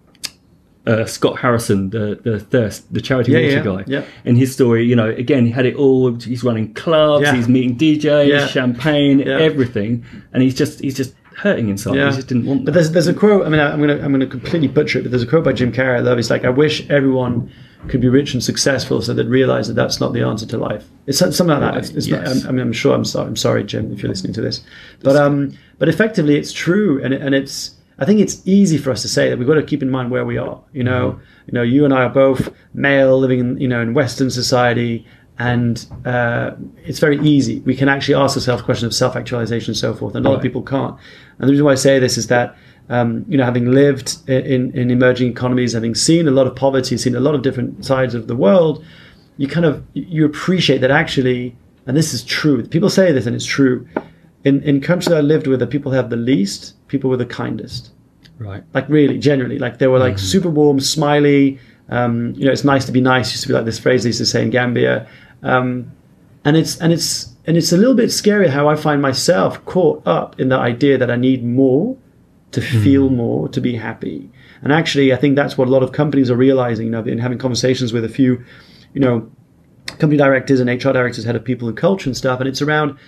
uh, 0.86 1.04
Scott 1.04 1.38
Harrison, 1.38 1.90
the 1.90 2.18
the 2.24 2.40
thirst, 2.40 2.90
the 2.94 3.02
charity 3.02 3.32
Yeah, 3.32 3.40
water 3.40 3.56
yeah, 3.56 3.62
guy, 3.62 3.84
yeah. 3.86 4.04
and 4.24 4.38
his 4.38 4.54
story, 4.54 4.86
you 4.86 4.96
know, 4.96 5.10
again, 5.10 5.44
he 5.44 5.50
had 5.52 5.66
it 5.66 5.74
all. 5.76 6.14
He's 6.14 6.42
running 6.42 6.72
clubs, 6.72 7.28
he's 7.30 7.46
meeting 7.46 7.76
DJs, 7.76 8.48
champagne, 8.48 9.20
everything, 9.28 10.02
and 10.32 10.42
he's 10.42 10.54
just 10.54 10.80
he's 10.80 10.96
just 10.96 11.14
hurting 11.36 11.68
inside. 11.68 11.92
He 11.94 12.16
just 12.16 12.28
didn't 12.28 12.46
want 12.46 12.64
But 12.64 12.72
there's 12.72 12.90
there's 12.92 13.06
a 13.06 13.12
quote. 13.12 13.44
I 13.44 13.50
mean, 13.50 13.60
I- 13.60 13.70
I'm 13.70 13.80
gonna 13.80 13.98
I'm 14.02 14.12
gonna 14.12 14.26
completely 14.26 14.68
butcher 14.68 15.00
it, 15.00 15.02
but 15.02 15.10
there's 15.10 15.22
a 15.22 15.26
quote 15.26 15.44
by 15.44 15.52
Jim 15.52 15.72
Carrey 15.72 15.96
I 15.98 16.00
love. 16.00 16.18
It's 16.18 16.30
like, 16.30 16.46
"I 16.46 16.50
wish 16.50 16.88
everyone 16.88 17.50
could 17.86 18.00
be 18.00 18.08
rich 18.08 18.34
and 18.34 18.42
successful, 18.42 19.00
so 19.00 19.14
they'd 19.14 19.26
realize 19.28 19.68
that 19.68 19.74
that's 19.74 20.00
not 20.00 20.12
the 20.12 20.22
answer 20.22 20.46
to 20.46 20.58
life." 20.58 20.84
It's 21.06 21.18
something 21.18 21.46
like 21.46 21.60
that. 21.60 21.76
It's, 21.76 21.90
it's 21.90 22.06
Yes. 22.06 22.42
not, 22.42 22.48
I'm, 22.48 22.56
mean, 22.56 22.66
I'm 22.66 22.72
sure. 22.72 22.94
I'm 22.94 23.04
sorry. 23.04 23.28
I'm 23.28 23.36
sorry, 23.36 23.64
Jim, 23.64 23.92
if 23.92 24.02
you're 24.02 24.10
listening 24.10 24.32
to 24.34 24.40
this. 24.40 24.62
But 25.02 25.16
um, 25.16 25.52
but 25.78 25.88
effectively, 25.88 26.36
it's 26.36 26.52
true, 26.52 27.02
and 27.02 27.14
and 27.14 27.34
it's. 27.34 27.74
I 28.00 28.04
think 28.04 28.20
it's 28.20 28.46
easy 28.46 28.78
for 28.78 28.92
us 28.92 29.02
to 29.02 29.08
say 29.08 29.28
that 29.28 29.38
we've 29.38 29.48
got 29.48 29.54
to 29.54 29.62
keep 29.62 29.82
in 29.82 29.90
mind 29.90 30.12
where 30.12 30.24
we 30.24 30.38
are. 30.38 30.60
You 30.72 30.84
know, 30.84 31.18
you 31.46 31.52
know, 31.52 31.62
you 31.62 31.84
and 31.84 31.92
I 31.92 32.04
are 32.04 32.08
both 32.08 32.52
male, 32.72 33.18
living 33.18 33.40
in 33.40 33.60
you 33.60 33.66
know 33.68 33.80
in 33.80 33.92
Western 33.94 34.30
society, 34.30 35.04
and 35.38 35.84
uh, 36.04 36.52
it's 36.84 37.00
very 37.00 37.18
easy. 37.20 37.60
We 37.60 37.74
can 37.74 37.88
actually 37.88 38.14
ask 38.14 38.36
ourselves 38.36 38.62
questions 38.62 38.86
of 38.92 38.94
self-actualization 38.94 39.70
and 39.70 39.76
so 39.76 39.94
forth, 39.94 40.14
and 40.14 40.24
a 40.24 40.28
lot 40.28 40.36
of 40.36 40.42
people 40.42 40.62
can't. 40.62 40.96
And 41.38 41.48
the 41.48 41.52
reason 41.52 41.64
why 41.64 41.72
I 41.72 41.76
say 41.76 41.98
this 41.98 42.16
is 42.18 42.28
that 42.28 42.56
um, 42.88 43.24
you 43.28 43.36
know, 43.36 43.44
having 43.44 43.70
lived 43.70 44.18
in, 44.28 44.76
in 44.76 44.90
emerging 44.90 45.30
economies, 45.30 45.72
having 45.72 45.94
seen 45.94 46.26
a 46.26 46.30
lot 46.30 46.46
of 46.46 46.56
poverty, 46.56 46.96
seen 46.96 47.14
a 47.14 47.20
lot 47.20 47.34
of 47.34 47.42
different 47.42 47.84
sides 47.84 48.14
of 48.14 48.26
the 48.26 48.36
world, 48.36 48.84
you 49.36 49.46
kind 49.46 49.66
of 49.66 49.84
you 49.94 50.24
appreciate 50.24 50.78
that 50.78 50.90
actually, 50.90 51.56
and 51.86 51.96
this 51.96 52.12
is 52.14 52.24
true. 52.24 52.66
People 52.66 52.90
say 52.90 53.12
this, 53.12 53.26
and 53.26 53.36
it's 53.36 53.44
true. 53.44 53.86
In 54.44 54.62
in 54.62 54.80
countries 54.80 55.12
I 55.12 55.20
lived 55.20 55.46
with, 55.46 55.60
the 55.60 55.66
people 55.66 55.92
have 55.92 56.10
the 56.10 56.16
least, 56.16 56.74
people 56.88 57.10
were 57.10 57.16
the 57.16 57.26
kindest 57.26 57.90
right. 58.38 58.62
like 58.74 58.88
really 58.88 59.18
generally 59.18 59.58
like 59.58 59.78
they 59.78 59.86
were 59.86 59.98
like 59.98 60.18
super 60.18 60.48
warm 60.48 60.80
smiley 60.80 61.58
um, 61.88 62.34
you 62.36 62.44
know 62.44 62.52
it's 62.52 62.64
nice 62.64 62.84
to 62.86 62.92
be 62.92 63.00
nice 63.00 63.30
used 63.30 63.42
to 63.42 63.48
be 63.48 63.54
like 63.54 63.64
this 63.64 63.78
phrase 63.78 64.02
they 64.02 64.08
used 64.08 64.18
to 64.18 64.26
say 64.26 64.42
in 64.42 64.50
gambia 64.50 65.08
um, 65.42 65.90
and 66.44 66.56
it's 66.56 66.78
and 66.80 66.92
it's 66.92 67.34
and 67.46 67.56
it's 67.56 67.72
a 67.72 67.76
little 67.76 67.94
bit 67.94 68.10
scary 68.10 68.48
how 68.48 68.68
i 68.68 68.76
find 68.76 69.02
myself 69.02 69.64
caught 69.64 70.02
up 70.06 70.38
in 70.40 70.48
the 70.48 70.56
idea 70.56 70.96
that 70.98 71.10
i 71.10 71.16
need 71.16 71.44
more 71.44 71.96
to 72.52 72.60
feel 72.60 73.08
hmm. 73.08 73.16
more 73.16 73.48
to 73.48 73.60
be 73.60 73.76
happy 73.76 74.30
and 74.62 74.72
actually 74.72 75.12
i 75.12 75.16
think 75.16 75.36
that's 75.36 75.58
what 75.58 75.68
a 75.68 75.70
lot 75.70 75.82
of 75.82 75.92
companies 75.92 76.30
are 76.30 76.36
realizing 76.36 76.86
you 76.86 76.92
know 76.92 77.02
in 77.02 77.18
having 77.18 77.38
conversations 77.38 77.92
with 77.92 78.04
a 78.04 78.08
few 78.08 78.42
you 78.94 79.00
know 79.00 79.30
company 79.98 80.16
directors 80.16 80.60
and 80.60 80.70
hr 80.70 80.92
directors 80.92 81.24
head 81.24 81.36
of 81.36 81.44
people 81.44 81.68
and 81.68 81.76
culture 81.76 82.08
and 82.08 82.16
stuff 82.16 82.40
and 82.40 82.48
it's 82.48 82.62
around 82.62 82.98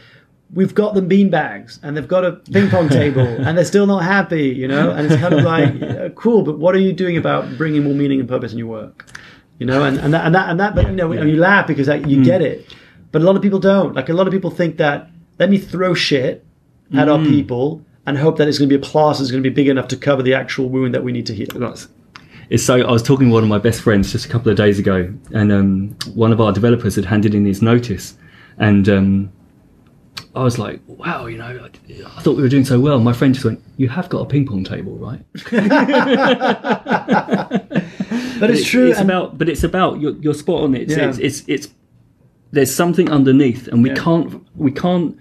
we've 0.53 0.75
got 0.75 0.95
them 0.95 1.07
bean 1.07 1.31
bags 1.31 1.79
and 1.83 1.97
they've 1.97 2.09
got 2.09 2.25
a 2.25 2.33
ping 2.33 2.69
pong 2.71 2.89
table 3.01 3.21
and 3.21 3.57
they're 3.57 3.65
still 3.65 3.87
not 3.87 4.03
happy, 4.03 4.49
you 4.49 4.67
know? 4.67 4.91
And 4.91 5.07
it's 5.07 5.21
kind 5.21 5.35
of 5.35 5.45
like, 5.45 5.75
yeah, 5.81 6.09
cool, 6.15 6.43
but 6.43 6.59
what 6.59 6.75
are 6.75 6.81
you 6.81 6.93
doing 6.93 7.17
about 7.17 7.57
bringing 7.57 7.85
more 7.85 7.95
meaning 7.95 8.21
and 8.21 8.29
purpose 8.29 8.53
in 8.53 8.59
your 8.59 8.67
work? 8.67 9.07
You 9.59 9.67
know, 9.67 9.85
and, 9.85 9.99
and 9.99 10.15
that, 10.15 10.25
and 10.25 10.35
that, 10.35 10.49
and 10.49 10.61
that, 10.61 10.75
but 10.75 10.87
you 10.87 10.93
know, 10.93 11.13
yeah. 11.13 11.23
you 11.23 11.37
laugh 11.37 11.67
because 11.67 11.87
you 11.87 12.17
hmm. 12.17 12.23
get 12.23 12.41
it. 12.41 12.75
But 13.13 13.21
a 13.21 13.25
lot 13.25 13.37
of 13.37 13.43
people 13.43 13.59
don't. 13.59 13.95
Like 13.95 14.09
a 14.09 14.15
lot 14.15 14.27
of 14.27 14.33
people 14.33 14.51
think 14.51 14.79
that, 14.79 15.11
let 15.39 15.51
me 15.51 15.59
throw 15.59 15.93
shit 15.93 16.47
at 16.97 17.09
our 17.09 17.19
hmm. 17.19 17.27
people 17.27 17.85
and 18.07 18.19
hope 18.19 18.39
that 18.39 18.49
it's 18.49 18.59
going 18.59 18.69
to 18.69 18.79
be 18.79 18.85
a 18.85 18.89
plaster 18.89 19.23
that's 19.23 19.31
going 19.31 19.43
to 19.43 19.49
be 19.51 19.55
big 19.55 19.69
enough 19.69 19.89
to 19.89 19.97
cover 19.97 20.23
the 20.23 20.35
actual 20.35 20.69
wound 20.69 20.95
that 20.95 21.05
we 21.05 21.13
need 21.13 21.27
to 21.27 21.35
heal. 21.35 21.49
That's, 21.55 21.89
it's 22.49 22.65
so. 22.65 22.81
I 22.81 22.91
was 22.91 23.03
talking 23.03 23.29
to 23.29 23.33
one 23.33 23.43
of 23.43 23.49
my 23.49 23.59
best 23.59 23.83
friends 23.83 24.13
just 24.13 24.27
a 24.27 24.29
couple 24.29 24.51
of 24.51 24.57
days 24.57 24.79
ago, 24.79 25.13
and 25.33 25.53
um, 25.53 25.97
one 26.15 26.33
of 26.33 26.41
our 26.41 26.53
developers 26.53 26.97
had 26.97 27.05
handed 27.05 27.35
in 27.35 27.45
his 27.45 27.63
notice, 27.63 28.15
and 28.59 28.89
um, 28.89 29.33
I 30.35 30.43
was 30.43 30.59
like, 30.59 30.81
"Wow, 30.89 31.27
you 31.27 31.39
know, 31.39 31.47
I, 31.47 31.71
I 32.07 32.23
thought 32.23 32.37
we 32.37 32.43
were 32.43 32.49
doing 32.49 32.65
so 32.65 32.81
well." 32.81 32.99
My 32.99 33.13
friend 33.13 33.35
just 33.35 33.45
went, 33.45 33.63
"You 33.77 33.89
have 33.89 34.09
got 34.09 34.21
a 34.23 34.27
ping 34.27 34.47
pong 34.47 34.65
table, 34.65 34.97
right?" 34.97 35.21
But 38.41 38.51
it's 38.51 38.63
It- 38.63 38.67
true. 38.67 38.89
It's 38.89 38.99
and- 38.99 39.11
about, 39.11 39.39
but 39.39 39.49
it's 39.49 39.65
about 39.65 40.01
you're, 40.01 40.17
you're 40.17 40.35
spot 40.35 40.63
on. 40.63 40.75
It's, 40.75 40.97
Yeah. 40.97 41.09
it's 41.11 41.19
it's 41.19 41.43
it's 41.47 41.69
there's 42.53 42.75
something 42.75 43.11
underneath, 43.11 43.69
and 43.69 43.83
we 43.83 43.91
Yeah. 43.91 43.97
can't 43.97 44.43
we 44.57 44.73
can't 44.73 45.17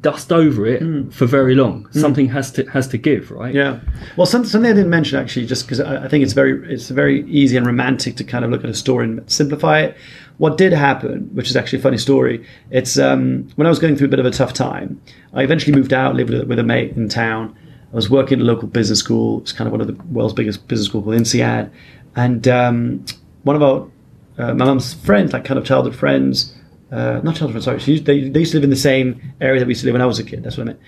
dust 0.00 0.32
over 0.32 0.66
it 0.66 0.82
for 1.12 1.26
very 1.26 1.54
long. 1.54 1.88
Something 1.92 2.28
has 2.28 2.50
to 2.52 2.64
has 2.70 2.88
to 2.88 2.98
give, 2.98 3.30
right? 3.30 3.52
Hmm. 3.52 3.56
Yeah. 3.56 3.80
Well, 4.16 4.26
some, 4.26 4.44
something 4.44 4.70
I 4.70 4.74
didn't 4.74 4.90
mention 4.90 5.18
actually, 5.18 5.46
just 5.46 5.64
because 5.64 5.80
I, 5.80 6.04
I 6.04 6.08
think 6.08 6.24
it's 6.24 6.32
very 6.32 6.72
it's 6.72 6.88
very 6.88 7.24
easy 7.28 7.56
and 7.56 7.66
romantic 7.66 8.16
to 8.16 8.24
kind 8.24 8.44
of 8.44 8.50
look 8.50 8.64
at 8.64 8.70
a 8.70 8.74
story 8.74 9.04
and 9.04 9.30
simplify 9.30 9.80
it. 9.80 9.96
What 10.38 10.58
did 10.58 10.72
happen, 10.72 11.30
which 11.32 11.48
is 11.48 11.56
actually 11.56 11.78
a 11.78 11.82
funny 11.82 11.98
story, 11.98 12.44
it's 12.70 12.98
um, 12.98 13.48
when 13.54 13.68
I 13.68 13.70
was 13.70 13.78
going 13.78 13.96
through 13.96 14.08
a 14.08 14.10
bit 14.10 14.18
of 14.18 14.26
a 14.26 14.32
tough 14.32 14.52
time. 14.52 15.00
I 15.32 15.42
eventually 15.42 15.76
moved 15.76 15.92
out, 15.92 16.16
lived 16.16 16.30
with, 16.30 16.48
with 16.48 16.58
a 16.58 16.64
mate 16.64 16.96
in 16.96 17.08
town. 17.08 17.56
I 17.92 17.94
was 17.94 18.10
working 18.10 18.40
at 18.40 18.42
a 18.42 18.44
local 18.44 18.66
business 18.66 18.98
school. 18.98 19.40
It's 19.42 19.52
kind 19.52 19.68
of 19.68 19.72
one 19.72 19.80
of 19.80 19.86
the 19.86 19.94
world's 20.12 20.34
biggest 20.34 20.66
business 20.66 20.88
school 20.88 21.02
called 21.02 21.14
INSEAD, 21.14 21.70
and 22.16 22.48
um, 22.48 23.04
one 23.44 23.54
of 23.54 23.62
our 23.62 23.88
uh, 24.36 24.54
my 24.54 24.64
mum's 24.64 24.94
friends, 24.94 25.32
like 25.32 25.44
kind 25.44 25.58
of 25.58 25.64
childhood 25.64 25.94
friends, 25.94 26.52
uh, 26.94 27.20
not 27.24 27.34
childhood 27.34 27.50
friends, 27.50 27.64
sorry, 27.64 27.80
she 27.80 27.92
used, 27.92 28.04
they, 28.04 28.28
they 28.28 28.40
used 28.40 28.52
to 28.52 28.58
live 28.58 28.64
in 28.64 28.70
the 28.70 28.76
same 28.76 29.20
area 29.40 29.58
that 29.58 29.66
we 29.66 29.72
used 29.72 29.80
to 29.80 29.86
live 29.86 29.94
when 29.94 30.02
I 30.02 30.06
was 30.06 30.20
a 30.20 30.24
kid. 30.24 30.44
That's 30.44 30.56
what 30.56 30.62
I 30.62 30.66
meant. 30.66 30.80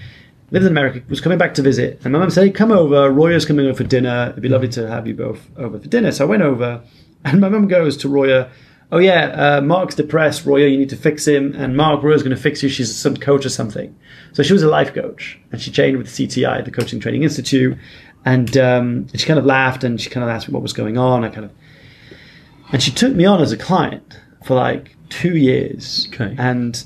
lived 0.52 0.64
in 0.64 0.70
America, 0.70 1.02
was 1.08 1.20
coming 1.20 1.36
back 1.36 1.54
to 1.54 1.62
visit, 1.62 2.00
and 2.04 2.12
my 2.12 2.20
mum 2.20 2.30
said, 2.30 2.54
"Come 2.54 2.70
over. 2.70 3.10
Roya's 3.10 3.44
coming 3.44 3.66
over 3.66 3.76
for 3.76 3.84
dinner. 3.84 4.28
It'd 4.30 4.42
be 4.42 4.48
lovely 4.48 4.68
to 4.68 4.88
have 4.88 5.08
you 5.08 5.14
both 5.14 5.50
over 5.56 5.80
for 5.80 5.88
dinner." 5.88 6.12
So 6.12 6.24
I 6.24 6.28
went 6.28 6.42
over, 6.42 6.80
and 7.24 7.40
my 7.40 7.48
mum 7.48 7.66
goes 7.66 7.96
to 7.98 8.08
Roya. 8.08 8.48
Oh 8.92 8.98
yeah, 8.98 9.26
uh, 9.30 9.60
Mark's 9.62 9.96
depressed. 9.96 10.46
Roya, 10.46 10.68
you 10.68 10.78
need 10.78 10.90
to 10.90 10.96
fix 10.96 11.26
him. 11.26 11.52
And 11.56 11.76
Mark, 11.76 12.04
Roya's 12.04 12.22
going 12.22 12.36
to 12.36 12.40
fix 12.40 12.62
you. 12.62 12.68
She's 12.68 12.94
some 12.94 13.16
coach 13.16 13.44
or 13.44 13.48
something. 13.48 13.96
So 14.32 14.44
she 14.44 14.52
was 14.52 14.62
a 14.62 14.68
life 14.68 14.94
coach, 14.94 15.40
and 15.50 15.60
she 15.60 15.72
trained 15.72 15.98
with 15.98 16.06
CTI, 16.06 16.64
the 16.64 16.70
Coaching 16.70 17.00
Training 17.00 17.24
Institute. 17.24 17.76
And 18.24 18.56
um, 18.56 19.08
she 19.14 19.26
kind 19.26 19.40
of 19.40 19.44
laughed, 19.44 19.82
and 19.82 20.00
she 20.00 20.08
kind 20.08 20.22
of 20.22 20.30
asked 20.30 20.46
me 20.48 20.54
what 20.54 20.62
was 20.62 20.72
going 20.72 20.98
on. 20.98 21.24
I 21.24 21.30
kind 21.30 21.46
of, 21.46 21.52
and 22.70 22.80
she 22.80 22.92
took 22.92 23.12
me 23.12 23.24
on 23.24 23.40
as 23.40 23.50
a 23.50 23.56
client 23.56 24.20
for 24.44 24.54
like 24.54 24.95
two 25.08 25.36
years. 25.36 26.08
Okay. 26.12 26.34
And 26.38 26.82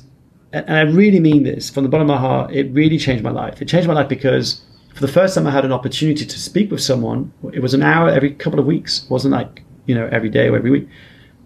and 0.53 0.69
I 0.77 0.81
really 0.83 1.21
mean 1.21 1.45
this 1.45 1.71
from 1.71 1.85
the 1.85 1.89
bottom 1.89 2.11
of 2.11 2.15
my 2.17 2.21
heart. 2.21 2.53
It 2.53 2.71
really 2.73 2.99
changed 2.99 3.23
my 3.23 3.31
life. 3.31 3.63
It 3.63 3.69
changed 3.69 3.87
my 3.89 3.95
life 3.95 4.09
because 4.09 4.61
for 4.95 5.01
the 5.01 5.13
first 5.13 5.35
time 5.37 5.47
I 5.47 5.51
had 5.53 5.65
an 5.65 5.73
opportunity 5.73 6.27
to 6.27 6.39
speak 6.39 6.71
with 6.71 6.81
someone. 6.83 7.33
It 7.53 7.61
was 7.61 7.75
an 7.75 7.83
hour 7.83 8.09
every 8.11 8.35
couple 8.35 8.59
of 8.59 8.67
weeks. 8.67 9.05
It 9.05 9.11
wasn't 9.11 9.33
like 9.33 9.63
you 9.87 9.95
know 9.95 10.09
every 10.11 10.29
day 10.29 10.49
or 10.49 10.57
every 10.57 10.71
week. 10.71 10.89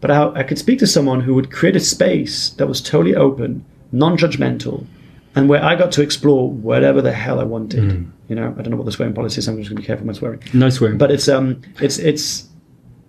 But 0.00 0.10
I, 0.10 0.40
I 0.40 0.42
could 0.42 0.58
speak 0.58 0.78
to 0.80 0.86
someone 0.86 1.20
who 1.22 1.34
would 1.34 1.50
create 1.50 1.76
a 1.76 1.80
space 1.80 2.50
that 2.50 2.66
was 2.66 2.82
totally 2.82 3.14
open, 3.14 3.64
non-judgmental, 3.92 4.86
and 5.34 5.48
where 5.48 5.64
I 5.64 5.76
got 5.76 5.92
to 5.92 6.02
explore 6.02 6.50
whatever 6.50 7.00
the 7.00 7.12
hell 7.12 7.40
I 7.40 7.44
wanted. 7.44 8.06
You 8.28 8.36
know, 8.36 8.54
I 8.58 8.62
don't 8.62 8.70
know 8.70 8.76
what 8.76 8.84
the 8.86 8.92
swearing 8.92 9.14
policy 9.14 9.38
is. 9.38 9.48
I'm 9.48 9.56
just 9.56 9.70
going 9.70 9.76
to 9.76 9.82
be 9.82 9.86
careful 9.86 10.06
with 10.06 10.16
my 10.16 10.18
swearing 10.18 10.40
No 10.52 10.68
swearing. 10.70 10.98
but 10.98 11.10
it's 11.10 11.28
um 11.28 11.60
it's 11.80 11.98
it's 11.98 12.48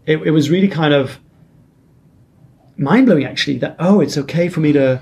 it, 0.05 0.17
it 0.21 0.31
was 0.31 0.49
really 0.49 0.67
kind 0.69 0.93
of 0.93 1.19
mind 2.77 3.05
blowing 3.05 3.25
actually 3.25 3.57
that 3.57 3.75
oh 3.79 4.01
it's 4.01 4.17
okay 4.17 4.49
for 4.49 4.59
me 4.59 4.71
to 4.73 5.01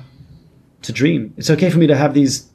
to 0.82 0.92
dream 0.92 1.34
it's 1.38 1.50
okay 1.50 1.70
for 1.70 1.78
me 1.78 1.88
to 1.88 1.96
have 1.96 2.14
these 2.14 2.50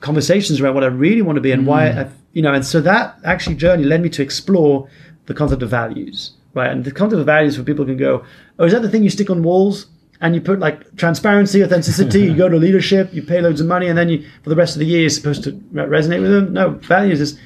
conversations 0.00 0.60
around 0.60 0.74
what 0.74 0.84
I 0.84 0.88
really 0.88 1.22
want 1.22 1.36
to 1.36 1.40
be 1.40 1.52
and 1.52 1.66
why 1.66 1.86
mm. 1.86 2.06
I 2.06 2.10
you 2.32 2.42
know 2.42 2.52
and 2.52 2.64
so 2.64 2.80
that 2.82 3.18
actually 3.24 3.56
journey 3.56 3.84
led 3.84 4.02
me 4.02 4.08
to 4.10 4.22
explore 4.22 4.88
the 5.26 5.34
concept 5.34 5.62
of 5.62 5.70
values 5.70 6.32
right 6.52 6.70
and 6.70 6.84
the 6.84 6.92
concept 6.92 7.20
of 7.20 7.26
values 7.26 7.56
where 7.56 7.64
people 7.64 7.84
can 7.84 7.96
go 7.96 8.24
oh 8.58 8.64
is 8.64 8.72
that 8.72 8.82
the 8.82 8.90
thing 8.90 9.02
you 9.02 9.10
stick 9.10 9.30
on 9.30 9.42
walls 9.42 9.86
and 10.20 10.34
you 10.34 10.40
put 10.40 10.60
like 10.60 10.94
transparency 10.96 11.64
authenticity 11.64 12.22
you 12.22 12.36
go 12.44 12.48
to 12.48 12.56
leadership 12.56 13.12
you 13.12 13.22
pay 13.22 13.40
loads 13.40 13.60
of 13.60 13.66
money 13.66 13.88
and 13.88 13.98
then 13.98 14.08
you 14.08 14.24
for 14.42 14.50
the 14.50 14.56
rest 14.56 14.76
of 14.76 14.80
the 14.80 14.86
year 14.86 15.00
you're 15.00 15.10
supposed 15.10 15.42
to 15.42 15.52
resonate 15.72 16.20
with 16.20 16.30
them 16.30 16.52
no 16.52 16.70
values 16.70 17.20
is 17.20 17.38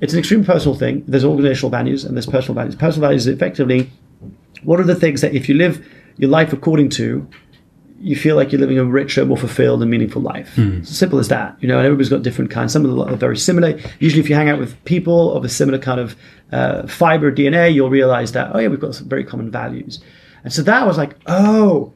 it's 0.00 0.12
an 0.12 0.18
extreme 0.18 0.44
personal 0.44 0.76
thing. 0.76 1.04
There's 1.08 1.24
organizational 1.24 1.70
values 1.70 2.04
and 2.04 2.16
there's 2.16 2.26
personal 2.26 2.54
values. 2.54 2.76
Personal 2.76 3.08
values 3.08 3.26
is 3.26 3.34
effectively 3.34 3.90
what 4.62 4.80
are 4.80 4.84
the 4.84 4.94
things 4.94 5.20
that 5.20 5.34
if 5.34 5.48
you 5.48 5.54
live 5.54 5.86
your 6.18 6.30
life 6.30 6.52
according 6.52 6.90
to, 6.90 7.26
you 8.00 8.14
feel 8.14 8.36
like 8.36 8.52
you're 8.52 8.60
living 8.60 8.78
a 8.78 8.84
richer, 8.84 9.24
more 9.24 9.36
fulfilled, 9.36 9.82
and 9.82 9.90
meaningful 9.90 10.22
life. 10.22 10.54
Hmm. 10.54 10.78
It's 10.78 10.90
as 10.90 10.98
simple 10.98 11.18
as 11.18 11.28
that. 11.28 11.56
You 11.60 11.68
know, 11.68 11.78
and 11.78 11.86
everybody's 11.86 12.08
got 12.08 12.22
different 12.22 12.50
kinds. 12.50 12.72
Some 12.72 12.84
of 12.84 12.90
them 12.90 13.00
are 13.00 13.16
very 13.16 13.36
similar. 13.36 13.78
Usually, 13.98 14.20
if 14.20 14.28
you 14.28 14.36
hang 14.36 14.48
out 14.48 14.58
with 14.58 14.82
people 14.84 15.32
of 15.32 15.44
a 15.44 15.48
similar 15.48 15.78
kind 15.78 16.00
of 16.00 16.16
uh, 16.52 16.86
fiber 16.86 17.32
DNA, 17.32 17.72
you'll 17.74 17.90
realize 17.90 18.32
that 18.32 18.54
oh 18.54 18.58
yeah, 18.58 18.68
we've 18.68 18.80
got 18.80 18.94
some 18.94 19.08
very 19.08 19.24
common 19.24 19.50
values. 19.50 20.00
And 20.44 20.52
so 20.52 20.62
that 20.62 20.86
was 20.86 20.96
like 20.96 21.16
oh, 21.26 21.92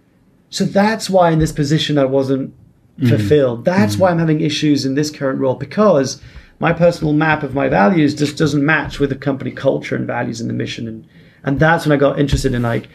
so 0.51 0.65
that's 0.65 1.09
why 1.09 1.31
in 1.31 1.39
this 1.39 1.53
position 1.53 1.99
I 1.99 2.05
wasn't 2.05 2.55
hmm. 2.99 3.09
fulfilled. 3.09 3.65
That's 3.65 3.95
hmm. 3.95 4.01
why 4.01 4.11
I'm 4.11 4.19
having 4.19 4.41
issues 4.41 4.85
in 4.85 4.95
this 4.95 5.11
current 5.11 5.39
role 5.39 5.55
because 5.55 6.21
my 6.59 6.73
personal 6.73 7.13
map 7.13 7.43
of 7.43 7.55
my 7.55 7.69
values 7.69 8.15
just 8.15 8.37
doesn't 8.37 8.65
match 8.65 8.99
with 8.99 9.11
the 9.11 9.17
company 9.17 9.51
culture 9.53 9.97
and 9.97 10.07
values 10.07 10.41
and 10.41 10.51
the 10.51 10.55
mission 10.55 10.89
and 10.89 11.07
and 11.45 11.59
that's 11.59 11.85
when 11.85 11.93
I 11.93 11.97
got 11.97 12.21
interested 12.21 12.55
in 12.55 12.63
like 12.63 12.89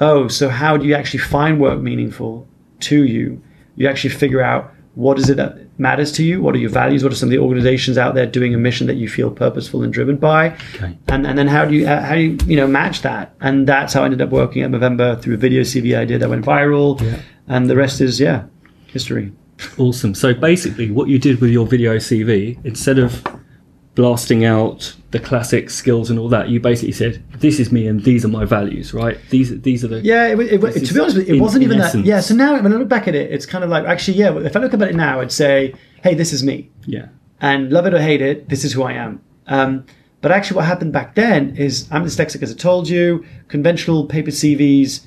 oh 0.00 0.28
so 0.28 0.48
how 0.48 0.76
do 0.76 0.86
you 0.86 0.94
actually 0.94 1.20
find 1.20 1.60
work 1.60 1.80
meaningful 1.80 2.46
to 2.80 3.04
you? 3.04 3.42
You 3.76 3.88
actually 3.88 4.10
figure 4.10 4.40
out 4.42 4.72
what 4.94 5.18
is 5.18 5.30
it 5.30 5.36
that 5.36 5.56
matters 5.78 6.12
to 6.12 6.24
you? 6.24 6.42
What 6.42 6.54
are 6.54 6.58
your 6.58 6.70
values? 6.70 7.02
What 7.02 7.12
are 7.12 7.16
some 7.16 7.28
of 7.28 7.30
the 7.30 7.38
organizations 7.38 7.96
out 7.96 8.14
there 8.14 8.26
doing 8.26 8.54
a 8.54 8.58
mission 8.58 8.86
that 8.88 8.96
you 8.96 9.08
feel 9.08 9.30
purposeful 9.30 9.82
and 9.82 9.92
driven 9.92 10.16
by? 10.16 10.56
Okay. 10.74 10.98
and 11.08 11.26
and 11.26 11.38
then 11.38 11.46
how 11.48 11.64
do 11.64 11.74
you 11.74 11.86
uh, 11.86 12.02
how 12.02 12.14
do 12.14 12.20
you 12.20 12.38
you 12.46 12.56
know 12.56 12.66
match 12.66 13.02
that? 13.02 13.34
And 13.40 13.66
that's 13.66 13.94
how 13.94 14.02
I 14.02 14.04
ended 14.06 14.20
up 14.20 14.30
working 14.30 14.62
at 14.62 14.70
Movember 14.70 15.20
through 15.20 15.34
a 15.34 15.38
video 15.38 15.62
CV 15.62 15.96
I 15.96 16.04
did 16.04 16.20
that 16.20 16.28
went 16.28 16.44
viral. 16.44 17.00
Yeah. 17.00 17.20
and 17.48 17.70
the 17.70 17.76
rest 17.76 18.00
is 18.00 18.20
yeah 18.20 18.44
history. 18.88 19.32
Awesome. 19.78 20.14
So 20.14 20.32
basically, 20.34 20.90
what 20.90 21.08
you 21.08 21.18
did 21.18 21.40
with 21.40 21.50
your 21.50 21.66
video 21.66 21.96
CV, 21.96 22.58
instead 22.64 22.98
of 22.98 23.22
blasting 24.00 24.46
out 24.46 24.96
the 25.10 25.20
classic 25.20 25.68
skills 25.68 26.08
and 26.08 26.18
all 26.18 26.28
that, 26.30 26.48
you 26.48 26.58
basically 26.58 26.92
said, 26.92 27.22
"This 27.38 27.60
is 27.60 27.70
me, 27.70 27.86
and 27.86 28.02
these 28.02 28.24
are 28.24 28.28
my 28.28 28.46
values." 28.46 28.94
Right? 28.94 29.18
These 29.28 29.60
these 29.60 29.84
are 29.84 29.88
the 29.88 30.00
Yeah, 30.00 30.28
it, 30.28 30.40
it, 30.40 30.86
to 30.86 30.94
be 30.94 31.00
honest 31.00 31.18
with 31.18 31.28
you, 31.28 31.34
it 31.34 31.36
in- 31.36 31.42
wasn't 31.42 31.64
even 31.64 31.78
that. 31.78 31.94
Yeah, 31.94 32.20
so 32.20 32.34
now 32.34 32.54
when 32.62 32.72
I 32.72 32.76
look 32.76 32.88
back 32.88 33.08
at 33.08 33.14
it, 33.14 33.30
it's 33.30 33.44
kind 33.44 33.62
of 33.62 33.68
like 33.68 33.84
actually, 33.84 34.16
yeah. 34.16 34.34
If 34.38 34.56
I 34.56 34.60
look 34.60 34.72
about 34.72 34.88
it 34.88 34.96
now, 34.96 35.20
I'd 35.20 35.30
say, 35.30 35.74
hey, 36.02 36.14
this 36.14 36.32
is 36.32 36.42
me, 36.42 36.70
yeah. 36.86 37.08
and 37.42 37.70
love 37.70 37.84
it 37.84 37.92
or 37.92 38.00
hate 38.00 38.22
it, 38.22 38.48
this 38.48 38.64
is 38.64 38.72
who 38.72 38.82
I 38.84 38.92
am. 38.92 39.20
Um, 39.48 39.84
but 40.22 40.32
actually, 40.32 40.56
what 40.56 40.64
happened 40.64 40.94
back 40.94 41.14
then 41.14 41.54
is 41.56 41.86
I'm 41.90 42.04
dyslexic, 42.04 42.42
as 42.42 42.50
I 42.50 42.54
told 42.54 42.88
you. 42.88 43.24
Conventional 43.48 44.06
paper 44.06 44.30
CVs 44.30 45.06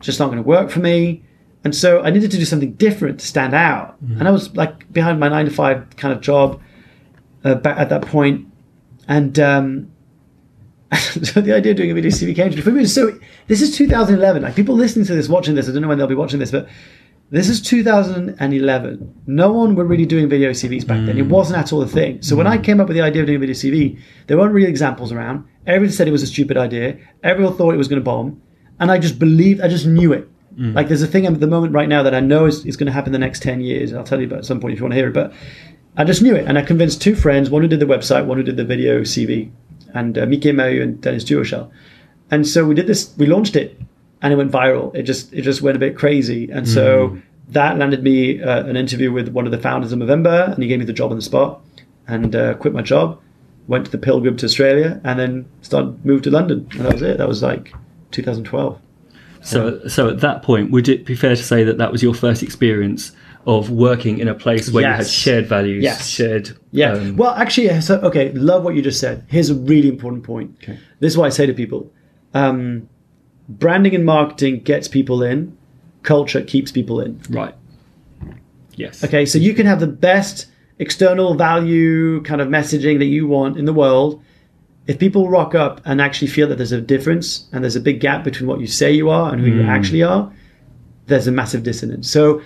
just 0.00 0.18
not 0.18 0.26
going 0.26 0.38
to 0.38 0.48
work 0.48 0.70
for 0.70 0.80
me, 0.80 1.22
and 1.62 1.74
so 1.74 2.00
I 2.00 2.08
needed 2.08 2.30
to 2.30 2.38
do 2.38 2.46
something 2.46 2.72
different 2.72 3.20
to 3.20 3.26
stand 3.26 3.52
out. 3.52 3.96
And 4.00 4.26
I 4.26 4.30
was 4.30 4.56
like 4.56 4.90
behind 4.90 5.20
my 5.20 5.28
nine 5.28 5.44
to 5.44 5.50
five 5.50 5.94
kind 5.96 6.14
of 6.14 6.22
job 6.22 6.58
uh, 7.44 7.54
back 7.56 7.78
at 7.78 7.88
that 7.88 8.02
point, 8.02 8.46
and. 9.08 9.38
Um, 9.38 9.92
so 10.96 11.40
the 11.40 11.54
idea 11.54 11.70
of 11.70 11.76
doing 11.76 11.92
a 11.92 11.94
video 11.94 12.10
CV 12.10 12.34
came 12.34 12.50
to 12.50 12.56
me. 12.56 12.62
For 12.62 12.70
me, 12.72 12.84
so 12.84 13.16
this 13.46 13.62
is 13.62 13.76
2011. 13.76 14.42
Like 14.42 14.56
people 14.56 14.74
listening 14.74 15.06
to 15.06 15.14
this, 15.14 15.28
watching 15.28 15.54
this, 15.54 15.68
I 15.68 15.72
don't 15.72 15.82
know 15.82 15.88
when 15.88 15.98
they'll 15.98 16.08
be 16.08 16.16
watching 16.16 16.40
this, 16.40 16.50
but 16.50 16.68
this 17.30 17.48
is 17.48 17.60
2011. 17.60 19.22
No 19.28 19.52
one 19.52 19.76
were 19.76 19.84
really 19.84 20.04
doing 20.04 20.28
video 20.28 20.50
CVs 20.50 20.84
back 20.84 21.06
then. 21.06 21.16
It 21.16 21.26
wasn't 21.26 21.60
at 21.60 21.72
all 21.72 21.80
a 21.80 21.86
thing. 21.86 22.20
So 22.22 22.34
when 22.34 22.48
I 22.48 22.58
came 22.58 22.80
up 22.80 22.88
with 22.88 22.96
the 22.96 23.02
idea 23.02 23.22
of 23.22 23.26
doing 23.26 23.36
a 23.36 23.40
video 23.40 23.54
CV, 23.54 24.00
there 24.26 24.36
weren't 24.36 24.52
really 24.52 24.68
examples 24.68 25.12
around. 25.12 25.46
Everybody 25.64 25.92
said 25.92 26.08
it 26.08 26.12
was 26.12 26.24
a 26.24 26.26
stupid 26.26 26.56
idea. 26.56 26.98
Everyone 27.22 27.56
thought 27.56 27.72
it 27.72 27.76
was 27.78 27.86
going 27.86 28.00
to 28.00 28.04
bomb, 28.04 28.42
and 28.80 28.90
I 28.90 28.98
just 28.98 29.20
believed. 29.20 29.60
I 29.60 29.68
just 29.68 29.86
knew 29.86 30.12
it. 30.12 30.28
Like 30.74 30.88
there's 30.88 31.02
a 31.02 31.06
thing 31.06 31.24
at 31.26 31.38
the 31.38 31.46
moment 31.46 31.72
right 31.72 31.88
now 31.88 32.02
that 32.02 32.14
I 32.14 32.20
know 32.20 32.46
is, 32.46 32.66
is 32.66 32.76
going 32.76 32.88
to 32.88 32.92
happen 32.92 33.12
the 33.12 33.18
next 33.18 33.42
10 33.42 33.60
years. 33.60 33.94
I'll 33.94 34.04
tell 34.04 34.20
you 34.20 34.26
about 34.26 34.40
at 34.40 34.44
some 34.44 34.60
point 34.60 34.74
if 34.74 34.80
you 34.80 34.84
want 34.84 34.92
to 34.92 34.96
hear 34.96 35.08
it. 35.08 35.14
But 35.14 35.32
I 36.00 36.04
just 36.04 36.22
knew 36.22 36.34
it, 36.34 36.46
and 36.48 36.56
I 36.56 36.62
convinced 36.62 37.02
two 37.02 37.14
friends, 37.14 37.50
one 37.50 37.60
who 37.60 37.68
did 37.68 37.78
the 37.78 37.84
website, 37.84 38.24
one 38.24 38.38
who 38.38 38.42
did 38.42 38.56
the 38.56 38.64
video 38.64 39.02
CV, 39.02 39.50
and 39.92 40.16
uh, 40.16 40.24
Miki 40.24 40.50
Mayu 40.50 40.82
and 40.82 40.98
Dennis 40.98 41.24
Durochel. 41.24 41.70
And 42.30 42.48
so 42.48 42.64
we 42.64 42.74
did 42.74 42.86
this, 42.86 43.12
we 43.18 43.26
launched 43.26 43.54
it, 43.54 43.78
and 44.22 44.32
it 44.32 44.36
went 44.36 44.50
viral. 44.50 44.94
It 44.94 45.02
just 45.02 45.30
it 45.34 45.42
just 45.42 45.60
went 45.60 45.76
a 45.76 45.78
bit 45.78 45.98
crazy, 45.98 46.50
and 46.50 46.66
so 46.66 47.18
that 47.48 47.76
landed 47.76 48.02
me 48.02 48.42
uh, 48.42 48.64
an 48.64 48.76
interview 48.76 49.12
with 49.12 49.28
one 49.28 49.44
of 49.44 49.52
the 49.52 49.58
founders 49.58 49.92
of 49.92 49.98
Movember, 49.98 50.54
and 50.54 50.62
he 50.62 50.70
gave 50.70 50.78
me 50.78 50.86
the 50.86 50.94
job 50.94 51.10
on 51.10 51.18
the 51.18 51.22
spot, 51.22 51.60
and 52.08 52.34
uh, 52.34 52.54
quit 52.54 52.72
my 52.72 52.80
job, 52.80 53.20
went 53.68 53.84
to 53.84 53.90
the 53.90 53.98
Pilgrim 53.98 54.38
to 54.38 54.46
Australia, 54.46 55.02
and 55.04 55.20
then 55.20 55.46
started 55.60 56.02
moved 56.02 56.24
to 56.24 56.30
London, 56.30 56.66
and 56.70 56.86
that 56.86 56.94
was 56.94 57.02
it. 57.02 57.18
That 57.18 57.28
was 57.28 57.42
like 57.42 57.74
2012. 58.12 58.80
So 59.42 59.86
so 59.86 60.08
at 60.08 60.20
that 60.20 60.42
point, 60.42 60.70
would 60.70 60.88
it 60.88 61.04
be 61.04 61.14
fair 61.14 61.36
to 61.36 61.42
say 61.42 61.62
that 61.62 61.76
that 61.76 61.92
was 61.92 62.02
your 62.02 62.14
first 62.14 62.42
experience 62.42 63.12
of 63.46 63.70
working 63.70 64.18
in 64.18 64.28
a 64.28 64.34
place 64.34 64.70
where 64.70 64.84
you 64.84 64.94
had 64.96 65.06
shared 65.06 65.46
values, 65.46 65.82
Yes. 65.82 66.06
shared 66.08 66.50
Yeah. 66.72 66.92
um, 66.92 67.16
well, 67.16 67.32
actually, 67.34 67.80
so 67.80 67.98
okay, 68.00 68.32
love 68.32 68.64
what 68.64 68.74
you 68.74 68.82
just 68.82 69.00
said. 69.00 69.24
Here's 69.28 69.48
a 69.50 69.54
really 69.54 69.88
important 69.88 70.24
point. 70.24 70.56
Okay. 70.62 70.78
This 71.00 71.12
is 71.14 71.16
what 71.18 71.26
I 71.26 71.30
say 71.30 71.46
to 71.46 71.54
people: 71.54 71.90
um, 72.34 72.88
branding 73.48 73.94
and 73.94 74.04
marketing 74.04 74.60
gets 74.60 74.88
people 74.88 75.22
in, 75.22 75.56
culture 76.02 76.42
keeps 76.42 76.70
people 76.70 77.00
in. 77.00 77.20
right. 77.30 77.54
Yes. 78.76 79.04
Okay, 79.04 79.26
so 79.26 79.38
you 79.38 79.52
can 79.54 79.66
have 79.66 79.80
the 79.80 79.86
best 79.86 80.46
external 80.78 81.34
value 81.34 82.22
kind 82.22 82.40
of 82.40 82.48
messaging 82.48 82.98
that 82.98 83.06
you 83.06 83.26
want 83.26 83.58
in 83.58 83.64
the 83.66 83.72
world. 83.74 84.22
If 84.86 84.98
people 84.98 85.28
rock 85.28 85.54
up 85.54 85.80
and 85.84 86.00
actually 86.00 86.28
feel 86.28 86.48
that 86.48 86.56
there's 86.56 86.72
a 86.72 86.80
difference 86.80 87.46
and 87.52 87.62
there's 87.62 87.76
a 87.76 87.80
big 87.80 88.00
gap 88.00 88.24
between 88.24 88.48
what 88.48 88.60
you 88.60 88.66
say 88.66 88.90
you 88.90 89.10
are 89.10 89.32
and 89.32 89.40
who 89.42 89.48
you 89.48 89.62
actually 89.62 90.02
are, 90.02 90.32
there's 91.06 91.26
a 91.26 91.32
massive 91.32 91.62
dissonance. 91.62 92.08
So 92.10 92.40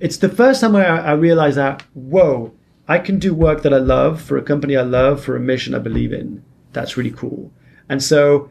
it's 0.00 0.18
the 0.18 0.28
first 0.28 0.60
time 0.60 0.72
where 0.72 0.90
I, 0.90 0.98
I 0.98 1.12
realized 1.12 1.56
that, 1.56 1.82
whoa, 1.94 2.52
I 2.86 2.98
can 2.98 3.18
do 3.18 3.34
work 3.34 3.62
that 3.62 3.72
I 3.72 3.78
love 3.78 4.20
for 4.20 4.36
a 4.36 4.42
company 4.42 4.76
I 4.76 4.82
love 4.82 5.22
for 5.22 5.36
a 5.36 5.40
mission 5.40 5.74
I 5.74 5.78
believe 5.78 6.12
in. 6.12 6.44
That's 6.72 6.96
really 6.96 7.10
cool. 7.10 7.52
And 7.88 8.02
so 8.02 8.50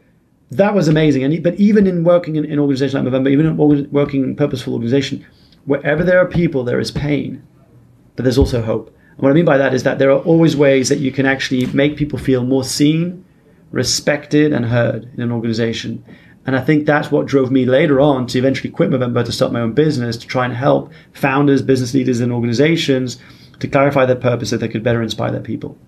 that 0.50 0.74
was 0.74 0.88
amazing. 0.88 1.24
And 1.24 1.42
but 1.42 1.54
even 1.56 1.86
in 1.86 2.04
working 2.04 2.36
in 2.36 2.44
an 2.50 2.58
organization 2.58 3.04
like 3.04 3.12
Movember, 3.12 3.30
even 3.30 3.46
in 3.46 3.90
working 3.90 4.24
in 4.24 4.36
purposeful 4.36 4.72
organization, 4.72 5.24
wherever 5.64 6.02
there 6.02 6.18
are 6.18 6.26
people, 6.26 6.64
there 6.64 6.80
is 6.80 6.90
pain, 6.90 7.42
but 8.16 8.24
there's 8.24 8.38
also 8.38 8.62
hope. 8.62 8.88
And 9.12 9.20
what 9.20 9.30
I 9.30 9.34
mean 9.34 9.44
by 9.44 9.58
that 9.58 9.74
is 9.74 9.82
that 9.84 9.98
there 9.98 10.10
are 10.10 10.20
always 10.20 10.56
ways 10.56 10.88
that 10.88 10.98
you 10.98 11.12
can 11.12 11.26
actually 11.26 11.66
make 11.66 11.96
people 11.96 12.18
feel 12.18 12.44
more 12.44 12.64
seen, 12.64 13.24
respected, 13.70 14.52
and 14.52 14.66
heard 14.66 15.08
in 15.14 15.20
an 15.20 15.30
organization. 15.30 16.04
And 16.46 16.54
I 16.56 16.60
think 16.60 16.84
that's 16.86 17.10
what 17.10 17.26
drove 17.26 17.50
me 17.50 17.64
later 17.64 18.00
on 18.00 18.26
to 18.28 18.38
eventually 18.38 18.70
quit 18.70 18.90
Movember 18.90 19.24
to 19.24 19.32
start 19.32 19.52
my 19.52 19.60
own 19.60 19.72
business 19.72 20.16
to 20.18 20.26
try 20.26 20.44
and 20.44 20.54
help 20.54 20.92
founders, 21.12 21.62
business 21.62 21.94
leaders, 21.94 22.20
and 22.20 22.30
organizations 22.32 23.18
to 23.60 23.68
clarify 23.68 24.04
their 24.04 24.16
purpose 24.16 24.50
so 24.50 24.56
they 24.56 24.68
could 24.68 24.82
better 24.82 25.02
inspire 25.02 25.30
their 25.32 25.40
people. 25.40 25.78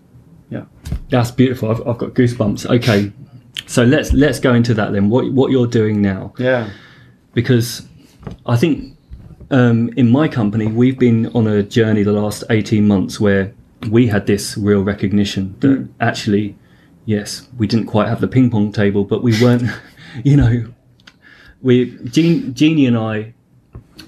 Yeah. 0.48 0.64
That's 1.10 1.30
beautiful. 1.30 1.70
I've, 1.70 1.86
I've 1.86 1.98
got 1.98 2.10
goosebumps. 2.14 2.66
Okay. 2.76 3.12
So 3.66 3.84
let's 3.84 4.12
let's 4.12 4.38
go 4.38 4.54
into 4.54 4.74
that 4.74 4.92
then. 4.92 5.10
What 5.10 5.30
what 5.32 5.50
you're 5.50 5.66
doing 5.66 6.00
now? 6.00 6.32
Yeah. 6.38 6.70
because 7.34 7.86
I 8.46 8.56
think 8.56 8.96
um, 9.50 9.90
in 9.96 10.10
my 10.10 10.28
company 10.28 10.66
we've 10.66 10.98
been 10.98 11.26
on 11.34 11.46
a 11.46 11.62
journey 11.62 12.02
the 12.02 12.12
last 12.12 12.44
18 12.50 12.86
months 12.86 13.20
where 13.20 13.52
we 13.90 14.06
had 14.06 14.26
this 14.26 14.56
real 14.56 14.82
recognition 14.82 15.54
that 15.60 15.88
actually, 16.00 16.56
yes, 17.04 17.46
we 17.58 17.66
didn't 17.66 17.86
quite 17.86 18.08
have 18.08 18.20
the 18.20 18.28
ping 18.28 18.50
pong 18.50 18.72
table, 18.72 19.04
but 19.04 19.22
we 19.22 19.40
weren't, 19.42 19.62
you 20.24 20.36
know, 20.36 20.66
we 21.62 21.96
Jean, 22.04 22.54
Jeannie 22.54 22.86
and 22.86 22.96
I, 22.96 23.34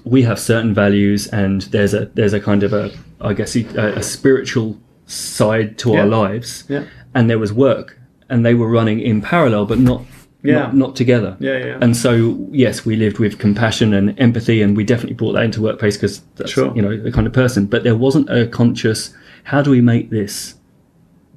we 0.03 0.21
have 0.23 0.39
certain 0.39 0.73
values, 0.73 1.27
and 1.27 1.61
there's 1.63 1.93
a 1.93 2.05
there's 2.15 2.33
a 2.33 2.39
kind 2.39 2.63
of 2.63 2.73
a 2.73 2.91
I 3.21 3.33
guess 3.33 3.55
a, 3.55 3.65
a 3.97 4.03
spiritual 4.03 4.77
side 5.05 5.77
to 5.79 5.91
Yeah. 5.91 6.01
our 6.01 6.05
lives, 6.07 6.63
Yeah. 6.69 6.83
and 7.13 7.29
there 7.29 7.39
was 7.39 7.51
work, 7.51 7.99
and 8.29 8.45
they 8.45 8.53
were 8.53 8.69
running 8.69 8.99
in 8.99 9.21
parallel, 9.21 9.65
but 9.65 9.79
not. 9.79 10.03
Yeah. 10.41 10.53
Not, 10.59 10.75
not 10.77 10.95
together. 10.95 11.35
Yeah, 11.41 11.57
yeah. 11.57 11.77
And 11.81 11.97
so, 11.97 12.37
yes, 12.51 12.85
we 12.85 12.95
lived 12.95 13.19
with 13.19 13.39
compassion 13.39 13.93
and 13.93 14.17
empathy, 14.17 14.61
and 14.61 14.77
we 14.77 14.85
definitely 14.85 15.15
brought 15.15 15.33
that 15.33 15.43
into 15.43 15.61
workplace 15.61 15.97
because 15.97 16.21
that's 16.37 16.51
Sure. 16.51 16.71
you 16.73 16.81
know 16.81 16.95
the 16.95 17.11
kind 17.11 17.27
of 17.27 17.33
person. 17.33 17.65
But 17.65 17.83
there 17.83 17.97
wasn't 17.97 18.29
a 18.29 18.47
conscious. 18.47 19.13
How 19.43 19.61
do 19.61 19.69
we 19.69 19.81
make 19.81 20.11
this 20.11 20.55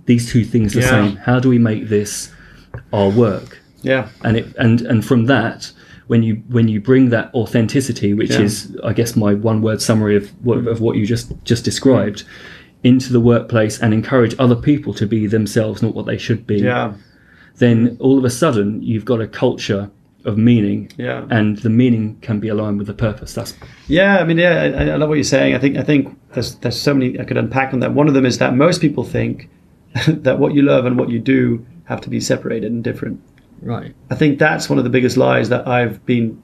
these 0.07 0.31
two 0.31 0.45
things 0.45 0.75
the 0.75 0.83
Yeah. 0.83 0.89
same? 0.91 1.17
How 1.17 1.41
do 1.41 1.49
we 1.49 1.59
make 1.59 1.89
this 1.89 2.31
our 2.93 3.09
work? 3.11 3.59
Yeah. 3.83 4.09
And 4.25 4.37
it 4.37 4.47
and 4.59 4.81
and 4.83 5.05
from 5.05 5.27
that, 5.27 5.71
when 6.07 6.23
you 6.23 6.37
when 6.49 6.69
you 6.69 6.81
bring 6.81 7.11
that 7.11 7.33
authenticity, 7.35 8.15
which 8.15 8.31
Yeah. 8.31 8.41
is 8.43 8.77
I 8.85 8.93
guess 8.93 9.17
my 9.17 9.35
one 9.35 9.63
word 9.63 9.81
summary 9.83 10.17
of 10.17 10.31
what, 10.45 10.59
of 10.67 10.81
what 10.81 10.97
you 10.97 11.07
just 11.07 11.33
just 11.45 11.65
described, 11.65 12.25
into 12.85 13.13
the 13.13 13.21
workplace 13.21 13.81
and 13.81 13.95
encourage 13.95 14.35
other 14.39 14.57
people 14.57 14.93
to 14.95 15.07
be 15.07 15.27
themselves, 15.27 15.83
not 15.83 15.95
what 15.95 16.07
they 16.07 16.19
should 16.19 16.47
be 16.47 16.57
Yeah. 16.59 16.95
then 17.59 17.97
all 18.01 18.19
of 18.19 18.25
a 18.25 18.31
sudden 18.31 18.83
you've 18.83 19.05
got 19.05 19.21
a 19.21 19.27
culture 19.27 19.91
of 20.25 20.39
meaning 20.39 20.89
Yeah. 20.97 21.25
and 21.31 21.59
the 21.59 21.69
meaning 21.71 22.17
can 22.23 22.41
be 22.41 22.49
aligned 22.49 22.79
with 22.79 22.87
the 22.87 22.95
purpose 22.95 23.35
that's 23.35 23.55
Yeah, 23.89 24.19
I 24.19 24.25
mean, 24.25 24.39
yeah, 24.39 24.73
I, 24.77 24.91
I 24.91 24.97
love 24.97 25.09
what 25.09 25.17
you're 25.17 25.25
saying. 25.25 25.55
I 25.55 25.59
think 25.59 25.77
I 25.77 25.83
think 25.83 26.17
there's 26.35 26.55
there's 26.57 26.79
so 26.81 26.95
many 26.95 27.19
I 27.21 27.25
could 27.25 27.37
unpack 27.37 27.73
on 27.75 27.81
that. 27.81 27.93
One 27.95 28.09
of 28.09 28.15
them 28.15 28.25
is 28.27 28.39
that 28.39 28.55
most 28.57 28.81
people 28.81 29.05
think 29.05 29.49
that 30.09 30.39
what 30.39 30.55
you 30.55 30.63
love 30.63 30.87
and 30.87 30.97
what 30.99 31.09
you 31.11 31.19
do 31.19 31.65
have 31.85 32.01
to 32.01 32.11
be 32.11 32.21
separated 32.21 32.71
and 32.73 32.83
different. 32.85 33.21
Right 33.63 33.95
I 34.11 34.15
think 34.15 34.39
that's 34.39 34.69
one 34.69 34.79
of 34.79 34.85
the 34.85 34.91
biggest 34.91 35.17
lies 35.17 35.49
that 35.49 35.67
I've 35.67 36.05
been 36.07 36.41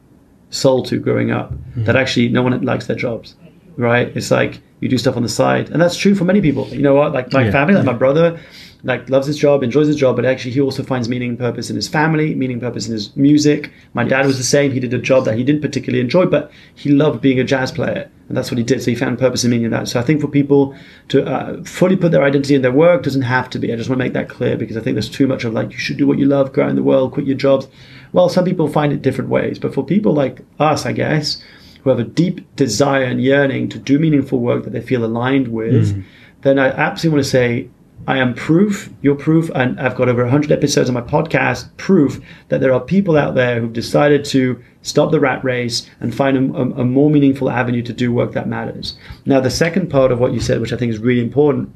sold 0.50 0.86
to 0.86 0.98
growing 0.98 1.30
up. 1.30 1.50
Hmm. 1.74 1.84
That 1.84 1.96
actually 1.96 2.28
no 2.30 2.42
one 2.42 2.58
likes 2.62 2.86
their 2.86 2.96
jobs, 2.96 3.36
right? 3.76 4.08
It's 4.16 4.30
like 4.30 4.60
you 4.80 4.88
do 4.88 4.96
stuff 4.96 5.16
on 5.16 5.22
the 5.22 5.28
side, 5.28 5.68
and 5.70 5.80
that's 5.82 5.96
true 5.96 6.14
for 6.14 6.24
many 6.24 6.40
people. 6.40 6.66
You 6.68 6.80
know 6.82 6.94
what? 6.94 7.12
Like 7.12 7.32
my 7.32 7.44
Yeah, 7.44 7.50
family, 7.50 7.74
like 7.74 7.84
yeah. 7.84 7.92
my 7.92 7.98
brother, 7.98 8.40
like 8.84 9.10
loves 9.10 9.26
his 9.26 9.36
job, 9.36 9.62
enjoys 9.62 9.88
his 9.88 9.96
job, 9.96 10.14
but 10.14 10.24
actually 10.24 10.52
he 10.52 10.60
also 10.60 10.82
finds 10.82 11.08
meaning 11.08 11.30
and 11.30 11.38
purpose 11.38 11.68
in 11.68 11.76
his 11.76 11.88
family, 11.88 12.34
meaning 12.34 12.54
and 12.54 12.62
purpose 12.62 12.86
in 12.86 12.92
his 12.92 13.14
music. 13.16 13.72
My 13.92 14.04
dad 14.04 14.24
was 14.24 14.38
the 14.38 14.44
same. 14.44 14.70
He 14.70 14.78
did 14.78 14.94
a 14.94 14.98
job 14.98 15.24
that 15.24 15.36
he 15.36 15.42
didn't 15.42 15.62
particularly 15.62 16.00
enjoy, 16.00 16.26
but 16.26 16.50
he 16.74 16.90
loved 16.90 17.20
being 17.20 17.40
a 17.40 17.44
jazz 17.44 17.72
player, 17.72 18.08
and 18.28 18.36
that's 18.36 18.50
what 18.50 18.58
he 18.58 18.64
did. 18.64 18.80
So 18.80 18.90
he 18.90 18.94
found 18.94 19.18
purpose 19.18 19.42
and 19.42 19.50
meaning 19.50 19.66
in 19.66 19.70
that. 19.72 19.88
So 19.88 19.98
I 19.98 20.02
think 20.02 20.20
for 20.20 20.28
people 20.28 20.76
to 21.08 21.24
uh, 21.26 21.62
fully 21.64 21.96
put 21.96 22.12
their 22.12 22.22
identity 22.22 22.54
in 22.54 22.62
their 22.62 22.72
work 22.72 23.02
doesn't 23.02 23.22
have 23.22 23.50
to 23.50 23.58
be. 23.58 23.72
I 23.72 23.76
just 23.76 23.88
want 23.88 23.98
to 23.98 24.04
make 24.04 24.12
that 24.12 24.28
clear 24.28 24.56
because 24.56 24.76
I 24.76 24.80
think 24.80 24.94
there's 24.94 25.10
too 25.10 25.26
much 25.26 25.44
of 25.44 25.52
like 25.52 25.72
you 25.72 25.78
should 25.78 25.96
do 25.96 26.06
what 26.06 26.18
you 26.18 26.26
love, 26.26 26.52
go 26.52 26.62
out 26.62 26.70
in 26.70 26.76
the 26.76 26.82
world, 26.82 27.12
quit 27.12 27.26
your 27.26 27.36
jobs. 27.36 27.66
Well, 28.12 28.28
some 28.28 28.44
people 28.44 28.68
find 28.68 28.92
it 28.92 29.02
different 29.02 29.28
ways, 29.28 29.58
but 29.58 29.74
for 29.74 29.84
people 29.84 30.12
like 30.14 30.40
us, 30.60 30.86
I 30.86 30.92
guess, 30.92 31.42
who 31.82 31.90
have 31.90 31.98
a 31.98 32.04
deep 32.04 32.54
desire 32.54 33.04
and 33.04 33.20
yearning 33.22 33.68
to 33.70 33.78
do 33.78 33.98
meaningful 33.98 34.38
work 34.38 34.64
that 34.64 34.72
they 34.72 34.80
feel 34.80 35.04
aligned 35.04 35.48
with, 35.48 36.04
then 36.42 36.58
I 36.58 36.68
absolutely 36.68 37.16
want 37.16 37.24
to 37.24 37.30
say, 37.30 37.68
I 38.06 38.18
am 38.18 38.34
proof, 38.34 38.90
you're 39.02 39.14
proof, 39.14 39.50
and 39.54 39.78
I've 39.78 39.96
got 39.96 40.08
over 40.08 40.22
100 40.22 40.50
episodes 40.50 40.88
on 40.88 40.94
my 40.94 41.02
podcast, 41.02 41.76
proof 41.76 42.20
that 42.48 42.60
there 42.60 42.72
are 42.72 42.80
people 42.80 43.16
out 43.16 43.34
there 43.34 43.60
who've 43.60 43.72
decided 43.72 44.24
to 44.26 44.62
stop 44.82 45.10
the 45.10 45.20
rat 45.20 45.44
race 45.44 45.88
and 46.00 46.14
find 46.14 46.36
a, 46.36 46.58
a, 46.58 46.80
a 46.80 46.84
more 46.84 47.10
meaningful 47.10 47.50
avenue 47.50 47.82
to 47.82 47.92
do 47.92 48.12
work 48.12 48.32
that 48.32 48.48
matters. 48.48 48.96
Now, 49.26 49.40
the 49.40 49.50
second 49.50 49.90
part 49.90 50.12
of 50.12 50.20
what 50.20 50.32
you 50.32 50.40
said, 50.40 50.60
which 50.60 50.72
I 50.72 50.76
think 50.76 50.90
is 50.90 50.98
really 50.98 51.20
important, 51.20 51.74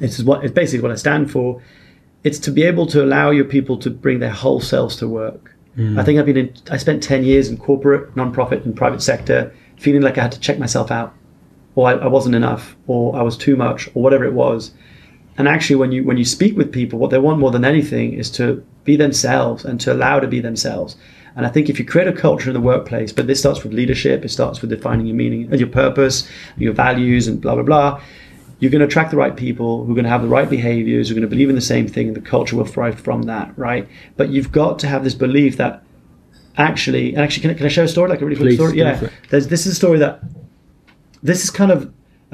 it's 0.00 0.22
what 0.22 0.44
it's 0.44 0.52
basically 0.52 0.82
what 0.82 0.92
I 0.92 0.96
stand 0.96 1.30
for. 1.30 1.62
It's 2.22 2.38
to 2.40 2.50
be 2.50 2.64
able 2.64 2.86
to 2.88 3.02
allow 3.02 3.30
your 3.30 3.44
people 3.44 3.78
to 3.78 3.90
bring 3.90 4.18
their 4.18 4.30
whole 4.30 4.60
selves 4.60 4.96
to 4.96 5.08
work. 5.08 5.54
Hmm. 5.76 5.98
I 5.98 6.04
think 6.04 6.18
I've 6.18 6.26
been 6.26 6.36
in, 6.36 6.54
I 6.70 6.76
spent 6.76 7.02
10 7.02 7.24
years 7.24 7.48
in 7.48 7.56
corporate, 7.56 8.14
nonprofit, 8.14 8.64
and 8.64 8.76
private 8.76 9.02
sector 9.02 9.54
feeling 9.78 10.02
like 10.02 10.18
I 10.18 10.22
had 10.22 10.32
to 10.32 10.40
check 10.40 10.58
myself 10.58 10.90
out, 10.90 11.14
or 11.74 11.88
I, 11.88 11.92
I 11.92 12.06
wasn't 12.06 12.34
enough, 12.34 12.76
or 12.86 13.16
I 13.16 13.22
was 13.22 13.36
too 13.36 13.56
much, 13.56 13.88
or 13.94 14.02
whatever 14.02 14.24
it 14.24 14.32
was. 14.32 14.72
And 15.38 15.48
actually, 15.48 15.76
when 15.76 15.92
you 15.92 16.04
when 16.04 16.16
you 16.16 16.24
speak 16.24 16.56
with 16.56 16.72
people, 16.72 16.98
what 16.98 17.10
they 17.10 17.18
want 17.18 17.38
more 17.38 17.50
than 17.50 17.64
anything 17.64 18.14
is 18.14 18.30
to 18.32 18.64
be 18.84 18.96
themselves 18.96 19.64
and 19.64 19.80
to 19.80 19.92
allow 19.92 20.20
to 20.20 20.26
be 20.26 20.40
themselves. 20.40 20.96
And 21.34 21.44
I 21.44 21.50
think 21.50 21.68
if 21.68 21.78
you 21.78 21.84
create 21.84 22.08
a 22.08 22.12
culture 22.12 22.48
in 22.48 22.54
the 22.54 22.60
workplace, 22.60 23.12
but 23.12 23.26
this 23.26 23.40
starts 23.40 23.62
with 23.62 23.74
leadership, 23.74 24.24
it 24.24 24.30
starts 24.30 24.62
with 24.62 24.70
defining 24.70 25.06
your 25.06 25.16
meaning 25.16 25.48
and 25.50 25.60
your 25.60 25.68
purpose, 25.68 26.26
your 26.56 26.72
values, 26.72 27.28
and 27.28 27.40
blah 27.40 27.54
blah 27.54 27.64
blah. 27.64 28.00
You're 28.58 28.70
going 28.70 28.80
to 28.80 28.86
attract 28.86 29.10
the 29.10 29.18
right 29.18 29.36
people 29.36 29.84
who 29.84 29.92
are 29.92 29.94
going 29.94 30.04
to 30.04 30.10
have 30.10 30.22
the 30.22 30.28
right 30.28 30.48
behaviors, 30.48 31.08
who 31.08 31.12
are 31.12 31.16
going 31.16 31.28
to 31.28 31.34
believe 31.34 31.50
in 31.50 31.54
the 31.54 31.60
same 31.60 31.86
thing, 31.86 32.08
and 32.08 32.16
the 32.16 32.22
culture 32.22 32.56
will 32.56 32.64
thrive 32.64 32.98
from 32.98 33.24
that, 33.24 33.52
right? 33.58 33.86
But 34.16 34.30
you've 34.30 34.50
got 34.50 34.78
to 34.78 34.86
have 34.86 35.04
this 35.04 35.14
belief 35.14 35.58
that 35.58 35.82
actually, 36.56 37.10
and 37.10 37.18
actually, 37.18 37.42
can 37.42 37.50
I, 37.50 37.54
can 37.54 37.66
I 37.66 37.68
share 37.68 37.84
a 37.84 37.88
story, 37.88 38.08
like 38.08 38.22
a 38.22 38.24
really 38.24 38.36
quick 38.36 38.48
Please, 38.48 38.56
story? 38.56 38.78
Yeah, 38.78 39.10
there's 39.28 39.48
this 39.48 39.66
is 39.66 39.72
a 39.72 39.76
story 39.76 39.98
that 39.98 40.22
this 41.22 41.44
is 41.44 41.50
kind 41.50 41.70
of 41.70 41.92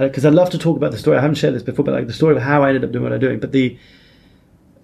because 0.08 0.24
I 0.24 0.30
love 0.30 0.50
to 0.50 0.58
talk 0.58 0.76
about 0.76 0.90
the 0.90 0.98
story. 0.98 1.16
I 1.16 1.20
haven't 1.20 1.36
shared 1.36 1.54
this 1.54 1.62
before, 1.62 1.84
but 1.84 1.94
like 1.94 2.06
the 2.06 2.12
story 2.12 2.36
of 2.36 2.42
how 2.42 2.62
I 2.62 2.68
ended 2.68 2.84
up 2.84 2.92
doing 2.92 3.04
what 3.04 3.12
I'm 3.12 3.20
doing. 3.20 3.40
But 3.40 3.52
the 3.52 3.76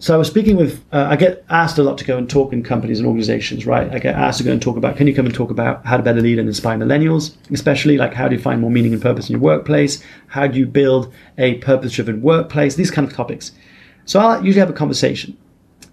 so 0.01 0.15
I 0.15 0.17
was 0.17 0.29
speaking 0.29 0.57
with. 0.57 0.85
Uh, 0.93 1.09
I 1.11 1.17
get 1.17 1.45
asked 1.51 1.77
a 1.79 1.83
lot 1.83 1.99
to 1.99 2.05
go 2.05 2.17
and 2.17 2.31
talk 2.31 2.53
in 2.53 2.63
companies 2.63 3.01
and 3.01 3.07
organizations, 3.07 3.67
right? 3.67 3.93
I 3.93 3.99
get 3.99 4.15
asked 4.15 4.39
to 4.39 4.45
go 4.45 4.53
and 4.53 4.63
talk 4.63 4.77
about. 4.77 4.97
Can 4.97 5.09
you 5.09 5.15
come 5.15 5.27
and 5.27 5.35
talk 5.35 5.51
about 5.51 5.85
how 5.85 5.97
to 5.97 6.03
better 6.05 6.21
lead 6.21 6.39
and 6.39 6.49
inspire 6.49 6.79
millennials, 6.79 7.35
especially 7.53 7.99
like 7.99 8.15
how 8.15 8.29
do 8.29 8.37
you 8.37 8.41
find 8.41 8.61
more 8.61 8.71
meaning 8.71 8.93
and 8.93 9.03
purpose 9.03 9.29
in 9.29 9.33
your 9.33 9.41
workplace? 9.41 10.03
How 10.29 10.47
do 10.47 10.57
you 10.57 10.67
build 10.67 11.13
a 11.37 11.55
purpose-driven 11.55 12.23
workplace? 12.23 12.77
These 12.77 12.93
kind 12.93 13.09
of 13.09 13.15
topics. 13.15 13.51
So 14.05 14.21
I 14.21 14.37
usually 14.37 14.61
have 14.61 14.71
a 14.71 14.75
conversation. 14.75 15.37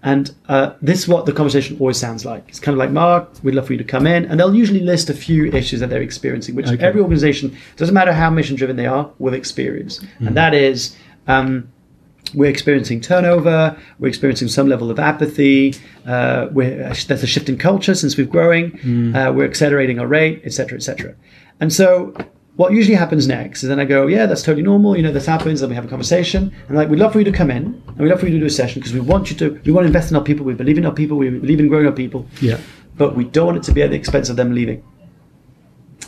And 0.02 0.32
uh, 0.48 0.74
this 0.80 0.98
is 1.00 1.08
what 1.08 1.26
the 1.26 1.32
conversation 1.32 1.76
always 1.80 1.96
sounds 1.96 2.24
like. 2.24 2.44
It's 2.48 2.60
kind 2.60 2.74
of 2.74 2.78
like, 2.78 2.90
Mark, 2.90 3.28
we'd 3.42 3.54
love 3.54 3.66
for 3.66 3.72
you 3.72 3.78
to 3.78 3.84
come 3.84 4.06
in. 4.06 4.24
And 4.26 4.38
they'll 4.38 4.54
usually 4.54 4.80
list 4.80 5.10
a 5.10 5.14
few 5.14 5.46
issues 5.46 5.80
that 5.80 5.90
they're 5.90 6.02
experiencing, 6.02 6.54
which 6.54 6.68
Okay. 6.68 6.84
every 6.84 7.00
organization, 7.00 7.56
doesn't 7.76 7.94
matter 7.94 8.12
how 8.12 8.30
mission 8.30 8.56
driven 8.56 8.76
they 8.76 8.86
are, 8.86 9.10
will 9.18 9.34
experience. 9.34 10.00
And 10.20 10.36
that 10.36 10.54
is, 10.54 10.96
um, 11.26 11.68
we're 12.34 12.50
experiencing 12.50 13.00
turnover, 13.00 13.76
we're 13.98 14.08
experiencing 14.08 14.48
some 14.48 14.68
level 14.68 14.90
of 14.90 14.98
apathy, 14.98 15.74
uh, 16.06 16.48
we're, 16.52 16.76
there's 16.76 17.22
a 17.22 17.26
shift 17.26 17.48
in 17.48 17.56
culture 17.56 17.94
since 17.94 18.16
we're 18.16 18.26
growing, 18.26 19.14
uh, 19.14 19.32
we're 19.32 19.44
accelerating 19.46 19.98
our 20.00 20.06
rate, 20.08 20.42
et 20.44 20.52
cetera, 20.52 20.76
et 20.76 20.82
cetera. 20.82 21.14
And 21.60 21.72
so 21.72 22.14
what 22.56 22.72
usually 22.72 22.96
happens 22.96 23.28
next 23.28 23.62
is 23.62 23.68
then 23.68 23.78
I 23.78 23.84
go, 23.84 24.06
yeah, 24.06 24.26
that's 24.26 24.42
totally 24.42 24.62
normal. 24.62 24.96
You 24.96 25.02
know, 25.02 25.12
this 25.12 25.26
happens. 25.26 25.60
Then 25.60 25.68
we 25.68 25.74
have 25.74 25.84
a 25.84 25.88
conversation, 25.88 26.54
and 26.68 26.76
like, 26.76 26.88
we'd 26.88 26.98
love 26.98 27.12
for 27.12 27.18
you 27.18 27.24
to 27.24 27.32
come 27.32 27.50
in, 27.50 27.82
and 27.86 27.98
we'd 27.98 28.08
love 28.08 28.20
for 28.20 28.26
you 28.26 28.32
to 28.32 28.40
do 28.40 28.46
a 28.46 28.50
session 28.50 28.80
because 28.80 28.94
we 28.94 29.00
want 29.00 29.30
you 29.30 29.36
to. 29.36 29.60
We 29.64 29.72
want 29.72 29.84
to 29.84 29.88
invest 29.88 30.10
in 30.10 30.16
our 30.16 30.24
people. 30.24 30.46
We 30.46 30.54
believe 30.54 30.78
in 30.78 30.86
our 30.86 30.92
people. 30.92 31.18
We 31.18 31.30
believe 31.30 31.60
in 31.60 31.68
growing 31.68 31.86
our 31.86 31.92
people. 31.92 32.26
Yeah. 32.40 32.58
But 32.96 33.14
we 33.14 33.24
don't 33.24 33.46
want 33.46 33.58
it 33.58 33.62
to 33.64 33.72
be 33.72 33.82
at 33.82 33.90
the 33.90 33.96
expense 33.96 34.30
of 34.30 34.36
them 34.36 34.54
leaving. 34.54 34.82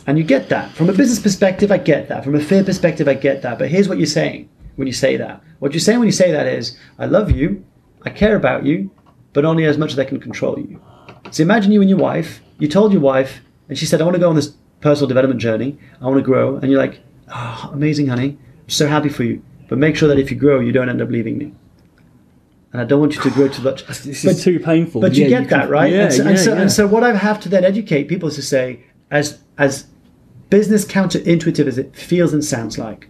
And 0.07 0.17
you 0.17 0.23
get 0.23 0.49
that 0.49 0.71
from 0.71 0.89
a 0.89 0.93
business 0.93 1.19
perspective. 1.19 1.71
I 1.71 1.77
get 1.77 2.07
that 2.09 2.23
from 2.23 2.33
a 2.33 2.39
fear 2.39 2.63
perspective. 2.63 3.07
I 3.07 3.13
get 3.13 3.43
that. 3.43 3.59
But 3.59 3.69
here's 3.69 3.87
what 3.87 3.99
you're 3.99 4.07
saying 4.07 4.49
when 4.75 4.87
you 4.87 4.93
say 4.93 5.17
that. 5.17 5.43
What 5.59 5.73
you're 5.73 5.81
saying 5.81 5.99
when 5.99 6.07
you 6.07 6.13
say 6.13 6.31
that 6.31 6.47
is, 6.47 6.75
I 6.97 7.05
love 7.05 7.29
you, 7.29 7.63
I 8.03 8.09
care 8.09 8.35
about 8.35 8.65
you, 8.65 8.89
but 9.33 9.45
only 9.45 9.65
as 9.65 9.77
much 9.77 9.91
as 9.91 9.99
I 9.99 10.05
can 10.05 10.19
control 10.19 10.57
you. 10.57 10.81
So 11.29 11.43
imagine 11.43 11.71
you 11.71 11.81
and 11.81 11.89
your 11.89 11.99
wife. 11.99 12.41
You 12.57 12.67
told 12.67 12.91
your 12.91 13.01
wife, 13.01 13.41
and 13.67 13.77
she 13.77 13.85
said, 13.85 14.01
"I 14.01 14.03
want 14.03 14.15
to 14.15 14.19
go 14.19 14.29
on 14.29 14.35
this 14.35 14.53
personal 14.81 15.07
development 15.07 15.39
journey. 15.41 15.77
I 16.01 16.05
want 16.05 16.17
to 16.17 16.23
grow." 16.23 16.57
And 16.57 16.71
you're 16.71 16.79
like, 16.81 16.99
"Oh, 17.33 17.69
amazing, 17.73 18.07
honey. 18.07 18.37
I'm 18.63 18.69
so 18.69 18.87
happy 18.87 19.09
for 19.09 19.23
you. 19.23 19.41
But 19.67 19.77
make 19.77 19.95
sure 19.95 20.07
that 20.07 20.17
if 20.19 20.31
you 20.31 20.37
grow, 20.37 20.59
you 20.59 20.71
don't 20.71 20.89
end 20.89 21.01
up 21.01 21.09
leaving 21.09 21.37
me. 21.37 21.53
And 22.71 22.81
I 22.81 22.85
don't 22.85 22.99
want 22.99 23.15
you 23.15 23.21
to 23.21 23.29
grow 23.31 23.47
too 23.47 23.61
much." 23.63 23.85
this 23.87 24.23
But- 24.23 24.31
is 24.31 24.43
too 24.43 24.59
painful 24.59 25.01
but 25.01 25.15
you 25.15 25.27
get 25.27 25.47
can- 25.47 25.59
that 25.59 25.69
right 25.69 25.91
yeah, 25.91 26.05
and, 26.05 26.13
so, 26.13 26.21
and, 26.21 26.31
yeah, 26.31 26.43
so, 26.43 26.53
yeah. 26.53 26.61
and 26.61 26.71
so 26.71 26.87
what 26.87 27.03
i 27.03 27.13
have 27.15 27.39
to 27.41 27.49
then 27.49 27.63
educate 27.65 28.03
people 28.07 28.29
is 28.29 28.35
to 28.35 28.41
say 28.41 28.79
as 29.11 29.39
as 29.57 29.87
business 30.49 30.85
counterintuitive 30.85 31.67
as 31.67 31.77
it 31.77 31.95
feels 31.95 32.33
and 32.33 32.43
sounds 32.45 32.77
like 32.77 33.07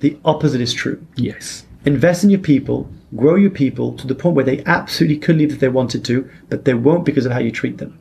the 0.00 0.16
opposite 0.24 0.60
is 0.60 0.72
true 0.72 1.04
yes 1.16 1.66
invest 1.84 2.24
in 2.24 2.30
your 2.30 2.40
people 2.40 2.88
grow 3.14 3.36
your 3.36 3.50
people 3.50 3.92
to 3.94 4.06
the 4.06 4.14
point 4.14 4.34
where 4.34 4.44
they 4.44 4.62
absolutely 4.64 5.16
could 5.18 5.36
leave 5.36 5.52
if 5.52 5.60
they 5.60 5.68
wanted 5.68 6.04
to 6.04 6.28
but 6.48 6.64
they 6.64 6.74
won't 6.74 7.04
because 7.04 7.24
of 7.26 7.32
how 7.32 7.38
you 7.38 7.50
treat 7.52 7.78
them 7.78 7.96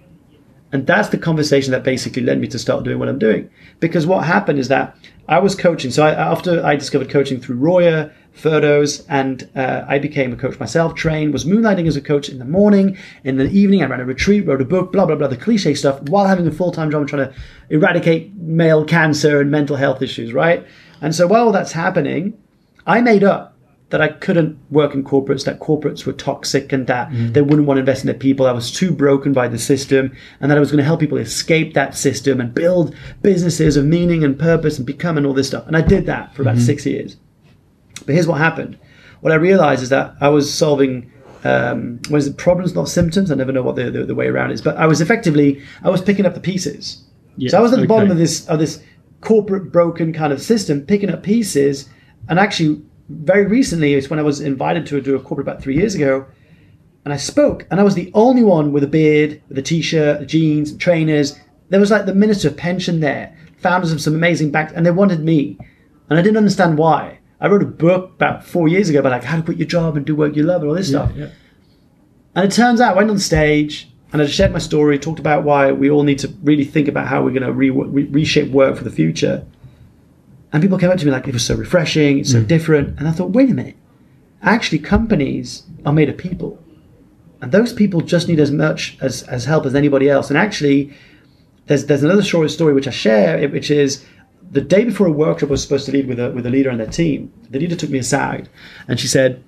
and 0.75 0.85
that's 0.85 1.07
the 1.07 1.17
conversation 1.17 1.71
that 1.71 1.85
basically 1.85 2.21
led 2.21 2.37
me 2.37 2.49
to 2.49 2.59
start 2.59 2.83
doing 2.83 2.99
what 2.99 3.07
I'm 3.07 3.17
doing. 3.17 3.49
Because 3.79 4.05
what 4.05 4.25
happened 4.25 4.59
is 4.59 4.67
that 4.67 4.97
I 5.29 5.39
was 5.39 5.55
coaching. 5.55 5.89
So 5.89 6.05
I, 6.05 6.11
after 6.11 6.63
I 6.65 6.75
discovered 6.75 7.09
coaching 7.09 7.39
through 7.39 7.55
Roya, 7.55 8.11
Ferdos, 8.35 9.05
and 9.07 9.49
uh, 9.55 9.85
I 9.87 9.99
became 9.99 10.33
a 10.33 10.35
coach 10.35 10.59
myself, 10.59 10.93
trained, 10.93 11.31
was 11.31 11.45
moonlighting 11.45 11.87
as 11.87 11.95
a 11.95 12.01
coach 12.01 12.27
in 12.27 12.39
the 12.39 12.45
morning. 12.45 12.97
In 13.23 13.37
the 13.37 13.49
evening, 13.51 13.83
I 13.83 13.85
ran 13.85 14.01
a 14.01 14.05
retreat, 14.05 14.45
wrote 14.45 14.59
a 14.59 14.65
book, 14.65 14.91
blah, 14.91 15.05
blah, 15.05 15.15
blah, 15.15 15.29
the 15.29 15.37
cliche 15.37 15.75
stuff, 15.75 16.01
while 16.09 16.27
having 16.27 16.45
a 16.45 16.51
full 16.51 16.73
time 16.73 16.91
job 16.91 17.07
trying 17.07 17.29
to 17.29 17.33
eradicate 17.69 18.35
male 18.35 18.83
cancer 18.83 19.39
and 19.39 19.49
mental 19.49 19.77
health 19.77 20.01
issues, 20.01 20.33
right? 20.33 20.67
And 20.99 21.15
so 21.15 21.25
while 21.25 21.53
that's 21.53 21.71
happening, 21.71 22.37
I 22.85 22.99
made 22.99 23.23
up 23.23 23.54
that 23.89 24.01
I 24.01 24.07
couldn't 24.07 24.57
work 24.71 24.93
in 24.93 25.03
corporates, 25.03 25.45
that 25.45 25.59
corporates 25.59 26.05
were 26.05 26.13
toxic 26.13 26.73
and 26.73 26.87
that 26.87 27.09
they 27.11 27.41
wouldn't 27.41 27.67
want 27.67 27.77
to 27.77 27.81
invest 27.81 28.01
in 28.01 28.07
their 28.07 28.15
people. 28.15 28.47
I 28.47 28.51
was 28.51 28.71
too 28.71 28.91
broken 28.91 29.31
by 29.31 29.47
the 29.47 29.59
system 29.59 30.15
and 30.41 30.49
that 30.49 30.57
I 30.57 30.59
was 30.59 30.71
going 30.71 30.79
to 30.79 30.83
help 30.83 30.99
people 30.99 31.19
escape 31.19 31.75
that 31.75 31.95
system 31.95 32.41
and 32.41 32.53
build 32.53 32.95
businesses 33.21 33.77
of 33.77 33.85
meaning 33.85 34.23
and 34.23 34.39
purpose 34.39 34.77
and 34.77 34.87
become 34.87 35.17
and 35.17 35.25
all 35.25 35.33
this 35.33 35.47
stuff. 35.47 35.67
And 35.67 35.77
I 35.77 35.81
did 35.81 36.07
that 36.07 36.33
for 36.35 36.41
about 36.41 36.57
six 36.57 36.85
years. 36.85 37.17
But 38.05 38.13
here's 38.13 38.27
what 38.27 38.39
happened. 38.39 38.77
What 39.21 39.31
I 39.31 39.35
realized 39.35 39.83
is 39.83 39.89
that 39.89 40.15
I 40.19 40.29
was 40.29 40.51
solving 40.51 41.11
um, 41.43 41.99
what 42.09 42.17
is 42.17 42.27
it? 42.27 42.37
Problems, 42.37 42.73
not 42.73 42.89
symptoms. 42.89 43.29
I 43.29 43.35
never 43.35 43.51
know 43.51 43.61
what 43.61 43.75
the, 43.75 43.91
the, 43.91 44.03
the 44.03 44.15
way 44.15 44.27
around 44.27 44.49
is. 44.49 44.63
But 44.63 44.77
I 44.77 44.87
was 44.87 44.99
effectively 44.99 45.61
I 45.83 45.91
was 45.91 46.01
picking 46.01 46.25
up 46.25 46.33
the 46.33 46.39
pieces. 46.39 47.03
Yeah, 47.37 47.51
so 47.51 47.59
I 47.59 47.61
was 47.61 47.71
at 47.71 47.79
the 47.79 47.87
bottom 47.87 48.09
of 48.09 48.17
this 48.17 48.47
of 48.47 48.57
this 48.57 48.81
corporate 49.21 49.71
broken 49.71 50.11
kind 50.11 50.33
of 50.33 50.41
system, 50.41 50.81
picking 50.81 51.11
up 51.11 51.21
pieces. 51.21 51.87
And 52.27 52.39
actually, 52.39 52.81
very 53.09 53.45
recently, 53.45 53.93
it's 53.93 54.09
when 54.09 54.19
I 54.19 54.23
was 54.23 54.39
invited 54.39 54.85
to 54.87 55.01
do 55.01 55.15
a 55.15 55.19
corporate 55.19 55.47
about 55.47 55.61
three 55.61 55.75
years 55.75 55.95
ago, 55.95 56.25
and 57.03 57.13
I 57.13 57.17
spoke, 57.17 57.67
and 57.69 57.79
I 57.79 57.83
was 57.83 57.95
the 57.95 58.11
only 58.13 58.43
one 58.43 58.71
with 58.71 58.83
a 58.83 58.87
beard, 58.87 59.41
with 59.47 59.57
a 59.57 59.61
t-shirt, 59.61 60.27
jeans, 60.27 60.75
trainers. 60.77 61.39
There 61.69 61.79
was 61.79 61.91
like 61.91 62.05
the 62.05 62.15
minister 62.15 62.47
of 62.47 62.57
pension 62.57 62.99
there, 62.99 63.35
founders 63.57 63.91
of 63.91 64.01
some 64.01 64.15
amazing 64.15 64.51
banks, 64.51 64.73
and 64.73 64.85
they 64.85 64.91
wanted 64.91 65.19
me, 65.19 65.57
and 66.09 66.17
I 66.17 66.21
didn't 66.21 66.37
understand 66.37 66.77
why. 66.77 67.19
I 67.39 67.47
wrote 67.47 67.61
a 67.61 67.67
book 67.67 68.11
about 68.15 68.45
four 68.45 68.67
years 68.67 68.89
ago 68.89 68.99
about 68.99 69.11
like 69.11 69.23
how 69.23 69.35
to 69.35 69.43
quit 69.43 69.57
your 69.57 69.67
job 69.67 69.97
and 69.97 70.05
do 70.05 70.15
work 70.15 70.35
you 70.35 70.43
love 70.43 70.61
and 70.61 70.69
all 70.69 70.75
this 70.75 70.89
stuff. 70.89 71.11
yeah. 71.15 71.29
And 72.33 72.45
it 72.45 72.55
turns 72.55 72.81
out 72.81 72.93
I 72.93 72.97
went 72.97 73.09
on 73.09 73.19
stage 73.19 73.89
and 74.11 74.21
I 74.21 74.25
shared 74.25 74.51
my 74.51 74.59
story, 74.59 74.97
talked 74.97 75.19
about 75.19 75.43
why 75.43 75.71
we 75.71 75.89
all 75.89 76.03
need 76.03 76.19
to 76.19 76.33
really 76.43 76.65
think 76.65 76.87
about 76.87 77.07
how 77.07 77.23
we're 77.23 77.31
going 77.31 77.43
to 77.43 77.51
re- 77.51 77.69
reshape 77.69 78.51
work 78.51 78.77
for 78.77 78.83
the 78.83 78.91
future. 78.91 79.45
And 80.55 80.61
people 80.61 80.77
came 80.77 80.89
up 80.89 80.97
to 80.99 81.05
me 81.05 81.11
like, 81.11 81.27
it 81.27 81.33
was 81.33 81.45
so 81.45 81.53
refreshing, 81.53 82.19
it's 82.19 82.31
so 82.31 82.41
mm. 82.41 82.47
different. 82.47 82.97
And 82.97 83.09
I 83.09 83.11
thought, 83.11 83.31
wait 83.31 83.49
a 83.49 83.53
minute. 83.53 83.75
Actually, 84.41 84.79
companies 84.79 85.63
are 85.85 85.91
made 85.91 86.07
of 86.07 86.17
people. 86.17 86.63
And 87.41 87.51
those 87.51 87.73
people 87.73 87.99
just 87.99 88.29
need 88.29 88.39
as 88.39 88.51
much 88.51 88.97
as, 89.01 89.23
as 89.23 89.43
help 89.43 89.65
as 89.65 89.75
anybody 89.75 90.09
else. 90.09 90.29
And 90.29 90.37
actually, 90.37 90.93
there's, 91.65 91.87
there's 91.87 92.03
another 92.03 92.23
short 92.23 92.49
story 92.51 92.73
which 92.73 92.87
I 92.87 92.91
share, 92.91 93.49
which 93.49 93.69
is 93.69 94.05
the 94.49 94.61
day 94.61 94.85
before 94.85 95.07
a 95.07 95.11
workshop 95.11 95.49
I 95.49 95.51
was 95.51 95.61
supposed 95.61 95.87
to 95.87 95.91
lead 95.91 96.07
with 96.07 96.21
a, 96.21 96.31
with 96.31 96.45
a 96.45 96.49
leader 96.49 96.69
and 96.69 96.79
their 96.79 96.87
team. 96.87 97.33
The 97.49 97.59
leader 97.59 97.75
took 97.75 97.89
me 97.89 97.99
aside 97.99 98.47
and 98.87 98.97
she 98.97 99.07
said, 99.07 99.43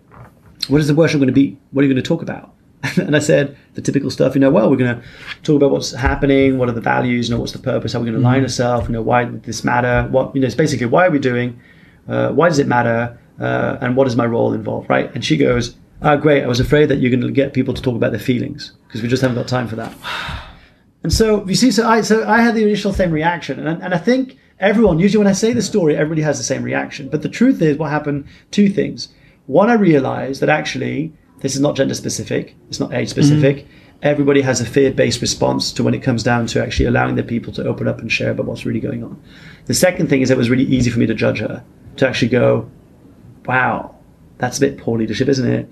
what 0.67 0.81
is 0.81 0.89
the 0.89 0.93
workshop 0.93 1.19
going 1.19 1.27
to 1.27 1.33
be? 1.33 1.57
What 1.71 1.85
are 1.85 1.87
you 1.87 1.93
going 1.93 2.03
to 2.03 2.05
talk 2.05 2.21
about? 2.21 2.53
and 2.97 3.15
I 3.15 3.19
said 3.19 3.57
the 3.73 3.81
typical 3.81 4.11
stuff, 4.11 4.35
you 4.35 4.41
know, 4.41 4.51
well, 4.51 4.69
we're 4.69 4.77
going 4.77 4.95
to 4.95 5.03
talk 5.43 5.55
about 5.55 5.71
what's 5.71 5.91
happening, 5.91 6.57
what 6.57 6.69
are 6.69 6.73
the 6.73 6.81
values, 6.81 7.27
you 7.27 7.35
know, 7.35 7.39
what's 7.39 7.53
the 7.53 7.59
purpose, 7.59 7.93
how 7.93 7.99
are 7.99 8.01
we're 8.01 8.11
going 8.11 8.21
to 8.21 8.27
align 8.27 8.43
ourselves, 8.43 8.87
you 8.87 8.93
know, 8.93 9.01
why 9.01 9.25
does 9.25 9.41
this 9.41 9.63
matter, 9.63 10.07
what, 10.11 10.33
you 10.35 10.41
know, 10.41 10.45
it's 10.45 10.55
basically 10.55 10.85
why 10.85 11.07
are 11.07 11.11
we 11.11 11.19
doing, 11.19 11.59
uh, 12.07 12.29
why 12.31 12.47
does 12.49 12.59
it 12.59 12.67
matter, 12.67 13.17
uh, 13.39 13.77
and 13.81 13.95
what 13.95 14.07
is 14.07 14.15
my 14.15 14.25
role 14.25 14.53
involved, 14.53 14.89
right? 14.89 15.13
And 15.15 15.25
she 15.25 15.37
goes, 15.37 15.75
ah, 16.01 16.15
great, 16.15 16.43
I 16.43 16.47
was 16.47 16.59
afraid 16.59 16.89
that 16.89 16.99
you're 16.99 17.11
going 17.11 17.21
to 17.21 17.31
get 17.31 17.53
people 17.53 17.73
to 17.73 17.81
talk 17.81 17.95
about 17.95 18.11
their 18.11 18.19
feelings 18.19 18.73
because 18.87 19.01
we 19.01 19.07
just 19.07 19.21
haven't 19.21 19.37
got 19.37 19.47
time 19.47 19.67
for 19.67 19.75
that. 19.75 19.93
And 21.03 21.13
so 21.13 21.47
you 21.47 21.55
see, 21.55 21.71
so 21.71 21.87
I 21.87 22.01
so 22.01 22.27
I 22.27 22.41
had 22.41 22.53
the 22.55 22.63
initial 22.63 22.91
same 22.91 23.11
reaction, 23.11 23.65
and 23.65 23.81
and 23.81 23.93
I 23.93 23.97
think 23.97 24.35
everyone 24.59 24.99
usually 24.99 25.19
when 25.19 25.27
I 25.27 25.33
say 25.33 25.53
the 25.53 25.61
story, 25.61 25.95
everybody 25.95 26.21
has 26.23 26.37
the 26.37 26.43
same 26.43 26.63
reaction. 26.63 27.07
But 27.07 27.21
the 27.21 27.29
truth 27.29 27.61
is, 27.61 27.77
what 27.77 27.91
happened? 27.91 28.25
Two 28.51 28.67
things. 28.67 29.07
One, 29.45 29.69
I 29.69 29.75
realized 29.75 30.41
that 30.41 30.49
actually 30.49 31.13
this 31.39 31.55
is 31.55 31.61
not 31.61 31.75
gender 31.75 31.93
specific. 31.93 32.55
It's 32.69 32.79
not 32.79 32.93
age 32.93 33.09
specific. 33.09 33.67
Everybody 34.01 34.41
has 34.41 34.61
a 34.61 34.65
fear-based 34.65 35.21
response 35.21 35.71
to 35.73 35.83
when 35.83 35.93
it 35.93 36.03
comes 36.03 36.23
down 36.23 36.45
to 36.47 36.61
actually 36.61 36.85
allowing 36.85 37.15
the 37.15 37.23
people 37.23 37.51
to 37.53 37.65
open 37.65 37.87
up 37.87 37.99
and 37.99 38.11
share 38.11 38.31
about 38.31 38.45
what's 38.45 38.65
really 38.65 38.79
going 38.79 39.03
on. 39.03 39.21
The 39.65 39.73
second 39.73 40.07
thing 40.07 40.21
is 40.21 40.29
it 40.29 40.37
was 40.37 40.49
really 40.49 40.65
easy 40.65 40.91
for 40.91 40.99
me 40.99 41.07
to 41.07 41.15
judge 41.15 41.39
her, 41.39 41.63
to 41.97 42.07
actually 42.07 42.29
go, 42.29 42.69
"Wow, 43.45 43.95
that's 44.37 44.57
a 44.57 44.61
bit 44.61 44.77
poor 44.77 44.97
leadership, 44.97 45.27
isn't 45.27 45.51
it?" 45.51 45.69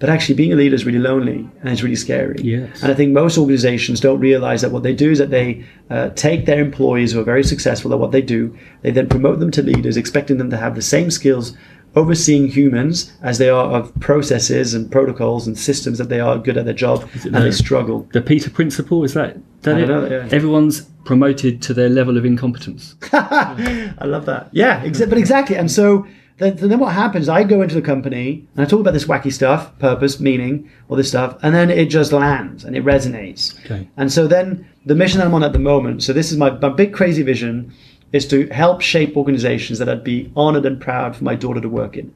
But 0.00 0.10
actually, 0.10 0.34
being 0.34 0.52
a 0.52 0.56
leader 0.56 0.74
is 0.74 0.84
really 0.84 0.98
lonely 0.98 1.48
and 1.60 1.68
it's 1.68 1.82
really 1.82 1.96
scary. 1.96 2.36
Yes. 2.42 2.82
And 2.82 2.90
I 2.90 2.94
think 2.94 3.12
most 3.12 3.38
organizations 3.38 4.00
don't 4.00 4.18
realize 4.18 4.60
that 4.62 4.72
what 4.72 4.82
they 4.82 4.92
do 4.94 5.10
is 5.10 5.18
that 5.18 5.30
they 5.30 5.64
uh, 5.88 6.10
take 6.10 6.46
their 6.46 6.60
employees 6.60 7.12
who 7.12 7.20
are 7.20 7.24
very 7.24 7.44
successful 7.44 7.92
at 7.92 7.98
what 7.98 8.10
they 8.10 8.20
do, 8.20 8.56
they 8.82 8.90
then 8.90 9.08
promote 9.08 9.38
them 9.38 9.50
to 9.52 9.62
leaders, 9.62 9.96
expecting 9.96 10.36
them 10.36 10.50
to 10.50 10.56
have 10.56 10.74
the 10.74 10.82
same 10.82 11.10
skills 11.10 11.56
overseeing 11.96 12.48
humans 12.48 13.12
as 13.22 13.38
they 13.38 13.48
are 13.48 13.66
of 13.72 13.92
processes 14.00 14.74
and 14.74 14.90
protocols 14.90 15.46
and 15.46 15.56
systems 15.58 15.98
that 15.98 16.08
they 16.08 16.20
are 16.20 16.38
good 16.38 16.56
at 16.56 16.64
their 16.64 16.74
job 16.74 17.08
and 17.24 17.34
the- 17.34 17.40
they 17.40 17.50
struggle. 17.50 18.08
The 18.12 18.20
Peter 18.20 18.50
Principle 18.50 19.04
is 19.04 19.14
that? 19.14 19.36
that 19.62 19.78
it? 19.78 19.88
know, 19.88 20.06
yeah. 20.06 20.28
Everyone's 20.30 20.82
promoted 21.04 21.62
to 21.62 21.74
their 21.74 21.88
level 21.88 22.16
of 22.16 22.24
incompetence. 22.24 22.96
I 23.12 24.04
love 24.04 24.26
that. 24.26 24.48
Yeah, 24.52 24.84
exa- 24.84 25.08
but 25.08 25.18
exactly. 25.18 25.56
And 25.56 25.70
so 25.70 26.06
then, 26.38 26.56
then 26.56 26.78
what 26.80 26.92
happens? 26.92 27.28
I 27.28 27.44
go 27.44 27.62
into 27.62 27.74
the 27.74 27.82
company 27.82 28.46
and 28.56 28.66
I 28.66 28.68
talk 28.68 28.80
about 28.80 28.92
this 28.94 29.04
wacky 29.04 29.32
stuff, 29.32 29.78
purpose, 29.78 30.18
meaning, 30.18 30.68
all 30.88 30.96
this 30.96 31.08
stuff, 31.08 31.38
and 31.42 31.54
then 31.54 31.70
it 31.70 31.86
just 31.86 32.12
lands 32.12 32.64
and 32.64 32.74
it 32.76 32.84
resonates. 32.84 33.58
Okay. 33.64 33.88
And 33.96 34.12
so 34.12 34.26
then 34.26 34.66
the 34.84 34.94
mission 34.94 35.18
that 35.20 35.26
I'm 35.26 35.34
on 35.34 35.44
at 35.44 35.52
the 35.52 35.58
moment. 35.60 36.02
So 36.02 36.12
this 36.12 36.32
is 36.32 36.38
my, 36.38 36.50
my 36.50 36.70
big 36.70 36.92
crazy 36.92 37.22
vision 37.22 37.72
is 38.14 38.28
to 38.28 38.46
help 38.50 38.80
shape 38.80 39.16
organizations 39.16 39.80
that 39.80 39.88
I'd 39.88 40.04
be 40.04 40.30
honored 40.36 40.64
and 40.64 40.80
proud 40.80 41.16
for 41.16 41.24
my 41.24 41.34
daughter 41.34 41.60
to 41.60 41.68
work 41.68 41.96
in. 41.96 42.14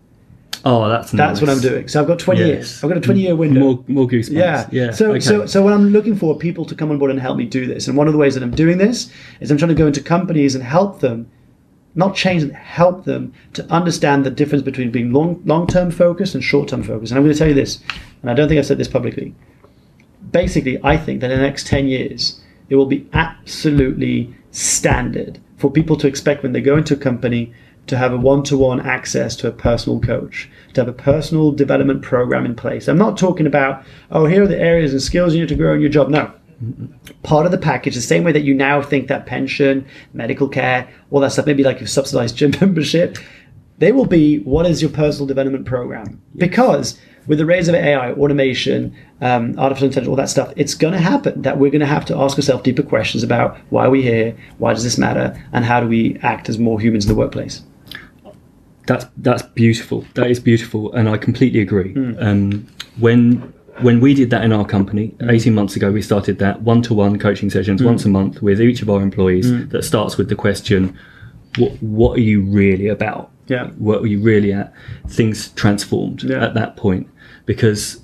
Oh, 0.65 0.89
that's 0.89 1.11
That's 1.11 1.41
nice. 1.41 1.49
what 1.49 1.51
I'm 1.51 1.61
doing. 1.61 1.89
So 1.89 2.01
I've 2.01 2.07
got 2.07 2.21
20 2.21 2.41
Yes. 2.41 2.49
years. 2.49 2.85
I've 2.85 2.89
got 2.89 2.99
a 2.99 3.01
20 3.01 3.21
year 3.21 3.35
mm. 3.35 3.39
window. 3.39 3.61
More, 3.61 3.85
more 3.89 4.07
goosebumps. 4.07 4.31
Yeah. 4.31 4.69
yeah. 4.71 4.91
So, 4.93 5.11
okay. 5.11 5.21
so, 5.21 5.47
so 5.47 5.63
what 5.63 5.73
I'm 5.73 5.89
looking 5.91 6.15
for 6.15 6.35
are 6.35 6.39
people 6.39 6.65
to 6.67 6.75
come 6.77 6.93
on 6.93 6.99
board 6.99 7.11
and 7.11 7.21
help 7.21 7.37
me 7.37 7.47
do 7.47 7.67
this. 7.67 7.89
And 7.89 7.97
one 7.97 8.07
of 8.07 8.13
the 8.13 8.19
ways 8.19 8.35
that 8.35 8.45
I'm 8.45 8.55
doing 8.55 8.79
this 8.79 9.11
is 9.41 9.51
I'm 9.51 9.59
trying 9.59 9.71
to 9.71 9.75
go 9.75 9.89
into 9.89 10.01
companies 10.01 10.55
and 10.55 10.63
help 10.63 11.01
them, 11.01 11.29
not 11.97 12.15
change 12.15 12.43
them, 12.43 12.53
help 12.53 13.05
them 13.05 13.33
to 13.55 13.65
understand 13.73 14.25
the 14.25 14.31
difference 14.31 14.63
between 14.63 14.93
being 14.93 15.13
long, 15.13 15.43
long-term 15.45 15.91
focused 15.91 16.35
and 16.35 16.45
short-term 16.45 16.85
focused. 16.85 17.11
And 17.11 17.19
I'm 17.19 17.25
going 17.25 17.33
to 17.35 17.39
tell 17.39 17.49
you 17.49 17.55
this, 17.55 17.81
and 18.23 18.31
I 18.31 18.35
don't 18.35 18.49
think 18.49 18.61
I've 18.61 18.67
said 18.67 18.79
this 18.79 18.89
publicly. 18.89 19.35
Basically, 20.31 20.79
I 20.85 20.97
think 20.97 21.21
that 21.23 21.31
in 21.33 21.39
the 21.39 21.45
next 21.45 21.67
10 21.67 21.89
years, 21.89 22.41
it 22.69 22.77
will 22.77 22.87
be 22.87 23.09
absolutely 23.13 24.33
standard 24.51 25.41
for 25.59 25.71
people 25.71 25.97
to 25.97 26.07
expect 26.07 26.43
when 26.43 26.53
they 26.53 26.61
go 26.61 26.77
into 26.77 26.95
a 26.95 26.97
company 26.97 27.53
to 27.89 27.97
have 27.97 28.13
a 28.13 28.17
one-to-one 28.17 28.81
access 28.81 29.35
to 29.37 29.49
a 29.49 29.53
personal 29.53 30.01
coach, 30.01 30.49
to 30.75 30.81
have 30.81 30.89
a 30.89 30.93
personal 30.93 31.53
development 31.53 32.03
program 32.03 32.47
in 32.47 32.55
place. 32.55 32.87
I'm 32.87 32.99
not 32.99 33.19
talking 33.19 33.47
about, 33.47 33.85
oh, 34.11 34.27
here 34.27 34.45
are 34.45 34.49
the 34.49 34.59
areas 34.59 34.93
and 34.93 35.03
skills 35.03 35.35
you 35.35 35.41
need 35.41 35.49
to 35.49 35.55
grow 35.55 35.75
in 35.75 35.81
your 35.81 35.91
job. 35.91 36.09
No. 36.09 36.33
Part 37.23 37.47
of 37.47 37.53
the 37.53 37.59
package, 37.59 37.95
the 37.95 38.01
same 38.01 38.25
way 38.25 38.33
that 38.33 38.43
you 38.43 38.55
now 38.55 38.83
think 38.83 39.09
that 39.09 39.27
pension, 39.27 39.87
medical 40.13 40.49
care, 40.49 40.89
all 41.11 41.21
that 41.21 41.33
stuff, 41.33 41.47
maybe 41.47 41.65
like 41.65 41.81
a 41.81 41.87
subsidized 41.87 42.37
gym 42.37 42.53
membership, 42.61 43.19
they 43.79 43.93
will 43.93 44.07
be 44.07 44.41
what 44.41 44.67
is 44.67 44.83
your 44.83 44.91
personal 44.91 45.27
development 45.27 45.67
program? 45.67 46.21
Because 46.37 46.99
with 47.29 47.39
the 47.39 47.47
rise 47.47 47.69
of 47.69 47.75
AI, 47.75 48.13
automation, 48.13 48.95
um, 49.21 49.57
artificial 49.59 49.87
intelligence, 49.89 50.09
all 50.09 50.17
that 50.17 50.31
stuff, 50.31 50.53
it's 50.57 50.75
going 50.75 50.95
to 50.95 50.99
happen 51.01 51.41
that 51.43 51.59
we're 51.59 51.71
going 51.71 51.81
to 51.81 51.87
have 51.87 52.05
to 52.07 52.17
ask 52.17 52.37
ourselves 52.39 52.63
deeper 52.65 52.83
questions 52.83 53.23
about 53.23 53.57
why 53.69 53.85
are 53.85 53.91
we 53.91 54.03
here, 54.03 54.35
why 54.57 54.73
does 54.73 54.83
this 54.83 54.99
matter, 54.99 55.41
and 55.53 55.65
how 55.65 55.79
do 55.79 55.87
we 55.87 56.19
act 56.23 56.49
as 56.49 56.59
more 56.59 56.81
humans 56.81 57.05
in 57.05 57.09
the 57.13 57.15
workplace. 57.19 57.63
That's 58.87 59.05
that's 59.19 59.43
beautiful. 59.43 60.07
That 60.15 60.31
is 60.31 60.41
beautiful, 60.41 60.91
and 60.95 61.11
I 61.11 61.19
completely 61.19 61.61
agree. 61.61 61.93
Hmm. 61.93 62.15
Um, 62.19 62.67
when 62.99 63.53
when 63.83 64.01
we 64.01 64.15
did 64.15 64.31
that 64.31 64.43
in 64.43 64.53
our 64.53 64.65
company 64.65 65.15
Hmm. 65.21 65.31
18 65.31 65.55
months 65.55 65.77
ago, 65.77 65.93
we 65.93 66.01
started 66.03 66.39
that 66.39 66.63
one-to-one 66.63 67.19
coaching 67.19 67.51
sessions 67.51 67.83
once 67.83 68.05
a 68.07 68.09
month 68.09 68.43
with 68.43 68.61
each 68.61 68.81
of 68.83 68.89
our 68.89 69.03
employees. 69.03 69.51
Hmm. 69.51 69.69
That 69.69 69.85
starts 69.85 70.17
with 70.17 70.31
the 70.31 70.35
question, 70.35 70.95
"What 71.59 71.73
what 71.83 72.17
are 72.19 72.23
you 72.23 72.41
really 72.41 72.89
about? 72.89 73.31
Yeah. 73.47 73.67
What 73.77 74.01
are 74.03 74.07
you 74.07 74.21
really 74.21 74.55
at?" 74.55 74.73
Things 75.07 75.51
transformed 75.51 76.23
Yeah. 76.23 76.43
at 76.43 76.55
that 76.55 76.77
point 76.77 77.09
because, 77.49 77.99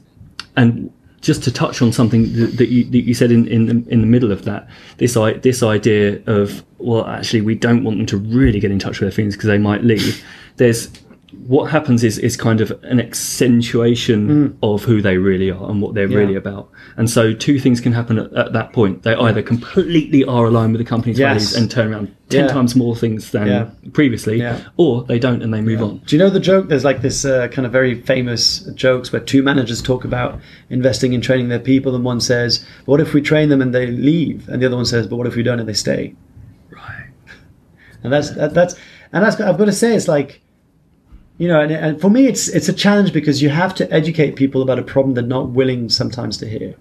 and 0.56 0.90
just 1.20 1.44
to 1.44 1.52
touch 1.52 1.82
on 1.82 1.92
something 1.92 2.32
that, 2.56 2.68
you, 2.68 2.84
that 2.86 3.02
you 3.02 3.14
said 3.14 3.30
in, 3.30 3.46
in 3.46 3.66
the 3.66 3.90
in 3.92 4.00
the 4.00 4.06
middle 4.06 4.32
of 4.32 4.44
that, 4.46 4.66
this 4.96 5.14
this 5.42 5.62
idea 5.62 6.20
of 6.26 6.64
well, 6.78 7.06
actually, 7.06 7.42
we 7.42 7.54
don't 7.54 7.84
want 7.84 7.98
them 7.98 8.06
to 8.06 8.16
really 8.16 8.58
get 8.58 8.70
in 8.70 8.78
touch 8.78 9.00
with 9.00 9.08
their 9.08 9.14
feelings 9.14 9.36
because 9.36 9.48
they 9.48 9.58
might 9.58 9.84
leave. 9.84 10.24
There's 10.56 10.88
what 11.46 11.70
happens 11.70 12.02
is 12.04 12.18
is 12.18 12.36
kind 12.36 12.60
of 12.60 12.70
an 12.84 13.00
accentuation 13.00 14.56
of 14.62 14.84
who 14.84 15.00
they 15.02 15.16
really 15.18 15.50
are 15.50 15.70
and 15.70 15.80
what 15.82 15.94
they're 15.94 16.08
Mm. 16.08 16.12
Yeah. 16.12 16.18
really 16.18 16.34
about. 16.36 16.70
And 16.96 17.08
so 17.10 17.32
two 17.32 17.58
things 17.58 17.80
can 17.80 17.92
happen 17.92 18.18
at, 18.18 18.32
at 18.34 18.52
that 18.52 18.72
point. 18.72 19.02
They 19.02 19.14
either 19.14 19.42
completely 19.42 20.24
are 20.24 20.46
aligned 20.46 20.72
with 20.72 20.78
the 20.80 20.84
company's 20.88 21.18
Yes. 21.18 21.26
values 21.52 21.56
and 21.56 21.70
turn 21.70 21.92
around 21.92 22.08
ten 22.28 22.44
Yeah. 22.46 22.52
times 22.52 22.74
more 22.76 22.94
things 22.96 23.30
than 23.30 23.46
Yeah. 23.46 23.66
previously, 23.92 24.44
or 24.76 25.04
they 25.04 25.18
don't 25.18 25.42
and 25.42 25.52
they 25.52 25.60
move 25.60 25.82
on. 25.82 26.00
Do 26.06 26.16
you 26.16 26.18
know 26.22 26.30
the 26.30 26.40
joke? 26.40 26.68
There's 26.68 26.84
like 26.84 27.02
this 27.02 27.24
uh, 27.24 27.48
kind 27.48 27.66
of 27.66 27.72
very 27.72 27.94
famous 28.02 28.60
jokes 28.74 29.12
where 29.12 29.20
two 29.20 29.42
managers 29.42 29.80
talk 29.82 30.04
about 30.04 30.38
investing 30.70 31.12
in 31.12 31.20
training 31.20 31.48
their 31.48 31.58
people, 31.58 31.94
and 31.94 32.04
one 32.04 32.20
says, 32.20 32.64
"What 32.84 33.00
if 33.00 33.14
we 33.14 33.20
train 33.20 33.48
them 33.48 33.60
and 33.60 33.74
they 33.74 33.86
leave?" 33.86 34.48
And 34.48 34.60
the 34.62 34.66
other 34.66 34.76
one 34.76 34.86
says, 34.86 35.06
"But 35.06 35.16
what 35.16 35.26
if 35.26 35.36
we 35.36 35.42
don't 35.42 35.60
and 35.60 35.68
they 35.68 35.74
stay?" 35.74 36.14
Right. 36.70 37.06
And 38.02 38.12
that's 38.12 38.30
that, 38.30 38.54
that's 38.54 38.74
and 39.12 39.24
that's 39.24 39.40
I've 39.40 39.58
got 39.58 39.66
to 39.66 39.72
say 39.72 39.94
it's 39.94 40.08
like, 40.08 40.40
you 41.38 41.48
know, 41.48 41.60
and, 41.60 41.72
and 41.72 42.00
for 42.00 42.10
me 42.10 42.26
it's 42.26 42.48
it's 42.48 42.68
a 42.68 42.72
challenge 42.72 43.12
because 43.12 43.42
you 43.42 43.48
have 43.48 43.74
to 43.76 43.92
educate 43.92 44.36
people 44.36 44.62
about 44.62 44.78
a 44.78 44.82
problem 44.82 45.14
they're 45.14 45.24
not 45.24 45.50
willing 45.50 45.88
sometimes 45.88 46.36
to 46.38 46.48
hear, 46.48 46.74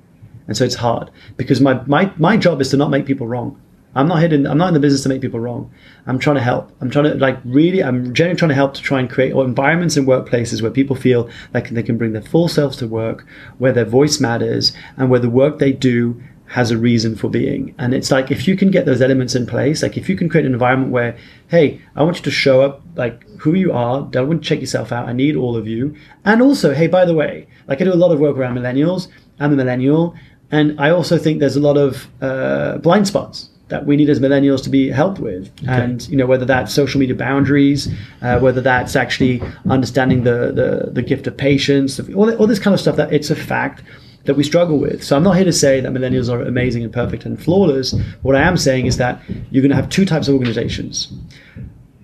and 0.48 0.56
so 0.56 0.64
it's 0.64 0.76
hard 0.76 1.10
because 1.38 1.60
my 1.60 1.82
my 1.88 2.14
my 2.18 2.38
job 2.38 2.62
is 2.62 2.70
to 2.70 2.78
not 2.78 2.90
make 2.90 3.06
people 3.06 3.28
wrong. 3.28 3.60
I'm 3.96 4.08
not 4.08 4.22
hidden. 4.22 4.48
I'm 4.48 4.58
not 4.58 4.70
in 4.70 4.74
the 4.74 4.80
business 4.80 5.04
to 5.04 5.10
make 5.10 5.22
people 5.22 5.40
wrong. 5.40 5.72
I'm 6.08 6.18
trying 6.18 6.38
to 6.38 6.42
help. 6.42 6.72
I'm 6.82 6.90
trying 6.90 7.06
to 7.06 7.16
like 7.16 7.40
really. 7.46 7.84
I'm 7.84 8.14
genuinely 8.14 8.40
trying 8.40 8.50
to 8.50 8.56
help 8.56 8.74
to 8.76 8.82
try 8.82 9.00
and 9.00 9.10
create 9.10 9.34
environments 9.34 9.98
and 9.98 10.08
workplaces 10.08 10.62
where 10.62 10.72
people 10.72 10.96
feel 10.96 11.30
like 11.54 11.70
they 11.70 11.84
can 11.84 11.98
bring 11.98 12.14
their 12.14 12.22
full 12.22 12.48
selves 12.48 12.78
to 12.78 12.88
work, 12.88 13.26
where 13.60 13.72
their 13.72 13.86
voice 13.86 14.20
matters, 14.20 14.74
and 14.98 15.10
where 15.10 15.20
the 15.20 15.30
work 15.30 15.60
they 15.60 15.72
do 15.72 16.22
has 16.54 16.70
a 16.70 16.78
reason 16.78 17.16
for 17.16 17.32
being. 17.32 17.74
And 17.80 17.96
it's 17.96 18.12
like 18.12 18.30
if 18.30 18.48
you 18.48 18.56
can 18.56 18.70
get 18.70 18.86
those 18.86 19.02
elements 19.02 19.34
in 19.34 19.48
place, 19.48 19.82
like 19.82 19.98
if 19.98 20.08
you 20.08 20.16
can 20.16 20.30
create 20.30 20.46
an 20.46 20.54
environment 20.54 20.92
where, 20.92 21.18
hey, 21.48 21.82
I 21.96 22.04
want 22.04 22.18
you 22.18 22.24
to 22.26 22.30
show 22.30 22.62
up 22.62 22.84
like 22.96 23.28
who 23.40 23.56
you 23.56 23.74
are, 23.74 24.04
don't 24.12 24.40
check 24.40 24.60
yourself 24.60 24.92
out, 24.92 25.10
I 25.10 25.14
need 25.14 25.36
all 25.36 25.58
of 25.58 25.68
you. 25.68 25.96
And 26.26 26.44
also, 26.44 26.76
hey, 26.76 26.86
by 26.86 27.06
the 27.06 27.16
way, 27.16 27.48
like 27.68 27.82
I 27.82 27.86
do 27.86 27.92
a 27.92 27.96
lot 27.96 28.12
of 28.12 28.20
work 28.20 28.38
around 28.38 28.56
millennials, 28.56 29.08
I'm 29.40 29.52
a 29.52 29.56
millennial, 29.56 30.14
and 30.52 30.80
I 30.80 30.92
also 30.92 31.18
think 31.18 31.40
there's 31.40 31.56
a 31.56 31.60
lot 31.60 31.76
of 31.76 32.08
uh, 32.22 32.78
blind 32.78 33.08
spots 33.08 33.50
that 33.70 33.88
we 33.88 33.96
need 33.96 34.12
as 34.12 34.20
millennials 34.20 34.64
to 34.66 34.70
be 34.70 34.92
helped 34.92 35.18
with 35.18 35.52
okay. 35.64 35.72
and 35.72 36.08
you 36.08 36.18
know 36.18 36.28
whether 36.28 36.46
that's 36.46 36.72
social 36.72 37.00
media 37.00 37.16
boundaries 37.16 37.88
uh, 38.22 38.38
whether 38.40 38.62
that's 38.62 38.96
actually 38.96 39.42
understanding 39.70 40.24
the, 40.24 40.52
the, 40.54 40.92
the 40.92 41.02
gift 41.02 41.26
of 41.26 41.36
patience 41.36 42.00
all, 42.14 42.32
all 42.36 42.46
this 42.46 42.60
kind 42.60 42.74
of 42.76 42.80
stuff 42.80 42.98
that 42.98 43.12
it's 43.12 43.32
a 43.32 43.36
fact 43.36 43.82
that 44.26 44.36
we 44.36 44.44
struggle 44.44 44.78
with. 44.78 45.04
So 45.04 45.18
I'm 45.18 45.24
not 45.24 45.36
here 45.36 45.46
to 45.46 45.54
say 45.54 45.82
that 45.82 45.92
millennials 45.92 46.32
are 46.32 46.42
amazing 46.42 46.84
and 46.84 46.94
perfect 46.94 47.26
and 47.26 47.42
flawless. 47.42 47.94
What 48.22 48.36
I 48.36 48.42
am 48.42 48.58
saying 48.58 48.86
is 48.86 48.98
that 48.98 49.22
you're 49.52 49.62
going 49.62 49.70
to 49.70 49.76
have 49.76 49.90
two 49.90 50.06
types 50.06 50.28
of 50.28 50.34
organizations. 50.34 51.12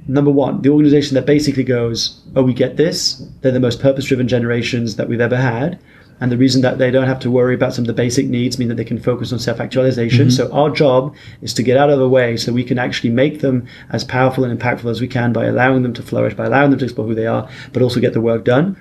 Number 0.08 0.32
one, 0.32 0.62
the 0.62 0.70
organization 0.70 1.16
that 1.16 1.26
basically 1.26 1.64
goes, 1.64 2.22
oh, 2.36 2.44
we 2.44 2.54
get 2.54 2.78
this. 2.78 3.24
They're 3.42 3.52
the 3.52 3.60
most 3.60 3.80
purpose 3.80 4.06
driven 4.06 4.28
generations 4.28 4.96
that 4.96 5.08
we've 5.08 5.22
ever 5.22 5.38
had. 5.38 5.80
And 6.22 6.32
the 6.32 6.38
reason 6.38 6.62
that 6.64 6.80
they 6.80 6.92
don't 6.92 7.08
have 7.08 7.20
to 7.22 7.32
worry 7.32 7.56
about 7.56 7.74
some 7.74 7.84
of 7.84 7.88
the 7.88 7.94
basic 7.94 8.28
needs 8.28 8.60
mean 8.60 8.68
that 8.68 8.76
they 8.76 8.84
can 8.84 9.00
focus 9.00 9.32
on 9.32 9.40
self 9.40 9.62
actualization. 9.62 10.28
Mm-hmm. 10.28 10.36
So 10.36 10.52
our 10.52 10.70
job 10.70 11.16
is 11.42 11.54
to 11.54 11.64
get 11.64 11.78
out 11.78 11.90
of 11.90 12.00
the 12.00 12.10
way 12.10 12.36
so 12.36 12.52
we 12.52 12.64
can 12.64 12.78
actually 12.78 13.12
make 13.12 13.40
them 13.40 13.68
as 13.92 14.04
powerful 14.04 14.44
and 14.44 14.60
impactful 14.60 14.90
as 14.90 15.00
we 15.00 15.08
can 15.08 15.32
by 15.32 15.46
allowing 15.46 15.84
them 15.84 15.94
to 15.94 16.04
flourish, 16.04 16.34
by 16.34 16.46
allowing 16.46 16.72
them 16.72 16.80
to 16.80 16.86
explore 16.86 17.08
who 17.08 17.16
they 17.16 17.28
are, 17.28 17.48
but 17.72 17.82
also 17.82 18.02
get 18.02 18.12
the 18.12 18.20
work 18.20 18.44
done. 18.44 18.76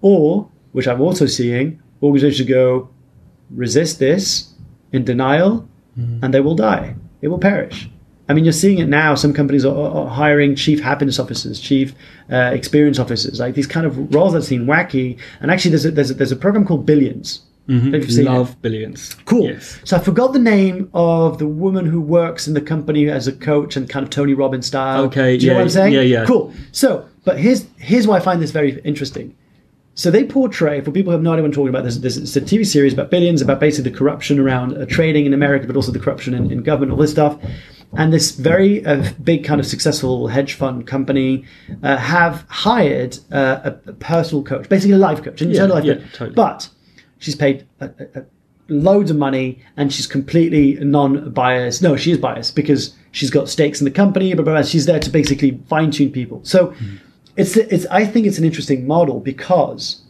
Or, 0.00 0.50
which 0.72 0.88
I'm 0.88 1.00
also 1.00 1.26
seeing, 1.26 1.80
organizations 2.02 2.48
go 2.48 2.88
resist 3.50 3.98
this 3.98 4.52
in 4.92 5.04
denial 5.04 5.68
mm-hmm. 5.98 6.24
and 6.24 6.32
they 6.32 6.40
will 6.40 6.54
die. 6.54 6.94
It 7.20 7.28
will 7.28 7.38
perish. 7.38 7.88
I 8.28 8.32
mean, 8.32 8.44
you're 8.44 8.52
seeing 8.52 8.78
it 8.78 8.88
now. 8.88 9.16
Some 9.16 9.32
companies 9.32 9.64
are, 9.64 9.74
are 9.76 10.06
hiring 10.06 10.54
chief 10.54 10.80
happiness 10.80 11.18
officers, 11.18 11.58
chief 11.58 11.94
uh, 12.30 12.52
experience 12.54 13.00
officers, 13.00 13.40
like 13.40 13.54
these 13.56 13.66
kind 13.66 13.84
of 13.84 14.14
roles 14.14 14.34
that 14.34 14.42
seem 14.42 14.66
wacky. 14.66 15.18
And 15.40 15.50
actually, 15.50 15.72
there's 15.72 15.84
a, 15.84 15.90
there's 15.90 16.10
a, 16.12 16.14
there's 16.14 16.30
a 16.30 16.36
program 16.36 16.64
called 16.64 16.86
Billions. 16.86 17.40
Mm-hmm. 17.68 18.26
Love 18.26 18.50
it. 18.50 18.62
Billions. 18.62 19.14
Cool. 19.24 19.44
Yes. 19.44 19.80
So 19.84 19.96
I 19.96 20.00
forgot 20.00 20.32
the 20.32 20.38
name 20.38 20.90
of 20.94 21.38
the 21.38 21.46
woman 21.46 21.86
who 21.86 22.00
works 22.00 22.46
in 22.46 22.54
the 22.54 22.60
company 22.60 23.08
as 23.08 23.26
a 23.26 23.32
coach 23.32 23.76
and 23.76 23.88
kind 23.88 24.04
of 24.04 24.10
Tony 24.10 24.34
Robbins 24.34 24.66
style. 24.66 25.04
Okay. 25.04 25.36
Do 25.36 25.44
you 25.44 25.48
yeah, 25.48 25.54
know 25.54 25.58
what 25.58 25.64
I'm 25.64 25.70
saying? 25.70 25.92
Yeah, 25.92 26.00
yeah. 26.00 26.24
Cool. 26.24 26.52
So, 26.72 27.08
but 27.24 27.38
here's 27.38 27.66
here's 27.78 28.06
why 28.06 28.16
I 28.16 28.20
find 28.20 28.40
this 28.40 28.50
very 28.50 28.80
interesting. 28.82 29.36
So 30.00 30.10
they 30.10 30.24
portray, 30.24 30.80
for 30.80 30.92
people 30.92 31.10
who 31.10 31.18
have 31.18 31.22
no 31.22 31.34
idea 31.34 31.42
what 31.42 31.48
I'm 31.48 31.52
talking 31.52 31.68
about, 31.68 31.84
this, 31.84 31.98
this 31.98 32.16
it's 32.16 32.34
a 32.34 32.40
TV 32.40 32.66
series 32.66 32.94
about 32.94 33.10
billions, 33.10 33.42
about 33.42 33.60
basically 33.60 33.90
the 33.90 33.98
corruption 33.98 34.38
around 34.38 34.74
uh, 34.74 34.86
trading 34.86 35.26
in 35.26 35.34
America, 35.34 35.66
but 35.66 35.76
also 35.76 35.92
the 35.92 35.98
corruption 35.98 36.32
in, 36.32 36.50
in 36.50 36.62
government, 36.62 36.92
all 36.92 36.96
this 36.96 37.10
stuff. 37.10 37.38
And 37.98 38.10
this 38.10 38.30
very 38.30 38.82
uh, 38.86 39.12
big 39.22 39.44
kind 39.44 39.60
of 39.60 39.66
successful 39.66 40.28
hedge 40.28 40.54
fund 40.54 40.86
company 40.86 41.44
uh, 41.82 41.98
have 41.98 42.46
hired 42.48 43.18
uh, 43.30 43.60
a, 43.62 43.90
a, 43.90 43.92
personal 43.92 44.42
coach, 44.42 44.70
basically 44.70 44.94
a 44.94 44.98
life 44.98 45.22
coach, 45.22 45.42
an 45.42 45.50
internal 45.50 45.68
yeah, 45.68 45.74
life 45.74 45.84
yeah, 45.84 45.94
coach. 46.06 46.12
Totally. 46.14 46.34
But 46.34 46.70
she's 47.18 47.36
paid 47.36 47.66
a 47.80 48.24
loads 48.68 49.10
of 49.10 49.18
money 49.18 49.62
and 49.76 49.92
she's 49.92 50.06
completely 50.06 50.82
non-biased. 50.82 51.82
No, 51.82 51.96
she 51.96 52.12
is 52.12 52.16
biased 52.16 52.56
because 52.56 52.94
she's 53.12 53.28
got 53.28 53.50
stakes 53.50 53.82
in 53.82 53.84
the 53.84 53.90
company, 53.90 54.32
blah. 54.32 54.62
She's 54.62 54.86
there 54.86 55.00
to 55.00 55.10
basically 55.10 55.60
fine 55.68 55.90
tune 55.90 56.10
people. 56.10 56.40
So 56.42 56.68
mm 56.68 57.00
it's, 57.40 57.56
it's 57.56 57.86
I 57.86 58.04
think 58.04 58.26
it's 58.26 58.38
an 58.38 58.44
interesting 58.44 58.86
model 58.86 59.20
because 59.20 60.02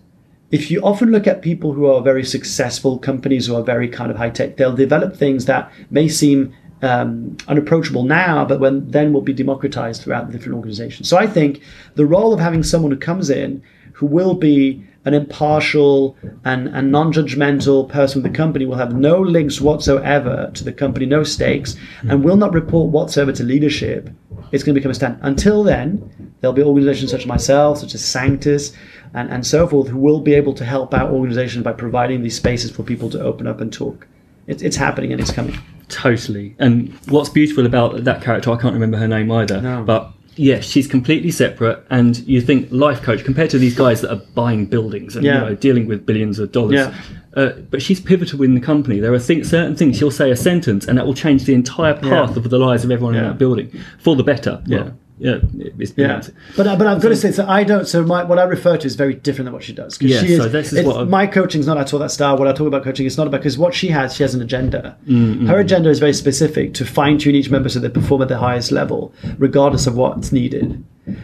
if 0.50 0.70
you 0.70 0.80
often 0.82 1.12
look 1.12 1.26
at 1.26 1.42
people 1.42 1.72
who 1.72 1.86
are 1.86 2.02
very 2.02 2.24
successful 2.24 2.98
companies 2.98 3.46
who 3.46 3.54
are 3.54 3.62
very 3.62 3.88
kind 3.88 4.10
of 4.10 4.16
high 4.16 4.30
tech, 4.30 4.56
they'll 4.56 4.74
develop 4.74 5.16
things 5.16 5.44
that 5.44 5.70
may 5.90 6.08
seem 6.08 6.52
um, 6.82 7.36
unapproachable 7.46 8.02
now, 8.02 8.44
but 8.44 8.58
when 8.58 8.90
then 8.90 9.12
will 9.12 9.20
be 9.20 9.32
democratized 9.32 10.02
throughout 10.02 10.26
the 10.26 10.32
different 10.32 10.56
organizations. 10.56 11.08
So 11.08 11.16
I 11.18 11.26
think 11.26 11.62
the 11.94 12.06
role 12.06 12.32
of 12.32 12.40
having 12.40 12.62
someone 12.62 12.90
who 12.90 12.98
comes 12.98 13.30
in 13.30 13.62
who 13.92 14.06
will 14.06 14.34
be 14.34 14.84
an 15.04 15.14
impartial 15.14 16.16
and, 16.44 16.68
and 16.68 16.92
non-judgmental 16.92 17.88
person 17.88 18.22
with 18.22 18.30
the 18.30 18.36
company 18.36 18.66
will 18.66 18.76
have 18.76 18.94
no 18.94 19.20
links 19.20 19.60
whatsoever 19.60 20.50
to 20.54 20.62
the 20.62 20.72
company, 20.72 21.06
no 21.06 21.24
stakes, 21.24 21.74
and 22.02 22.22
will 22.22 22.36
not 22.36 22.52
report 22.52 22.90
whatsoever 22.90 23.32
to 23.32 23.42
leadership, 23.42 24.10
it's 24.52 24.62
going 24.62 24.74
to 24.74 24.80
become 24.80 24.90
a 24.90 24.94
stand. 24.94 25.18
Until 25.22 25.62
then, 25.62 26.34
there'll 26.40 26.54
be 26.54 26.62
organizations 26.62 27.10
such 27.10 27.20
as 27.20 27.26
myself, 27.26 27.78
such 27.78 27.94
as 27.94 28.04
Sanctus, 28.04 28.72
and, 29.14 29.30
and 29.30 29.46
so 29.46 29.66
forth, 29.66 29.88
who 29.88 29.98
will 29.98 30.20
be 30.20 30.34
able 30.34 30.54
to 30.54 30.64
help 30.64 30.92
out 30.92 31.10
organizations 31.10 31.64
by 31.64 31.72
providing 31.72 32.22
these 32.22 32.36
spaces 32.36 32.70
for 32.70 32.82
people 32.82 33.08
to 33.10 33.20
open 33.20 33.46
up 33.46 33.60
and 33.60 33.72
talk. 33.72 34.06
It's, 34.46 34.62
it's 34.62 34.76
happening 34.76 35.12
and 35.12 35.20
it's 35.20 35.32
coming. 35.32 35.58
Totally. 35.88 36.54
And 36.58 36.92
what's 37.08 37.28
beautiful 37.28 37.66
about 37.66 38.04
that 38.04 38.22
character, 38.22 38.50
I 38.50 38.56
can't 38.56 38.74
remember 38.74 38.98
her 38.98 39.08
name 39.08 39.30
either, 39.30 39.60
no. 39.60 39.82
but 39.82 40.12
yeah, 40.40 40.60
she's 40.60 40.86
completely 40.86 41.30
separate. 41.30 41.84
And 41.90 42.16
you 42.26 42.40
think 42.40 42.68
life 42.70 43.02
coach 43.02 43.24
compared 43.24 43.50
to 43.50 43.58
these 43.58 43.76
guys 43.76 44.00
that 44.00 44.10
are 44.10 44.22
buying 44.34 44.64
buildings 44.64 45.14
and 45.14 45.24
yeah. 45.24 45.34
you 45.34 45.40
know, 45.50 45.54
dealing 45.54 45.86
with 45.86 46.06
billions 46.06 46.38
of 46.38 46.50
dollars. 46.50 46.76
Yeah. 46.76 46.94
Uh, 47.34 47.50
but 47.70 47.82
she's 47.82 48.00
pivotal 48.00 48.42
in 48.42 48.54
the 48.54 48.60
company. 48.60 49.00
There 49.00 49.12
are 49.12 49.18
things, 49.18 49.50
certain 49.50 49.76
things 49.76 49.98
she'll 49.98 50.10
say 50.10 50.30
a 50.30 50.36
sentence, 50.36 50.86
and 50.86 50.96
that 50.96 51.06
will 51.06 51.14
change 51.14 51.44
the 51.44 51.52
entire 51.52 51.92
path 51.92 52.30
Yeah. 52.30 52.36
of 52.36 52.48
the 52.48 52.58
lives 52.58 52.84
of 52.84 52.90
everyone 52.90 53.14
in 53.16 53.22
that 53.22 53.36
building 53.36 53.70
for 53.98 54.16
the 54.16 54.24
better. 54.24 54.62
Yeah. 54.66 54.78
Well, 54.78 54.98
yeah, 55.20 55.38
it's 55.78 55.92
Yeah, 55.96 56.22
but 56.56 56.66
uh, 56.66 56.76
but 56.76 56.86
I've 56.86 57.00
got 57.02 57.10
to 57.10 57.16
say, 57.16 57.30
so 57.30 57.46
I 57.46 57.62
don't. 57.62 57.86
So 57.86 58.02
my 58.04 58.24
what 58.24 58.38
I 58.38 58.44
refer 58.44 58.76
to 58.78 58.86
is 58.86 58.96
very 58.96 59.14
different 59.14 59.46
than 59.46 59.52
what 59.52 59.62
she 59.62 59.72
does. 59.74 60.00
Yeah, 60.00 60.20
she 60.20 60.32
is, 60.32 60.38
so 60.42 60.48
this 60.48 60.72
is 60.72 60.84
what 60.86 61.08
my 61.08 61.26
coaching 61.26 61.60
is 61.60 61.66
not 61.66 61.76
at 61.78 61.92
all 61.92 62.00
that 62.00 62.10
style. 62.10 62.36
What 62.38 62.48
I 62.48 62.52
talk 62.52 62.66
about 62.66 62.82
coaching 62.84 63.06
is 63.06 63.16
not 63.18 63.26
about 63.26 63.40
because 63.40 63.58
what 63.58 63.74
she 63.74 63.88
has, 63.88 64.14
she 64.16 64.22
has 64.22 64.34
an 64.34 64.42
agenda. 64.42 64.96
Mm, 65.06 65.46
Her 65.46 65.60
agenda 65.60 65.90
is 65.90 65.98
very 65.98 66.14
specific 66.14 66.72
to 66.74 66.84
fine 66.84 67.18
tune 67.18 67.34
each 67.34 67.50
member 67.50 67.68
so 67.68 67.78
they 67.80 67.88
perform 67.90 68.22
at 68.22 68.28
the 68.28 68.38
highest 68.38 68.72
level, 68.72 69.12
regardless 69.38 69.86
of 69.86 69.94
what's 69.94 70.32
needed. 70.32 70.82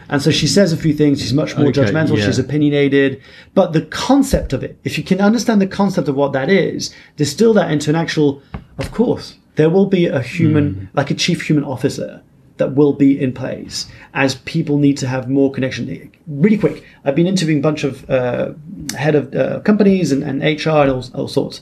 And 0.09 0.21
so 0.21 0.31
she 0.31 0.47
says 0.47 0.73
a 0.73 0.77
few 0.77 0.93
things. 0.93 1.21
She's 1.21 1.33
much 1.33 1.55
more 1.57 1.67
Okay, 1.69 1.81
judgmental. 1.81 2.17
yeah. 2.17 2.25
She's 2.25 2.39
opinionated. 2.39 3.21
But 3.53 3.73
the 3.73 3.81
concept 3.83 4.51
of 4.53 4.61
it, 4.63 4.77
if 4.83 4.97
you 4.97 5.03
can 5.03 5.19
understand 5.21 5.61
the 5.61 5.67
concept 5.67 6.07
of 6.09 6.15
what 6.15 6.33
that 6.33 6.49
is, 6.49 6.93
distill 7.15 7.53
that 7.53 7.71
into 7.71 7.89
an 7.89 7.95
actual. 7.95 8.41
Of 8.77 8.91
course, 8.91 9.35
there 9.55 9.69
will 9.71 9.85
be 9.87 10.05
a 10.05 10.21
human, 10.21 10.73
Hmm. 10.73 10.85
like 10.93 11.09
a 11.09 11.15
chief 11.15 11.41
human 11.47 11.63
officer, 11.63 12.21
that 12.57 12.75
will 12.75 12.93
be 12.93 13.19
in 13.19 13.33
place 13.33 13.87
as 14.13 14.35
people 14.35 14.77
need 14.77 14.97
to 14.97 15.07
have 15.07 15.29
more 15.29 15.51
connection. 15.51 16.11
Really 16.27 16.57
quick, 16.57 16.83
I've 17.05 17.15
been 17.15 17.27
interviewing 17.27 17.59
a 17.59 17.61
bunch 17.61 17.83
of 17.83 18.09
uh, 18.09 18.53
head 18.95 19.15
of 19.15 19.33
uh, 19.33 19.59
companies 19.61 20.11
and, 20.11 20.23
and 20.23 20.41
HR 20.41 20.69
and 20.69 20.91
all, 20.91 21.03
all 21.13 21.27
sorts. 21.27 21.61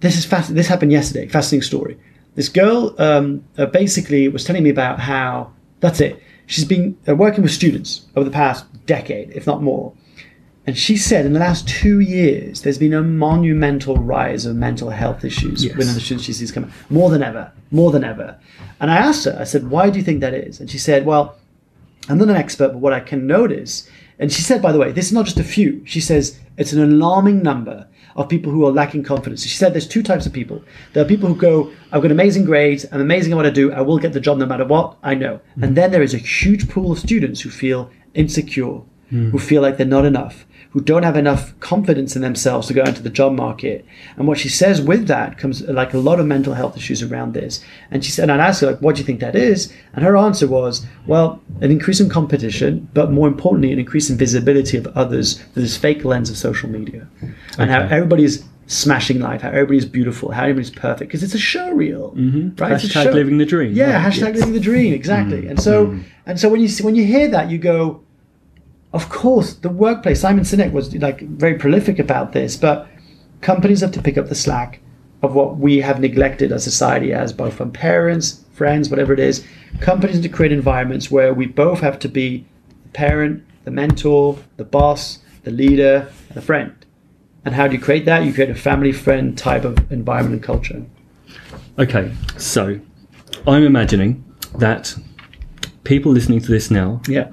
This 0.00 0.16
is 0.16 0.24
fast. 0.24 0.54
This 0.54 0.66
happened 0.66 0.92
yesterday. 0.92 1.28
Fascinating 1.28 1.62
story. 1.62 1.98
This 2.34 2.48
girl 2.48 2.94
um, 2.98 3.44
uh, 3.58 3.66
basically 3.66 4.28
was 4.28 4.44
telling 4.44 4.62
me 4.62 4.70
about 4.70 5.00
how 5.00 5.52
that's 5.80 6.00
it. 6.00 6.22
She's 6.46 6.64
been 6.64 6.96
uh, 7.06 7.14
working 7.14 7.42
with 7.42 7.52
students 7.52 8.06
over 8.16 8.24
the 8.24 8.30
past 8.30 8.64
decade, 8.86 9.30
if 9.30 9.46
not 9.46 9.62
more. 9.62 9.92
And 10.70 10.78
she 10.78 10.96
said 10.96 11.26
in 11.26 11.32
the 11.32 11.40
last 11.40 11.66
two 11.66 11.98
years, 11.98 12.62
there's 12.62 12.78
been 12.78 12.94
a 12.94 13.02
monumental 13.02 13.96
rise 13.96 14.46
of 14.46 14.54
mental 14.54 14.90
health 14.90 15.24
issues 15.24 15.64
Yes. 15.64 15.74
within 15.74 15.94
the 15.94 16.00
students 16.00 16.24
she 16.24 16.32
sees 16.32 16.52
coming, 16.52 16.70
more 16.88 17.10
than 17.10 17.24
ever, 17.24 17.50
more 17.72 17.90
than 17.90 18.04
ever. 18.04 18.36
And 18.78 18.88
I 18.88 18.96
asked 18.96 19.24
her, 19.24 19.36
I 19.36 19.42
said, 19.42 19.68
why 19.68 19.90
do 19.90 19.98
you 19.98 20.04
think 20.04 20.20
that 20.20 20.32
is? 20.32 20.60
And 20.60 20.70
she 20.70 20.78
said, 20.78 21.04
well, 21.04 21.36
I'm 22.08 22.18
not 22.18 22.28
an 22.28 22.36
expert, 22.36 22.68
but 22.68 22.78
what 22.78 22.92
I 22.92 23.00
can 23.00 23.26
notice, 23.26 23.90
and 24.20 24.32
she 24.32 24.42
said, 24.42 24.62
by 24.62 24.70
the 24.70 24.78
way, 24.78 24.92
this 24.92 25.06
is 25.06 25.12
not 25.12 25.24
just 25.24 25.40
a 25.40 25.42
few. 25.42 25.82
She 25.86 26.00
says 26.00 26.38
it's 26.56 26.72
an 26.72 26.80
alarming 26.80 27.42
number 27.42 27.88
of 28.14 28.28
people 28.28 28.52
who 28.52 28.64
are 28.64 28.70
lacking 28.70 29.02
confidence. 29.02 29.42
She 29.42 29.58
said 29.58 29.72
there's 29.74 29.88
two 29.88 30.04
types 30.04 30.24
of 30.24 30.32
people. 30.32 30.62
There 30.92 31.04
are 31.04 31.08
people 31.08 31.28
who 31.28 31.34
go, 31.34 31.72
I've 31.90 32.02
got 32.02 32.12
amazing 32.12 32.44
grades, 32.44 32.86
I'm 32.92 33.00
amazing 33.00 33.32
at 33.32 33.36
what 33.36 33.46
I 33.46 33.50
do, 33.50 33.72
I 33.72 33.80
will 33.80 33.98
get 33.98 34.12
the 34.12 34.20
job 34.20 34.38
no 34.38 34.46
matter 34.46 34.64
what, 34.64 34.98
I 35.02 35.16
know. 35.16 35.40
Hmm. 35.56 35.64
And 35.64 35.76
then 35.76 35.90
there 35.90 36.02
is 36.02 36.14
a 36.14 36.18
huge 36.18 36.70
pool 36.70 36.92
of 36.92 37.00
students 37.00 37.40
who 37.40 37.50
feel 37.50 37.90
insecure, 38.14 38.82
hmm. 39.08 39.30
who 39.30 39.40
feel 39.40 39.62
like 39.62 39.76
they're 39.76 39.84
not 39.98 40.04
enough, 40.04 40.46
who 40.70 40.80
don't 40.80 41.02
have 41.02 41.16
enough 41.16 41.58
confidence 41.60 42.14
in 42.14 42.22
themselves 42.22 42.68
to 42.68 42.74
go 42.74 42.84
into 42.84 43.02
the 43.02 43.10
job 43.10 43.32
market. 43.32 43.84
And 44.16 44.28
what 44.28 44.38
she 44.38 44.48
says 44.48 44.80
with 44.80 45.08
that 45.08 45.36
comes 45.36 45.62
like 45.62 45.94
a 45.94 45.98
lot 45.98 46.20
of 46.20 46.26
mental 46.26 46.54
health 46.54 46.76
issues 46.76 47.02
around 47.02 47.34
this. 47.34 47.64
And 47.90 48.04
she 48.04 48.12
said, 48.12 48.30
and 48.30 48.40
I 48.40 48.46
asked 48.48 48.60
her, 48.60 48.68
like, 48.68 48.80
what 48.80 48.94
do 48.94 49.00
you 49.00 49.04
think 49.06 49.18
that 49.20 49.34
is? 49.34 49.72
And 49.94 50.04
her 50.04 50.16
answer 50.16 50.46
was, 50.46 50.86
well, 51.08 51.40
an 51.60 51.72
increase 51.72 51.98
in 52.00 52.08
competition, 52.08 52.88
but 52.94 53.10
more 53.10 53.26
importantly, 53.26 53.72
an 53.72 53.80
increase 53.80 54.10
in 54.10 54.16
visibility 54.16 54.76
of 54.76 54.86
others 54.96 55.38
through 55.52 55.62
this 55.62 55.76
fake 55.76 56.04
lens 56.04 56.30
of 56.30 56.36
social 56.36 56.68
media. 56.70 57.06
And 57.58 57.68
how 57.70 57.80
Okay. 57.82 57.96
everybody's 57.96 58.44
smashing 58.68 59.18
life, 59.18 59.42
how 59.42 59.48
everybody's 59.48 59.84
beautiful, 59.84 60.30
how 60.30 60.42
everybody's 60.42 60.70
perfect, 60.70 61.08
because 61.10 61.24
it's 61.24 61.34
a 61.34 61.38
show 61.38 61.72
reel, 61.72 62.14
Mhm. 62.16 62.60
right? 62.60 62.74
Hashtag 62.74 63.12
living 63.12 63.38
the 63.38 63.44
dream. 63.44 63.72
Yeah, 63.72 63.96
Right, 64.00 64.12
hashtag 64.12 64.28
yes. 64.28 64.38
living 64.38 64.52
the 64.54 64.60
dream, 64.60 64.94
exactly. 64.94 65.48
And 65.48 65.58
so, 65.60 65.96
and 66.26 66.38
so 66.38 66.48
when 66.48 66.60
you 66.60 66.68
see, 66.68 66.84
when 66.84 66.94
you 66.94 67.04
hear 67.04 67.26
that, 67.26 67.50
you 67.50 67.58
go, 67.58 68.02
of 68.92 69.08
course, 69.08 69.54
the 69.54 69.68
workplace. 69.68 70.20
Simon 70.20 70.44
Sinek 70.44 70.72
was 70.72 70.94
like 70.96 71.20
very 71.20 71.54
prolific 71.54 71.98
about 71.98 72.32
this, 72.32 72.56
but 72.56 72.88
companies 73.40 73.80
have 73.80 73.92
to 73.92 74.02
pick 74.02 74.18
up 74.18 74.28
the 74.28 74.34
slack 74.34 74.80
of 75.22 75.34
what 75.34 75.58
we 75.58 75.80
have 75.80 76.00
neglected 76.00 76.50
as 76.50 76.64
society, 76.64 77.12
as 77.12 77.32
both 77.32 77.54
from 77.54 77.70
parents, 77.70 78.44
friends, 78.52 78.88
whatever 78.88 79.12
it 79.12 79.20
is. 79.20 79.44
Companies 79.80 80.16
need 80.16 80.22
to 80.22 80.28
create 80.28 80.52
environments 80.52 81.10
where 81.10 81.32
we 81.34 81.46
both 81.46 81.80
have 81.80 81.98
to 82.00 82.08
be 82.08 82.44
the 82.82 82.88
parent, 82.90 83.44
the 83.64 83.70
mentor, 83.70 84.38
the 84.56 84.64
boss, 84.64 85.18
the 85.44 85.50
leader, 85.50 86.08
and 86.28 86.36
the 86.36 86.42
friend. 86.42 86.74
And 87.44 87.54
how 87.54 87.68
do 87.68 87.74
you 87.74 87.80
create 87.80 88.04
that? 88.06 88.24
You 88.24 88.32
create 88.34 88.50
a 88.50 88.54
family 88.54 88.92
friend 88.92 89.36
type 89.36 89.64
of 89.64 89.90
environment 89.92 90.34
and 90.34 90.42
culture. 90.42 90.84
Okay, 91.78 92.12
so 92.36 92.80
I'm 93.46 93.62
imagining 93.62 94.24
that 94.58 94.94
people 95.84 96.12
listening 96.12 96.40
to 96.40 96.48
this 96.50 96.70
now 96.70 97.00
Yeah. 97.08 97.28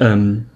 um, 0.00 0.48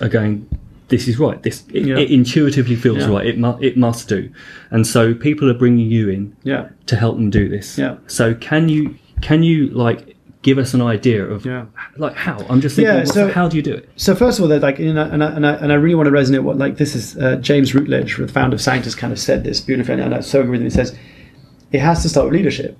are 0.00 0.08
going, 0.08 0.46
"This 0.88 1.08
is 1.08 1.18
right. 1.18 1.42
This 1.42 1.64
it, 1.72 1.84
Yeah. 1.86 1.98
it 1.98 2.10
intuitively 2.10 2.76
feels 2.76 2.98
Yeah. 2.98 3.10
right. 3.10 3.26
It 3.26 3.38
mu- 3.38 3.58
it 3.60 3.76
must 3.76 4.08
do." 4.08 4.28
And 4.70 4.86
so 4.86 5.14
people 5.14 5.48
are 5.50 5.54
bringing 5.54 5.90
you 5.90 6.08
in 6.08 6.32
Yeah. 6.42 6.68
to 6.86 6.96
help 6.96 7.16
them 7.16 7.30
do 7.30 7.48
this. 7.48 7.78
Yeah. 7.78 7.96
So 8.06 8.34
can 8.34 8.68
you 8.68 8.94
can 9.20 9.42
you 9.42 9.68
like 9.68 10.16
give 10.42 10.58
us 10.58 10.74
an 10.74 10.82
idea 10.82 11.24
of 11.24 11.46
Yeah. 11.46 11.64
like 11.96 12.14
how? 12.14 12.36
I'm 12.50 12.60
just 12.60 12.76
thinking, 12.76 12.94
Yeah, 12.94 13.04
so- 13.04 13.28
how 13.28 13.48
do 13.48 13.56
you 13.56 13.62
do 13.62 13.72
it? 13.72 13.88
So 13.96 14.14
first 14.14 14.38
of 14.38 14.42
all, 14.42 14.48
they're 14.48 14.60
like, 14.60 14.78
you 14.78 14.92
know, 14.92 15.08
and 15.10 15.24
I, 15.24 15.30
and 15.34 15.46
I, 15.46 15.52
and 15.54 15.72
I 15.72 15.76
really 15.76 15.94
want 15.94 16.06
to 16.06 16.12
resonate 16.12 16.42
what 16.42 16.58
like 16.58 16.76
this 16.76 16.94
is 16.94 17.16
uh, 17.16 17.36
James 17.36 17.74
Routledge, 17.74 18.18
the 18.18 18.28
founder 18.28 18.54
of 18.56 18.60
Sanctus, 18.60 18.94
kind 18.94 19.10
of 19.12 19.18
said 19.18 19.42
this 19.44 19.60
beautifully, 19.62 20.02
and 20.02 20.14
I 20.14 20.20
so 20.20 20.40
agree 20.40 20.50
with 20.52 20.60
him. 20.60 20.66
He 20.66 20.70
says 20.70 20.94
it 21.72 21.80
has 21.80 22.02
to 22.02 22.10
start 22.10 22.26
with 22.26 22.34
leadership. 22.34 22.76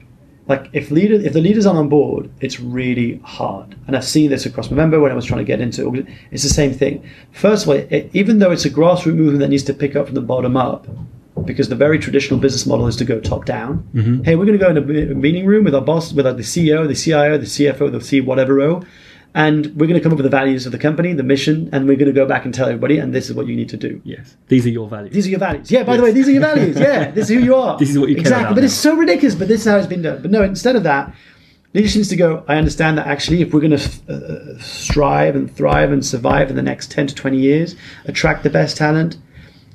Like 0.47 0.69
if 0.73 0.91
leader, 0.91 1.15
if 1.15 1.33
the 1.33 1.41
leaders 1.41 1.65
aren't 1.65 1.79
on 1.79 1.89
board, 1.89 2.31
it's 2.41 2.61
really 2.61 3.19
hard. 3.25 3.75
And 3.87 3.97
I've 3.97 4.05
seen 4.05 4.31
this 4.31 4.45
across 4.45 4.69
Movember 4.69 5.01
when 5.01 5.11
I 5.11 5.15
was 5.15 5.25
trying 5.25 5.39
to 5.39 5.45
get 5.45 5.61
into 5.61 5.95
it. 5.95 6.07
It's 6.31 6.43
the 6.43 6.51
same 6.51 6.73
thing. 6.73 7.09
First 7.33 7.65
of 7.65 7.71
all, 7.71 7.77
it, 7.77 8.11
even 8.13 8.39
though 8.39 8.51
it's 8.51 8.67
a 8.67 8.71
grassroots 8.71 9.15
movement 9.15 9.39
that 9.39 9.49
needs 9.49 9.63
to 9.65 9.75
pick 9.75 9.97
up 9.97 10.07
from 10.07 10.15
the 10.15 10.21
bottom 10.21 10.57
up, 10.57 10.87
because 11.45 11.69
the 11.69 11.77
very 11.77 11.99
traditional 11.99 12.39
business 12.39 12.67
model 12.67 12.87
is 12.87 12.97
to 12.97 13.05
go 13.05 13.21
top 13.21 13.45
down. 13.45 13.89
Mm-hmm. 13.95 14.23
Hey, 14.23 14.37
we're 14.37 14.47
going 14.47 14.59
to 14.59 14.65
go 14.65 14.71
in 14.71 15.11
a 15.11 15.15
meeting 15.15 15.47
room 15.47 15.65
with 15.65 15.75
our 15.75 15.81
boss, 15.81 16.13
with 16.13 16.27
our, 16.27 16.33
the 16.33 16.43
CEO, 16.43 16.87
the 16.87 16.95
CIO, 16.95 17.39
the 17.39 17.47
CFO, 17.47 17.91
the 17.91 18.01
C 18.01 18.21
whatever 18.21 18.61
O, 18.61 18.85
and 19.35 19.67
we're 19.75 19.87
going 19.87 19.99
to 19.99 20.01
come 20.01 20.13
up 20.13 20.17
with 20.17 20.25
the 20.25 20.31
values 20.31 20.65
of 20.65 20.71
the 20.71 20.79
company, 20.79 21.13
the 21.13 21.25
mission, 21.25 21.69
and 21.73 21.89
we're 21.89 21.97
going 21.97 22.07
to 22.07 22.13
go 22.13 22.25
back 22.25 22.45
and 22.45 22.55
tell 22.55 22.69
everybody, 22.69 22.99
and 22.99 23.13
this 23.13 23.29
is 23.29 23.35
what 23.35 23.49
you 23.49 23.57
need 23.57 23.69
to 23.69 23.77
do. 23.77 24.01
Yes, 24.05 24.37
these 24.47 24.65
are 24.65 24.71
your 24.71 24.89
values. 24.89 25.13
These 25.13 25.27
are 25.27 25.31
your 25.31 25.41
values. 25.41 25.71
Yeah, 25.71 25.83
by 25.83 25.97
the 25.97 26.05
way, 26.05 26.13
these 26.13 26.29
are 26.29 26.31
your 26.31 26.41
values. 26.41 26.79
Yeah, 26.79 27.11
this 27.15 27.29
is 27.29 27.37
who 27.37 27.45
you 27.45 27.57
are. 27.57 27.77
This 27.77 27.91
is 27.91 27.99
what 27.99 28.09
you 28.09 28.15
care 28.15 28.23
exactly. 28.23 28.55
but 28.55 28.61
now. 28.61 28.67
it's 28.67 28.75
so 28.75 28.95
ridiculous. 28.95 29.35
But 29.35 29.49
this 29.49 29.63
is 29.63 29.67
how 29.67 29.77
it's 29.77 29.89
been 29.89 30.03
done. 30.03 30.23
But 30.23 30.31
no, 30.31 30.43
instead 30.45 30.77
of 30.77 30.85
that, 30.85 31.13
leadership 31.73 31.97
needs 31.97 32.09
to 32.11 32.17
go. 32.17 32.45
I 32.47 32.57
understand 32.57 32.97
that 32.99 33.09
actually, 33.09 33.43
if 33.43 33.53
we're 33.53 33.61
going 33.61 33.77
to 33.77 34.13
uh, 34.13 34.59
strive 34.61 35.35
and 35.35 35.55
thrive 35.55 35.91
and 35.91 36.07
survive 36.07 36.49
in 36.49 36.55
the 36.55 36.63
next 36.63 36.93
ten 36.93 37.09
to 37.09 37.15
twenty 37.15 37.39
years, 37.39 37.75
attract 38.05 38.45
the 38.45 38.51
best 38.51 38.77
talent, 38.77 39.17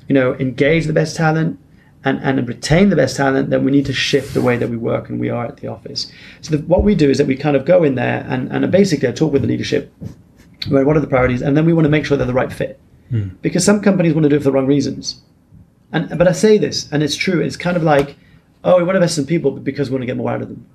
you 0.08 0.14
know, 0.14 0.34
engage 0.36 0.86
the 0.86 0.94
best 0.94 1.16
talent. 1.16 1.58
And, 2.02 2.18
and 2.22 2.48
retain 2.48 2.88
the 2.88 2.96
best 2.96 3.16
talent, 3.16 3.50
then 3.50 3.62
we 3.62 3.70
need 3.70 3.84
to 3.84 3.92
shift 3.92 4.32
the 4.32 4.40
way 4.40 4.56
that 4.56 4.70
we 4.70 4.78
work 4.78 5.10
and 5.10 5.20
we 5.20 5.28
are 5.28 5.44
at 5.44 5.58
the 5.58 5.68
office. 5.68 6.10
So 6.40 6.56
the, 6.56 6.62
what 6.62 6.82
we 6.82 6.94
do 6.94 7.10
is 7.10 7.18
that 7.18 7.26
we 7.26 7.36
kind 7.36 7.56
of 7.56 7.66
go 7.66 7.84
in 7.84 7.94
there 7.94 8.26
and, 8.26 8.50
and 8.50 8.72
basically 8.72 9.08
I 9.08 9.12
talk 9.12 9.34
with 9.34 9.42
the 9.42 9.48
leadership 9.48 9.92
about 10.66 10.86
what 10.86 10.96
are 10.96 11.00
the 11.00 11.06
priorities, 11.06 11.42
and 11.42 11.56
then 11.56 11.66
we 11.66 11.72
want 11.72 11.84
to 11.84 11.90
make 11.90 12.04
sure 12.04 12.16
they're 12.16 12.26
the 12.26 12.32
right 12.32 12.52
fit. 12.52 12.80
Hmm. 13.10 13.28
Because 13.42 13.64
some 13.64 13.80
companies 13.80 14.14
want 14.14 14.24
to 14.24 14.28
do 14.28 14.36
it 14.36 14.40
for 14.40 14.44
the 14.44 14.52
wrong 14.52 14.66
reasons. 14.66 15.20
And 15.92 16.16
but 16.18 16.28
I 16.28 16.32
say 16.32 16.58
this, 16.58 16.90
and 16.92 17.02
it's 17.02 17.16
true. 17.16 17.40
It's 17.40 17.56
kind 17.56 17.76
of 17.76 17.82
like, 17.82 18.16
oh, 18.64 18.76
we 18.76 18.84
want 18.84 18.94
to 18.94 18.98
invest 18.98 19.18
in 19.18 19.26
people 19.26 19.50
because 19.52 19.90
we 19.90 19.94
want 19.94 20.02
to 20.02 20.06
get 20.06 20.16
more 20.16 20.30
out 20.30 20.42
of 20.42 20.48
them. 20.48 20.66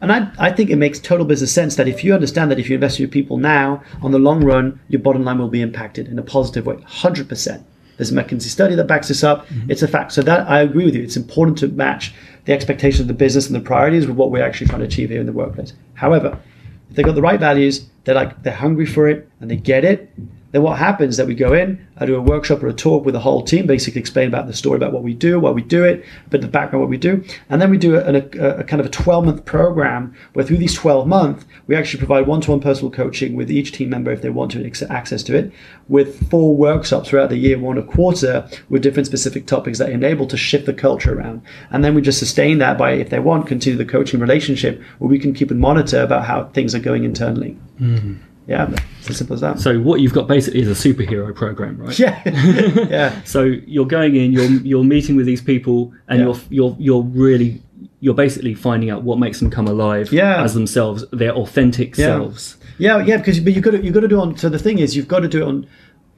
And 0.00 0.10
I, 0.10 0.30
I 0.38 0.50
think 0.50 0.70
it 0.70 0.76
makes 0.76 0.98
total 0.98 1.26
business 1.26 1.52
sense 1.52 1.76
that 1.76 1.86
if 1.86 2.02
you 2.02 2.14
understand 2.14 2.50
that 2.50 2.58
if 2.58 2.70
you 2.70 2.74
invest 2.76 2.98
in 2.98 3.02
your 3.02 3.10
people 3.10 3.36
now, 3.36 3.82
on 4.00 4.12
the 4.12 4.18
long 4.18 4.42
run, 4.42 4.80
your 4.88 5.00
bottom 5.02 5.24
line 5.24 5.38
will 5.38 5.48
be 5.48 5.60
impacted 5.60 6.08
in 6.08 6.18
a 6.18 6.22
positive 6.22 6.64
way, 6.64 6.80
hundred 6.86 7.28
percent. 7.28 7.66
There's 8.00 8.10
a 8.10 8.14
McKinsey 8.14 8.48
study 8.48 8.74
that 8.76 8.84
backs 8.84 9.08
this 9.08 9.22
up. 9.22 9.46
Mm-hmm. 9.48 9.70
It's 9.70 9.82
a 9.82 9.88
fact. 9.88 10.12
So 10.12 10.22
that 10.22 10.48
I 10.48 10.60
agree 10.60 10.86
with 10.86 10.94
you. 10.94 11.02
It's 11.02 11.18
important 11.18 11.58
to 11.58 11.68
match 11.68 12.14
the 12.46 12.54
expectations 12.54 13.00
of 13.00 13.08
the 13.08 13.12
business 13.12 13.46
and 13.46 13.54
the 13.54 13.60
priorities 13.60 14.06
with 14.06 14.16
what 14.16 14.30
we're 14.30 14.42
actually 14.42 14.68
trying 14.68 14.80
to 14.80 14.86
achieve 14.86 15.10
here 15.10 15.20
in 15.20 15.26
the 15.26 15.34
workplace. 15.34 15.74
However, 15.92 16.40
if 16.88 16.96
they've 16.96 17.04
got 17.04 17.14
the 17.14 17.20
right 17.20 17.38
values, 17.38 17.90
they're 18.04 18.14
like 18.14 18.42
they're 18.42 18.54
hungry 18.54 18.86
for 18.86 19.06
it 19.06 19.28
and 19.40 19.50
they 19.50 19.56
get 19.56 19.84
it, 19.84 20.10
then 20.52 20.62
what 20.62 20.78
happens 20.78 21.10
is 21.10 21.16
that 21.16 21.26
we 21.26 21.34
go 21.34 21.52
in, 21.52 21.86
I 21.98 22.06
do 22.06 22.16
a 22.16 22.20
workshop 22.20 22.62
or 22.62 22.68
a 22.68 22.72
talk 22.72 23.04
with 23.04 23.14
the 23.14 23.20
whole 23.20 23.42
team, 23.42 23.66
basically 23.66 24.00
explain 24.00 24.28
about 24.28 24.46
the 24.46 24.52
story 24.52 24.76
about 24.76 24.92
what 24.92 25.02
we 25.02 25.14
do, 25.14 25.38
why 25.38 25.50
we 25.50 25.62
do 25.62 25.84
it, 25.84 26.04
a 26.26 26.30
bit 26.30 26.38
of 26.38 26.46
the 26.46 26.48
background 26.48 26.80
what 26.80 26.90
we 26.90 26.96
do, 26.96 27.24
and 27.48 27.62
then 27.62 27.70
we 27.70 27.78
do 27.78 27.96
a, 27.96 28.00
a, 28.00 28.60
a 28.60 28.64
kind 28.64 28.80
of 28.80 28.86
a 28.86 28.90
12 28.90 29.24
month 29.24 29.44
program 29.44 30.14
where 30.32 30.44
through 30.44 30.56
these 30.56 30.74
12 30.74 31.06
months 31.06 31.44
we 31.66 31.76
actually 31.76 31.98
provide 31.98 32.26
one-to-one 32.26 32.60
personal 32.60 32.90
coaching 32.90 33.36
with 33.36 33.50
each 33.50 33.72
team 33.72 33.90
member 33.90 34.10
if 34.10 34.22
they 34.22 34.30
want 34.30 34.50
to 34.50 34.86
access 34.90 35.22
to 35.22 35.36
it, 35.36 35.52
with 35.88 36.28
four 36.30 36.54
workshops 36.54 37.08
throughout 37.08 37.28
the 37.28 37.36
year, 37.36 37.58
one 37.58 37.78
a 37.78 37.82
quarter, 37.82 38.48
with 38.68 38.82
different 38.82 39.06
specific 39.06 39.46
topics 39.46 39.78
that 39.78 39.90
enable 39.90 40.26
to 40.26 40.36
shift 40.36 40.66
the 40.66 40.72
culture 40.72 41.16
around, 41.16 41.42
and 41.70 41.84
then 41.84 41.94
we 41.94 42.02
just 42.02 42.18
sustain 42.18 42.58
that 42.58 42.76
by 42.76 42.92
if 42.92 43.10
they 43.10 43.18
want 43.18 43.46
continue 43.46 43.76
the 43.76 43.84
coaching 43.84 44.20
relationship 44.20 44.82
where 44.98 45.10
we 45.10 45.18
can 45.18 45.32
keep 45.32 45.50
and 45.50 45.60
monitor 45.60 46.02
about 46.02 46.24
how 46.24 46.44
things 46.44 46.74
are 46.74 46.80
going 46.80 47.04
internally. 47.04 47.56
Mm-hmm. 47.80 48.29
Yeah, 48.50 48.68
it's 48.98 49.08
as 49.10 49.16
simple 49.18 49.34
as 49.34 49.40
that. 49.42 49.60
So 49.60 49.78
what 49.80 50.00
you've 50.00 50.12
got 50.12 50.26
basically 50.26 50.60
is 50.60 50.68
a 50.68 50.88
superhero 50.88 51.32
program, 51.34 51.76
right? 51.78 51.96
Yeah, 51.98 52.20
yeah, 52.26 53.22
So 53.22 53.44
you're 53.44 53.86
going 53.86 54.16
in, 54.16 54.32
you're 54.32 54.50
you're 54.70 54.84
meeting 54.84 55.14
with 55.16 55.26
these 55.26 55.40
people, 55.40 55.92
and 56.08 56.18
Yeah. 56.18 56.24
you're 56.26 56.36
you're 56.50 56.76
you're 56.80 57.02
really 57.02 57.62
you're 58.00 58.14
basically 58.14 58.54
finding 58.54 58.90
out 58.90 59.02
what 59.04 59.18
makes 59.18 59.38
them 59.40 59.50
come 59.50 59.68
alive 59.68 60.10
Yeah. 60.12 60.42
as 60.42 60.54
themselves, 60.54 61.04
their 61.12 61.32
authentic 61.32 61.96
Yeah. 61.96 62.06
selves. 62.06 62.56
yeah, 62.78 62.98
yeah. 63.04 63.18
Because 63.18 63.38
but 63.40 63.52
you've 63.54 63.62
got 63.64 63.72
to 63.72 63.82
you 63.84 63.92
got 63.92 64.00
to 64.00 64.08
do 64.08 64.20
on. 64.20 64.36
So 64.36 64.48
the 64.48 64.58
thing 64.58 64.78
is, 64.80 64.96
you've 64.96 65.08
got 65.08 65.20
to 65.20 65.28
do 65.28 65.42
it 65.42 65.46
on. 65.46 65.66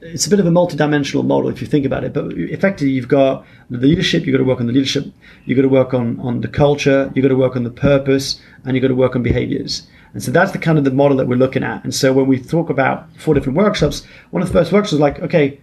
It's 0.01 0.27
a 0.27 0.31
bit 0.31 0.41
of 0.41 0.47
a 0.47 0.51
multi-dimensional 0.51 1.23
model 1.23 1.49
if 1.49 1.61
you 1.61 1.67
think 1.69 1.85
about 1.87 2.03
it. 2.03 2.13
But 2.13 2.33
effectively, 2.33 2.91
you've 2.93 3.07
got 3.09 3.45
the 3.71 3.79
leadership. 3.79 4.27
You've 4.27 4.33
got 4.35 4.39
to 4.39 4.49
work 4.53 4.59
on 4.61 4.67
the 4.67 4.73
leadership. 4.73 5.05
You've 5.45 5.57
got 5.57 5.63
to 5.63 5.69
work 5.69 5.93
on 5.95 6.19
on 6.21 6.41
the 6.41 6.49
culture. 6.49 7.11
You've 7.15 7.23
got 7.23 7.29
to 7.29 7.37
work 7.37 7.55
on 7.57 7.63
the 7.65 7.71
purpose, 7.91 8.41
and 8.65 8.75
you've 8.75 8.83
got 8.83 8.89
to 8.89 8.95
work 9.05 9.15
on 9.15 9.23
behaviors. 9.23 9.83
And 10.15 10.23
so 10.23 10.31
that's 10.31 10.53
the 10.53 10.59
kind 10.59 10.79
of 10.79 10.85
the 10.85 10.91
model 10.91 11.17
that 11.17 11.27
we're 11.27 11.37
looking 11.37 11.63
at. 11.63 11.83
And 11.85 11.95
so 11.95 12.13
when 12.13 12.27
we 12.27 12.39
talk 12.39 12.69
about 12.69 13.09
four 13.17 13.35
different 13.35 13.57
workshops, 13.57 14.07
one 14.31 14.43
of 14.43 14.49
the 14.49 14.53
first 14.53 14.73
workshops 14.73 14.93
was 14.93 15.01
like, 15.01 15.21
okay, 15.21 15.61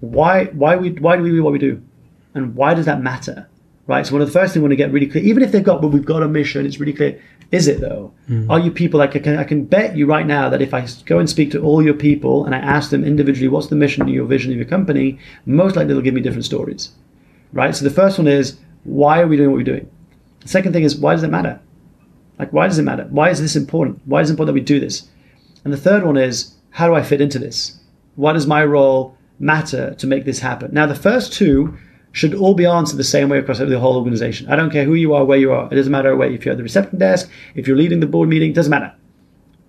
why 0.00 0.46
why 0.46 0.76
we 0.76 0.90
why 0.92 1.16
do 1.16 1.22
we 1.22 1.30
do 1.30 1.42
what 1.42 1.52
we 1.52 1.58
do, 1.58 1.82
and 2.34 2.54
why 2.54 2.74
does 2.74 2.86
that 2.86 3.02
matter? 3.02 3.48
Right. 3.86 4.06
So 4.06 4.12
one 4.12 4.20
of 4.20 4.28
the 4.28 4.32
first 4.32 4.52
things 4.52 4.60
we 4.60 4.68
want 4.68 4.72
to 4.72 4.76
get 4.76 4.92
really 4.92 5.06
clear, 5.06 5.24
even 5.24 5.42
if 5.42 5.50
they've 5.50 5.64
got, 5.64 5.80
but 5.80 5.88
we've 5.88 6.04
got 6.04 6.22
a 6.22 6.28
mission, 6.28 6.66
it's 6.66 6.78
really 6.78 6.92
clear. 6.92 7.20
Is 7.50 7.66
it 7.66 7.80
though? 7.80 8.12
Hmm. 8.26 8.50
Are 8.50 8.58
you 8.58 8.70
people 8.70 8.98
like 8.98 9.16
I 9.16 9.20
can 9.20 9.38
I 9.38 9.44
can 9.44 9.64
bet 9.64 9.96
you 9.96 10.04
right 10.06 10.26
now 10.26 10.50
that 10.50 10.60
if 10.60 10.74
I 10.74 10.86
go 11.06 11.18
and 11.18 11.28
speak 11.28 11.50
to 11.52 11.62
all 11.62 11.82
your 11.82 11.94
people 11.94 12.44
and 12.44 12.54
I 12.54 12.58
ask 12.58 12.90
them 12.90 13.02
individually, 13.02 13.48
what's 13.48 13.68
the 13.68 13.76
mission 13.76 14.02
of 14.02 14.08
your 14.10 14.26
vision 14.26 14.50
of 14.52 14.58
your 14.58 14.66
company, 14.66 15.18
most 15.46 15.74
likely 15.74 15.94
they'll 15.94 16.02
give 16.02 16.12
me 16.12 16.20
different 16.20 16.44
stories. 16.44 16.92
Right. 17.54 17.74
So 17.74 17.84
the 17.84 17.90
first 17.90 18.18
one 18.18 18.28
is 18.28 18.58
why 18.84 19.22
are 19.22 19.26
we 19.26 19.38
doing 19.38 19.50
what 19.50 19.56
we're 19.56 19.64
doing? 19.64 19.90
The 20.40 20.48
second 20.48 20.74
thing 20.74 20.84
is 20.84 20.96
why 20.96 21.14
does 21.14 21.22
it 21.22 21.30
matter? 21.30 21.58
Like 22.38 22.52
why 22.52 22.68
does 22.68 22.78
it 22.78 22.82
matter? 22.82 23.06
Why 23.10 23.30
is 23.30 23.40
this 23.40 23.56
important? 23.56 24.00
Why 24.04 24.20
is 24.20 24.30
it 24.30 24.34
important 24.34 24.54
that 24.54 24.60
we 24.60 24.64
do 24.64 24.80
this? 24.80 25.08
And 25.64 25.72
the 25.72 25.78
third 25.78 26.04
one 26.04 26.16
is 26.16 26.54
how 26.70 26.86
do 26.86 26.94
I 26.94 27.02
fit 27.02 27.20
into 27.20 27.38
this? 27.38 27.78
What 28.16 28.34
does 28.34 28.46
my 28.46 28.64
role 28.64 29.16
matter 29.38 29.94
to 29.94 30.06
make 30.06 30.24
this 30.24 30.38
happen? 30.40 30.72
Now, 30.72 30.86
the 30.86 30.94
first 30.94 31.32
two 31.32 31.76
should 32.12 32.34
all 32.34 32.54
be 32.54 32.66
answered 32.66 32.96
the 32.96 33.04
same 33.04 33.28
way 33.28 33.38
across 33.38 33.58
the 33.58 33.78
whole 33.78 33.96
organization. 33.96 34.48
I 34.48 34.56
don't 34.56 34.70
care 34.70 34.84
who 34.84 34.94
you 34.94 35.14
are, 35.14 35.24
where 35.24 35.38
you 35.38 35.52
are. 35.52 35.68
It 35.70 35.76
doesn't 35.76 35.92
matter 35.92 36.16
where, 36.16 36.30
if 36.30 36.44
you're 36.44 36.52
at 36.52 36.56
the 36.56 36.62
reception 36.62 36.98
desk, 36.98 37.30
if 37.54 37.66
you're 37.66 37.76
leading 37.76 38.00
the 38.00 38.06
board 38.06 38.28
meeting, 38.28 38.50
it 38.50 38.54
doesn't 38.54 38.70
matter. 38.70 38.92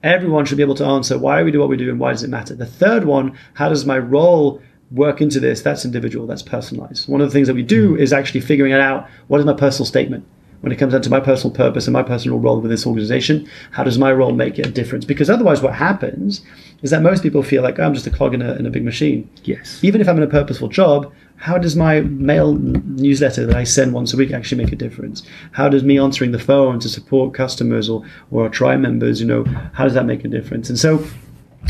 Everyone 0.01 0.45
should 0.45 0.57
be 0.57 0.63
able 0.63 0.76
to 0.76 0.86
answer 0.86 1.17
why 1.17 1.43
we 1.43 1.51
do 1.51 1.59
what 1.59 1.70
we 1.70 1.78
do 1.78 1.89
and 1.89 1.99
why 1.99 2.11
does 2.11 2.24
it 2.24 2.30
matter. 2.30 2.55
The 2.55 2.65
third 2.65 3.03
one, 3.03 3.38
how 3.55 3.70
does 3.70 3.86
my 3.86 3.97
role 3.97 4.61
work 4.91 5.22
into 5.22 5.39
this? 5.39 5.61
That's 5.61 5.84
individual, 5.84 6.26
that's 6.26 6.41
personalized. 6.41 7.09
One 7.09 7.22
of 7.22 7.28
the 7.28 7.34
things 7.34 7.47
that 7.47 7.55
we 7.55 7.63
do 7.63 7.95
is 7.97 8.13
actually 8.13 8.39
figuring 8.39 8.72
it 8.72 8.80
out 8.80 9.09
what 9.28 9.39
is 9.39 9.45
my 9.45 9.53
personal 9.53 9.86
statement 9.86 10.26
when 10.62 10.72
it 10.72 10.78
comes 10.78 10.93
down 10.93 11.01
to 11.01 11.10
my 11.10 11.20
personal 11.20 11.55
purpose 11.55 11.88
and 11.88 11.93
my 11.93 12.03
personal 12.03 12.39
role 12.39 12.60
with 12.60 12.70
this 12.70 12.86
organization, 12.86 13.47
how 13.72 13.84
does 13.84 13.97
my 13.97 14.12
role 14.12 14.34
make 14.34 14.57
a 14.57 14.64
difference? 14.64 15.05
Because 15.05 15.30
otherwise, 15.30 15.62
what 15.62 15.76
happens 15.76 16.41
is 16.82 16.91
that 16.91 17.01
most 17.01 17.24
people 17.24 17.43
feel 17.43 17.64
like 17.64 17.80
oh, 17.80 17.84
I'm 17.84 17.93
just 17.93 18.07
a 18.07 18.12
clog 18.12 18.34
in 18.34 18.41
a, 18.41 18.53
in 18.55 18.66
a 18.66 18.70
big 18.70 18.84
machine. 18.84 19.30
Yes. 19.43 19.84
Even 19.84 20.01
if 20.01 20.07
I'm 20.07 20.18
in 20.18 20.24
a 20.24 20.28
purposeful 20.28 20.68
job, 20.68 21.12
how 21.38 21.57
does 21.57 21.76
my 21.76 22.01
mail 22.01 22.55
newsletter 22.55 23.45
that 23.45 23.55
I 23.55 23.64
send 23.64 23.93
once 23.93 24.14
a 24.14 24.18
week 24.18 24.32
actually 24.32 24.62
make 24.62 24.74
a 24.74 24.76
difference? 24.76 25.24
How 25.53 25.70
does 25.70 25.84
me 25.84 25.97
answering 25.97 26.32
the 26.32 26.39
phone 26.39 26.80
to 26.82 26.89
support 26.89 27.34
customers 27.34 27.89
or, 27.89 28.03
or 28.30 28.43
our 28.43 28.49
tribe 28.49 28.82
members, 28.82 29.22
you 29.22 29.28
know, 29.28 29.45
how 29.74 29.86
does 29.86 29.93
that 29.93 30.05
make 30.05 30.26
a 30.26 30.28
difference? 30.28 30.70
And 30.70 30.78
so 30.78 31.05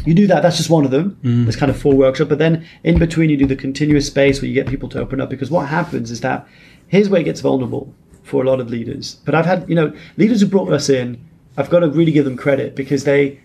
you 0.05 0.15
do 0.15 0.25
that. 0.27 0.41
That's 0.41 0.57
just 0.57 0.71
one 0.71 0.85
of 0.85 0.91
them. 0.91 1.19
Mm. 1.23 1.45
There's 1.45 1.55
kind 1.55 1.69
of 1.69 1.79
four 1.79 1.93
workshops, 1.93 2.29
but 2.29 2.39
then 2.39 2.65
in 2.83 2.97
between 2.97 3.29
you 3.29 3.37
do 3.37 3.45
the 3.45 3.55
continuous 3.55 4.07
space 4.07 4.41
where 4.41 4.47
you 4.47 4.55
get 4.55 4.67
people 4.67 4.89
to 4.89 4.99
open 4.99 5.21
up. 5.21 5.29
Because 5.29 5.51
what 5.51 5.67
happens 5.67 6.09
is 6.09 6.21
that 6.21 6.47
here's 6.87 7.09
where 7.09 7.21
it 7.21 7.25
gets 7.25 7.41
vulnerable 7.41 7.93
for 8.29 8.43
a 8.43 8.47
lot 8.47 8.59
of 8.59 8.69
leaders. 8.69 9.15
But 9.25 9.35
I've 9.35 9.45
had, 9.45 9.67
you 9.67 9.75
know, 9.75 9.93
leaders 10.17 10.41
who 10.41 10.47
brought 10.47 10.71
us 10.71 10.89
in. 10.89 11.25
I've 11.57 11.69
got 11.69 11.79
to 11.79 11.89
really 11.89 12.11
give 12.11 12.25
them 12.25 12.37
credit 12.37 12.75
because 12.75 13.03
they 13.03 13.39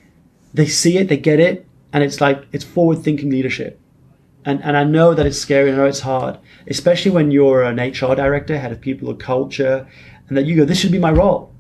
they 0.53 0.67
see 0.67 0.99
it, 0.99 1.09
they 1.09 1.17
get 1.17 1.41
it, 1.41 1.67
and 1.93 2.05
it's 2.05 2.21
like 2.21 2.45
it's 2.53 2.65
forward 2.65 3.03
thinking 3.03 3.31
leadership. 3.31 3.81
And 4.45 4.63
and 4.63 4.77
I 4.77 4.85
know 4.85 5.15
that 5.15 5.27
it's 5.27 5.39
scary. 5.39 5.73
I 5.73 5.77
know 5.77 5.87
it's 5.87 6.01
hard, 6.01 6.39
especially 6.69 7.11
when 7.11 7.31
you're 7.31 7.63
an 7.63 7.79
HR 7.81 8.15
director, 8.15 8.59
head 8.59 8.73
of 8.73 8.81
people 8.81 9.09
or 9.09 9.17
culture, 9.17 9.89
and 10.29 10.37
that 10.37 10.45
you 10.45 10.57
go, 10.57 10.65
this 10.65 10.79
should 10.79 10.93
be 10.93 10.99
my 10.99 11.11
role. 11.11 11.51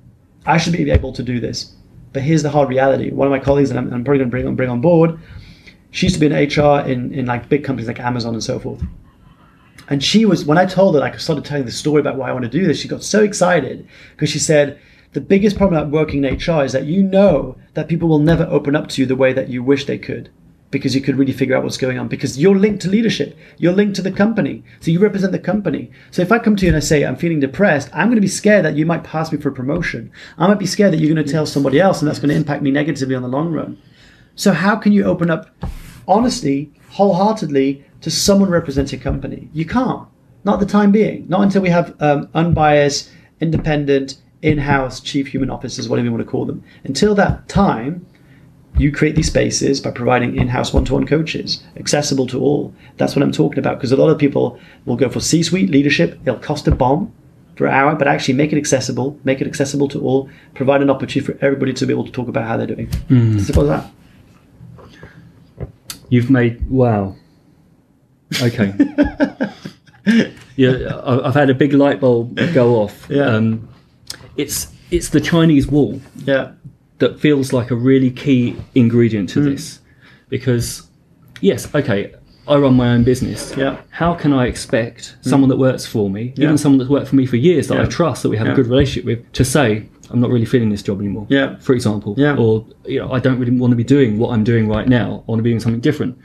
I 0.46 0.58
should 0.58 0.74
be 0.74 0.90
able 0.90 1.12
to 1.14 1.22
do 1.22 1.40
this. 1.40 1.72
But 2.12 2.22
here's 2.22 2.42
the 2.42 2.50
hard 2.50 2.68
reality. 2.68 3.10
One 3.10 3.26
of 3.26 3.32
my 3.32 3.40
colleagues, 3.40 3.70
and 3.70 3.78
I'm, 3.78 3.92
I'm 3.92 4.04
probably 4.04 4.18
going 4.18 4.30
to 4.30 4.34
bring 4.36 4.46
on 4.46 4.54
bring 4.54 4.70
on 4.70 4.80
board, 4.80 5.18
she 5.90 6.06
used 6.06 6.20
to 6.20 6.20
be 6.20 6.26
in 6.26 6.32
HR 6.32 6.86
in, 6.86 7.12
in 7.14 7.26
like 7.26 7.48
big 7.48 7.64
companies 7.64 7.88
like 7.88 8.00
Amazon 8.00 8.34
and 8.34 8.44
so 8.44 8.58
forth. 8.58 8.82
And 9.88 10.02
she 10.02 10.24
was 10.24 10.44
when 10.44 10.58
I 10.58 10.66
told 10.66 10.94
her, 10.94 11.00
like 11.00 11.14
I 11.14 11.18
started 11.18 11.44
telling 11.44 11.66
the 11.66 11.72
story 11.72 12.00
about 12.00 12.16
why 12.16 12.28
I 12.28 12.32
want 12.32 12.44
to 12.44 12.50
do 12.50 12.66
this, 12.66 12.80
she 12.80 12.88
got 12.88 13.02
so 13.02 13.22
excited 13.22 13.86
because 14.12 14.30
she 14.30 14.38
said, 14.38 14.80
the 15.12 15.20
biggest 15.20 15.56
problem 15.56 15.80
about 15.80 15.92
working 15.92 16.24
in 16.24 16.34
HR 16.34 16.64
is 16.64 16.72
that 16.72 16.86
you 16.86 17.02
know 17.02 17.56
that 17.74 17.88
people 17.88 18.08
will 18.08 18.18
never 18.18 18.44
open 18.44 18.74
up 18.74 18.88
to 18.88 19.02
you 19.02 19.06
the 19.06 19.14
way 19.14 19.32
that 19.32 19.48
you 19.48 19.62
wish 19.62 19.84
they 19.86 19.98
could 19.98 20.30
because 20.72 20.92
you 20.92 21.00
could 21.00 21.16
really 21.16 21.32
figure 21.32 21.56
out 21.56 21.62
what's 21.62 21.76
going 21.76 22.00
on 22.00 22.08
because 22.08 22.36
you're 22.36 22.56
linked 22.56 22.82
to 22.82 22.88
leadership. 22.88 23.38
You're 23.58 23.72
linked 23.72 23.94
to 23.94 24.02
the 24.02 24.10
company. 24.10 24.64
So 24.80 24.90
you 24.90 24.98
represent 24.98 25.30
the 25.30 25.38
company. 25.38 25.92
So 26.10 26.20
if 26.20 26.32
I 26.32 26.40
come 26.40 26.56
to 26.56 26.64
you 26.64 26.70
and 26.70 26.76
I 26.76 26.80
say, 26.80 27.04
I'm 27.04 27.14
feeling 27.14 27.38
depressed, 27.38 27.88
I'm 27.92 28.08
going 28.08 28.16
to 28.16 28.20
be 28.20 28.26
scared 28.26 28.64
that 28.64 28.74
you 28.74 28.84
might 28.84 29.04
pass 29.04 29.30
me 29.30 29.38
for 29.38 29.50
a 29.50 29.52
promotion. 29.52 30.10
I 30.36 30.48
might 30.48 30.58
be 30.58 30.66
scared 30.66 30.92
that 30.92 30.98
you're 30.98 31.14
going 31.14 31.24
to 31.24 31.32
tell 31.32 31.46
somebody 31.46 31.78
else 31.78 32.00
and 32.02 32.08
that's 32.08 32.18
going 32.18 32.30
to 32.30 32.34
impact 32.34 32.62
me 32.62 32.72
negatively 32.72 33.14
on 33.14 33.22
the 33.22 33.28
long 33.28 33.52
run. 33.52 33.80
So 34.34 34.52
how 34.52 34.74
can 34.74 34.90
you 34.90 35.04
open 35.04 35.30
up 35.30 35.48
honestly, 36.08 36.72
wholeheartedly 36.94 37.84
to 38.00 38.10
someone 38.10 38.50
representing 38.50 39.00
a 39.00 39.02
company? 39.02 39.48
You 39.52 39.66
can't. 39.66 40.06
Not 40.44 40.60
the 40.60 40.66
time 40.66 40.92
being. 40.92 41.26
Not 41.28 41.42
until 41.42 41.62
we 41.62 41.70
have 41.70 41.94
um, 42.00 42.28
unbiased, 42.34 43.10
independent, 43.40 44.18
in-house 44.42 45.00
chief 45.00 45.28
human 45.28 45.50
officers, 45.50 45.88
whatever 45.88 46.06
you 46.06 46.12
want 46.12 46.24
to 46.24 46.30
call 46.30 46.44
them. 46.44 46.62
Until 46.84 47.14
that 47.14 47.48
time, 47.48 48.06
you 48.76 48.92
create 48.92 49.16
these 49.16 49.28
spaces 49.28 49.80
by 49.80 49.90
providing 49.90 50.36
in-house 50.36 50.72
one-to-one 50.72 51.06
coaches 51.06 51.62
accessible 51.76 52.26
to 52.26 52.40
all 52.40 52.74
that's 52.96 53.14
what 53.14 53.22
i'm 53.22 53.30
talking 53.30 53.58
about 53.58 53.76
because 53.76 53.92
a 53.92 53.96
lot 53.96 54.08
of 54.08 54.18
people 54.18 54.58
will 54.84 54.96
go 54.96 55.08
for 55.08 55.20
c-suite 55.20 55.70
leadership 55.70 56.18
it'll 56.26 56.40
cost 56.40 56.66
a 56.66 56.74
bomb 56.74 57.12
for 57.56 57.66
an 57.66 57.72
hour 57.72 57.94
but 57.94 58.08
actually 58.08 58.34
make 58.34 58.52
it 58.52 58.58
accessible 58.58 59.16
make 59.22 59.40
it 59.40 59.46
accessible 59.46 59.86
to 59.86 60.00
all 60.00 60.28
provide 60.54 60.82
an 60.82 60.90
opportunity 60.90 61.20
for 61.20 61.38
everybody 61.44 61.72
to 61.72 61.86
be 61.86 61.92
able 61.92 62.04
to 62.04 62.10
talk 62.10 62.26
about 62.26 62.44
how 62.46 62.56
they're 62.56 62.66
doing 62.66 62.88
mm. 63.08 63.40
simple 63.40 63.70
as 63.70 63.80
that 63.80 63.92
you've 66.08 66.30
made 66.30 66.68
wow 66.70 67.14
okay 68.42 68.74
yeah 70.56 71.00
i've 71.04 71.34
had 71.34 71.50
a 71.50 71.54
big 71.54 71.72
light 71.72 72.00
bulb 72.00 72.36
go 72.52 72.76
off 72.76 73.06
yeah 73.08 73.26
um, 73.26 73.68
it's 74.36 74.72
it's 74.90 75.08
the 75.10 75.20
chinese 75.20 75.66
wall 75.66 76.00
yeah 76.24 76.52
that 76.98 77.18
feels 77.18 77.52
like 77.52 77.70
a 77.70 77.76
really 77.76 78.10
key 78.10 78.56
ingredient 78.74 79.28
to 79.28 79.40
mm. 79.40 79.44
this 79.44 79.80
because 80.28 80.88
yes 81.40 81.72
okay 81.74 82.14
I 82.46 82.56
run 82.56 82.74
my 82.74 82.90
own 82.90 83.04
business. 83.04 83.54
Yeah. 83.56 83.80
How 83.90 84.14
can 84.14 84.32
I 84.32 84.46
expect 84.46 85.16
mm. 85.20 85.30
someone 85.30 85.48
that 85.48 85.56
works 85.56 85.86
for 85.86 86.10
me, 86.10 86.34
yeah. 86.36 86.44
even 86.44 86.58
someone 86.58 86.78
that's 86.78 86.90
worked 86.90 87.08
for 87.08 87.16
me 87.16 87.26
for 87.26 87.36
years 87.36 87.68
that 87.68 87.76
yeah. 87.76 87.84
I 87.84 87.86
trust, 87.86 88.22
that 88.22 88.28
we 88.28 88.36
have 88.36 88.46
yeah. 88.46 88.52
a 88.52 88.56
good 88.56 88.66
relationship 88.66 89.06
with, 89.06 89.32
to 89.32 89.44
say, 89.44 89.88
I'm 90.10 90.20
not 90.20 90.30
really 90.30 90.44
feeling 90.44 90.70
this 90.70 90.82
job 90.82 91.00
anymore. 91.00 91.26
Yeah. 91.28 91.58
For 91.58 91.74
example. 91.74 92.14
Yeah. 92.16 92.36
Or 92.36 92.66
you 92.84 93.00
know, 93.00 93.12
I 93.12 93.20
don't 93.20 93.38
really 93.38 93.56
want 93.56 93.72
to 93.72 93.76
be 93.76 93.84
doing 93.84 94.18
what 94.18 94.30
I'm 94.30 94.44
doing 94.44 94.68
right 94.68 94.88
now. 94.88 95.24
I 95.26 95.30
want 95.30 95.38
to 95.38 95.42
be 95.42 95.50
doing 95.50 95.60
something 95.60 95.80
different. 95.80 96.18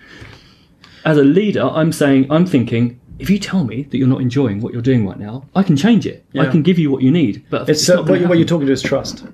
As 1.06 1.18
a 1.18 1.24
leader, 1.24 1.64
I'm 1.64 1.92
saying, 1.92 2.32
I'm 2.32 2.46
thinking, 2.46 3.00
if 3.20 3.30
you 3.30 3.40
tell 3.40 3.64
me 3.64 3.84
that 3.84 3.98
you're 3.98 4.08
not 4.08 4.22
enjoying 4.22 4.62
what 4.62 4.74
you're 4.74 4.82
doing 4.82 5.06
right 5.06 5.20
now, 5.20 5.46
I 5.56 5.64
can 5.64 5.76
change 5.76 6.06
it. 6.06 6.26
I 6.38 6.46
can 6.46 6.62
give 6.62 6.80
you 6.80 6.92
what 6.92 7.04
you 7.04 7.12
need. 7.12 7.46
But 7.50 7.70
it's, 7.70 7.82
it's 7.82 7.90
uh, 7.90 8.04
what, 8.04 8.22
what, 8.22 8.38
you're 8.38 8.48
talking 8.48 8.68
to 8.68 8.74
is 8.74 8.82
trust. 8.82 9.26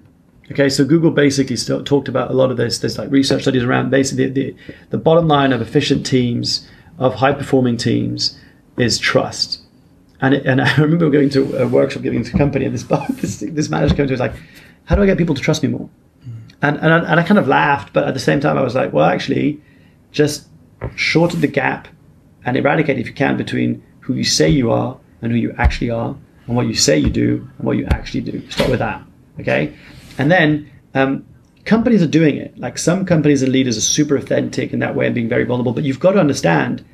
Okay, 0.52 0.70
so 0.70 0.86
Google 0.86 1.12
basically 1.12 1.58
talked 1.84 2.08
about 2.08 2.30
a 2.30 2.34
lot 2.34 2.52
of 2.52 2.58
this. 2.58 2.80
There's 2.80 2.98
like 2.98 3.10
research 3.12 3.44
studies 3.44 3.64
around 3.64 3.90
basically 3.90 4.30
the, 4.30 4.52
the, 4.52 4.56
the 4.92 4.98
bottom 4.98 5.28
line 5.28 5.54
of 5.54 5.62
efficient 5.62 6.06
teams, 6.06 6.68
of 7.00 7.16
high 7.16 7.34
performing 7.34 7.78
teams, 7.78 8.40
is 8.78 9.00
trust. 9.00 9.62
And, 10.22 10.34
it, 10.34 10.46
and 10.46 10.62
I 10.62 10.76
remember 10.78 11.10
going 11.10 11.30
to 11.32 11.64
a 11.64 11.68
workshop 11.68 12.04
giving 12.04 12.24
to 12.24 12.36
a 12.36 12.38
company, 12.38 12.66
and 12.66 12.74
this 12.74 12.84
this, 13.22 13.40
this 13.40 13.70
manager 13.70 13.96
came 13.96 14.08
to 14.08 14.12
me 14.12 14.14
was 14.14 14.20
like, 14.20 14.36
"How 14.86 14.96
do 14.96 15.04
I 15.04 15.06
get 15.06 15.18
people 15.18 15.36
to 15.36 15.42
trust 15.42 15.64
me 15.64 15.70
more?" 15.70 15.90
And 16.62 16.78
and 16.78 16.94
I, 16.94 17.00
and 17.00 17.20
I 17.20 17.24
kind 17.24 17.40
of 17.40 17.48
laughed, 17.48 17.94
but 17.94 18.08
at 18.08 18.14
the 18.14 18.20
same 18.20 18.40
time, 18.40 18.58
I 18.58 18.62
was 18.62 18.76
like, 18.76 18.94
"Well, 18.94 19.06
actually, 19.06 19.62
just 20.12 20.48
shorten 20.96 21.42
the 21.42 21.48
gap 21.48 21.88
and 22.46 22.58
eradicate, 22.58 23.00
if 23.00 23.08
you 23.08 23.14
can, 23.14 23.38
between 23.38 23.84
who 24.02 24.14
you 24.14 24.24
say 24.24 24.50
you 24.50 24.72
are 24.72 24.98
and 25.22 25.32
who 25.32 25.38
you 25.38 25.54
actually 25.58 25.90
are, 25.90 26.16
and 26.48 26.56
what 26.56 26.68
you 26.68 26.76
say 26.76 26.98
you 26.98 27.10
do 27.10 27.48
and 27.58 27.66
what 27.66 27.78
you 27.78 27.86
actually 27.88 28.22
do. 28.22 28.50
Start 28.50 28.70
with 28.70 28.80
that, 28.80 29.02
okay? 29.40 29.76
And 30.18 30.32
then 30.32 30.70
um, 30.94 31.26
companies 31.66 32.02
are 32.02 32.08
doing 32.08 32.38
it. 32.38 32.58
Like 32.58 32.78
some 32.78 33.06
companies 33.06 33.42
and 33.42 33.52
leaders 33.52 33.78
are 33.78 33.82
super 33.82 34.16
authentic 34.16 34.74
in 34.74 34.80
that 34.80 34.96
way 34.96 35.06
and 35.06 35.16
being 35.16 35.30
very 35.30 35.44
vulnerable. 35.44 35.74
But 35.74 35.84
you've 35.84 36.00
got 36.00 36.12
to 36.12 36.20
understand 36.20 36.86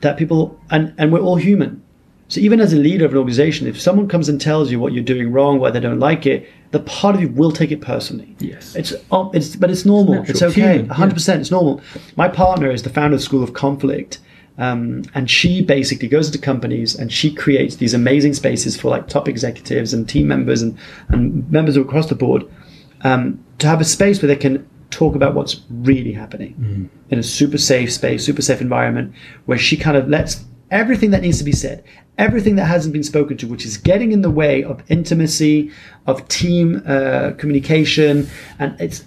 that 0.00 0.16
people, 0.16 0.58
and, 0.70 0.94
and 0.98 1.12
we're 1.12 1.20
all 1.20 1.36
human. 1.36 1.82
So 2.30 2.40
even 2.40 2.60
as 2.60 2.72
a 2.72 2.76
leader 2.76 3.04
of 3.04 3.10
an 3.10 3.18
organization, 3.18 3.66
if 3.66 3.80
someone 3.80 4.06
comes 4.06 4.28
and 4.28 4.40
tells 4.40 4.70
you 4.70 4.78
what 4.78 4.92
you're 4.92 5.02
doing 5.02 5.32
wrong, 5.32 5.58
why 5.58 5.72
they 5.72 5.80
don't 5.80 5.98
like 5.98 6.26
it, 6.26 6.48
the 6.70 6.78
part 6.78 7.16
of 7.16 7.20
you 7.20 7.28
will 7.28 7.50
take 7.50 7.72
it 7.72 7.80
personally. 7.80 8.36
Yes. 8.38 8.76
It's, 8.76 8.94
oh, 9.10 9.32
it's 9.34 9.56
but 9.56 9.68
it's 9.68 9.84
normal. 9.84 10.14
It's, 10.20 10.30
it's 10.30 10.42
okay. 10.42 10.78
Human, 10.78 10.88
100%. 10.88 11.28
Yeah. 11.28 11.40
It's 11.40 11.50
normal. 11.50 11.82
My 12.14 12.28
partner 12.28 12.70
is 12.70 12.84
the 12.84 12.88
founder 12.88 13.16
of 13.16 13.20
the 13.20 13.24
School 13.24 13.42
of 13.42 13.52
Conflict. 13.52 14.20
Um, 14.58 15.02
and 15.12 15.28
she 15.28 15.60
basically 15.60 16.06
goes 16.06 16.28
into 16.28 16.38
companies 16.38 16.94
and 16.94 17.12
she 17.12 17.34
creates 17.34 17.76
these 17.76 17.94
amazing 17.94 18.34
spaces 18.34 18.80
for 18.80 18.90
like 18.90 19.08
top 19.08 19.26
executives 19.26 19.92
and 19.92 20.08
team 20.08 20.28
members 20.28 20.62
and, 20.62 20.78
and 21.08 21.50
members 21.50 21.76
across 21.76 22.10
the 22.10 22.14
board 22.14 22.48
um, 23.02 23.42
to 23.58 23.66
have 23.66 23.80
a 23.80 23.84
space 23.84 24.22
where 24.22 24.28
they 24.28 24.36
can 24.36 24.68
talk 24.90 25.16
about 25.16 25.34
what's 25.34 25.62
really 25.70 26.12
happening 26.12 26.54
mm. 26.60 27.10
in 27.10 27.18
a 27.18 27.22
super 27.22 27.58
safe 27.58 27.92
space, 27.92 28.24
super 28.24 28.42
safe 28.42 28.60
environment 28.60 29.14
where 29.46 29.58
she 29.58 29.76
kind 29.76 29.96
of 29.96 30.08
lets 30.08 30.44
everything 30.70 31.10
that 31.10 31.22
needs 31.22 31.38
to 31.38 31.44
be 31.44 31.52
said, 31.52 31.84
everything 32.20 32.56
that 32.56 32.66
hasn't 32.66 32.92
been 32.92 33.02
spoken 33.02 33.36
to, 33.38 33.46
which 33.46 33.64
is 33.64 33.78
getting 33.78 34.12
in 34.12 34.20
the 34.20 34.30
way 34.30 34.62
of 34.62 34.82
intimacy, 34.90 35.72
of 36.06 36.28
team 36.28 36.82
uh, 36.86 37.32
communication, 37.38 38.28
and 38.58 38.78
it's 38.78 39.04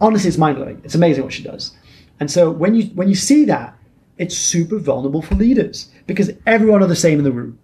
honestly 0.00 0.28
it's 0.28 0.38
mind 0.38 0.56
blowing. 0.56 0.80
It's 0.84 0.94
amazing 0.94 1.24
what 1.24 1.32
she 1.32 1.42
does. 1.42 1.76
And 2.20 2.30
so 2.30 2.50
when 2.50 2.74
you 2.76 2.84
when 2.94 3.08
you 3.08 3.16
see 3.16 3.44
that, 3.46 3.76
it's 4.18 4.36
super 4.36 4.78
vulnerable 4.78 5.20
for 5.20 5.34
leaders 5.34 5.90
because 6.06 6.30
everyone 6.46 6.82
are 6.82 6.86
the 6.86 6.96
same 6.96 7.18
in 7.18 7.24
the 7.24 7.32
room. 7.32 7.58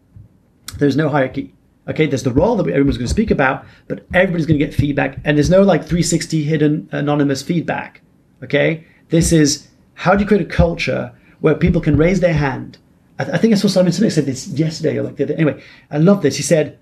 There's 0.79 0.97
no 0.97 1.09
hierarchy. 1.09 1.55
Okay, 1.89 2.07
there's 2.07 2.25
the 2.25 2.33
role 2.33 2.57
that 2.57 2.67
everyone's 2.69 2.99
going 2.99 3.07
to 3.07 3.15
speak 3.15 3.31
about, 3.31 3.65
but 3.89 4.07
everybody's 4.13 4.47
going 4.47 4.59
to 4.59 4.65
get 4.65 4.75
feedback, 4.75 5.19
and 5.25 5.37
there's 5.37 5.51
no 5.51 5.63
like 5.63 5.83
360 5.83 6.43
hidden 6.43 6.89
anonymous 6.91 7.43
feedback. 7.43 8.03
Okay, 8.43 8.85
this 9.11 9.31
is 9.31 9.69
how 9.95 10.17
do 10.17 10.23
you 10.23 10.29
create 10.29 10.43
a 10.43 10.57
culture 10.65 11.13
where 11.41 11.55
people 11.55 11.81
can 11.81 11.97
raise 11.97 12.19
their 12.19 12.35
hand? 12.35 12.79
I, 13.21 13.25
th- 13.25 13.35
I 13.35 13.39
think 13.39 13.53
I 13.53 13.57
saw 13.57 13.69
Simon 13.69 13.93
Sinek 13.93 14.13
said 14.13 14.25
this 14.25 14.49
yesterday 14.49 14.97
or 14.97 15.03
like 15.03 15.17
the 15.17 15.25
other. 15.25 15.35
Anyway, 15.35 15.63
I 15.91 15.99
love 15.99 16.23
this. 16.23 16.37
He 16.37 16.43
said, 16.43 16.79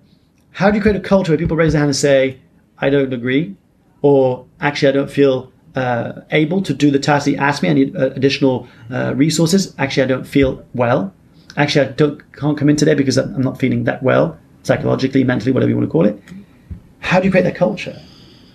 "How 0.53 0.71
do 0.71 0.77
you 0.77 0.83
create 0.83 0.97
a 0.97 1.01
culture 1.01 1.33
where 1.33 1.39
people 1.39 1.57
raise 1.57 1.73
their 1.73 1.81
hand 1.81 1.89
and 1.89 1.97
say, 1.97 2.39
I 2.79 2.91
don't 2.91 3.13
agree,' 3.13 3.57
or 4.03 4.47
actually 4.61 4.91
I 4.91 4.93
don't 4.93 5.11
feel 5.11 5.53
uh, 5.75 6.21
able 6.31 6.63
to 6.63 6.73
do 6.73 6.93
the 6.93 7.01
task 7.01 7.27
he 7.27 7.37
asked 7.37 7.65
me. 7.65 7.71
I 7.71 7.73
need 7.73 7.97
uh, 7.97 8.11
additional 8.11 8.69
uh, 8.89 9.15
resources. 9.17 9.75
Actually, 9.79 10.05
I 10.05 10.07
don't 10.07 10.25
feel 10.25 10.65
well. 10.75 11.13
Actually, 11.57 11.89
I 11.89 11.91
don't 11.93 12.33
can't 12.33 12.57
come 12.57 12.69
in 12.69 12.77
today 12.77 12.95
because 12.95 13.17
I'm 13.17 13.43
not 13.43 13.59
feeling 13.59 13.83
that 13.85 14.01
well, 14.05 14.39
psychologically, 14.63 15.25
mentally, 15.25 15.51
whatever 15.51 15.71
you 15.71 15.77
want 15.77 15.89
to 15.89 15.93
call 15.93 16.07
it. 16.07 16.23
How 17.01 17.19
do 17.19 17.25
you 17.25 17.33
create 17.33 17.45
that 17.45 17.57
culture? 17.57 18.01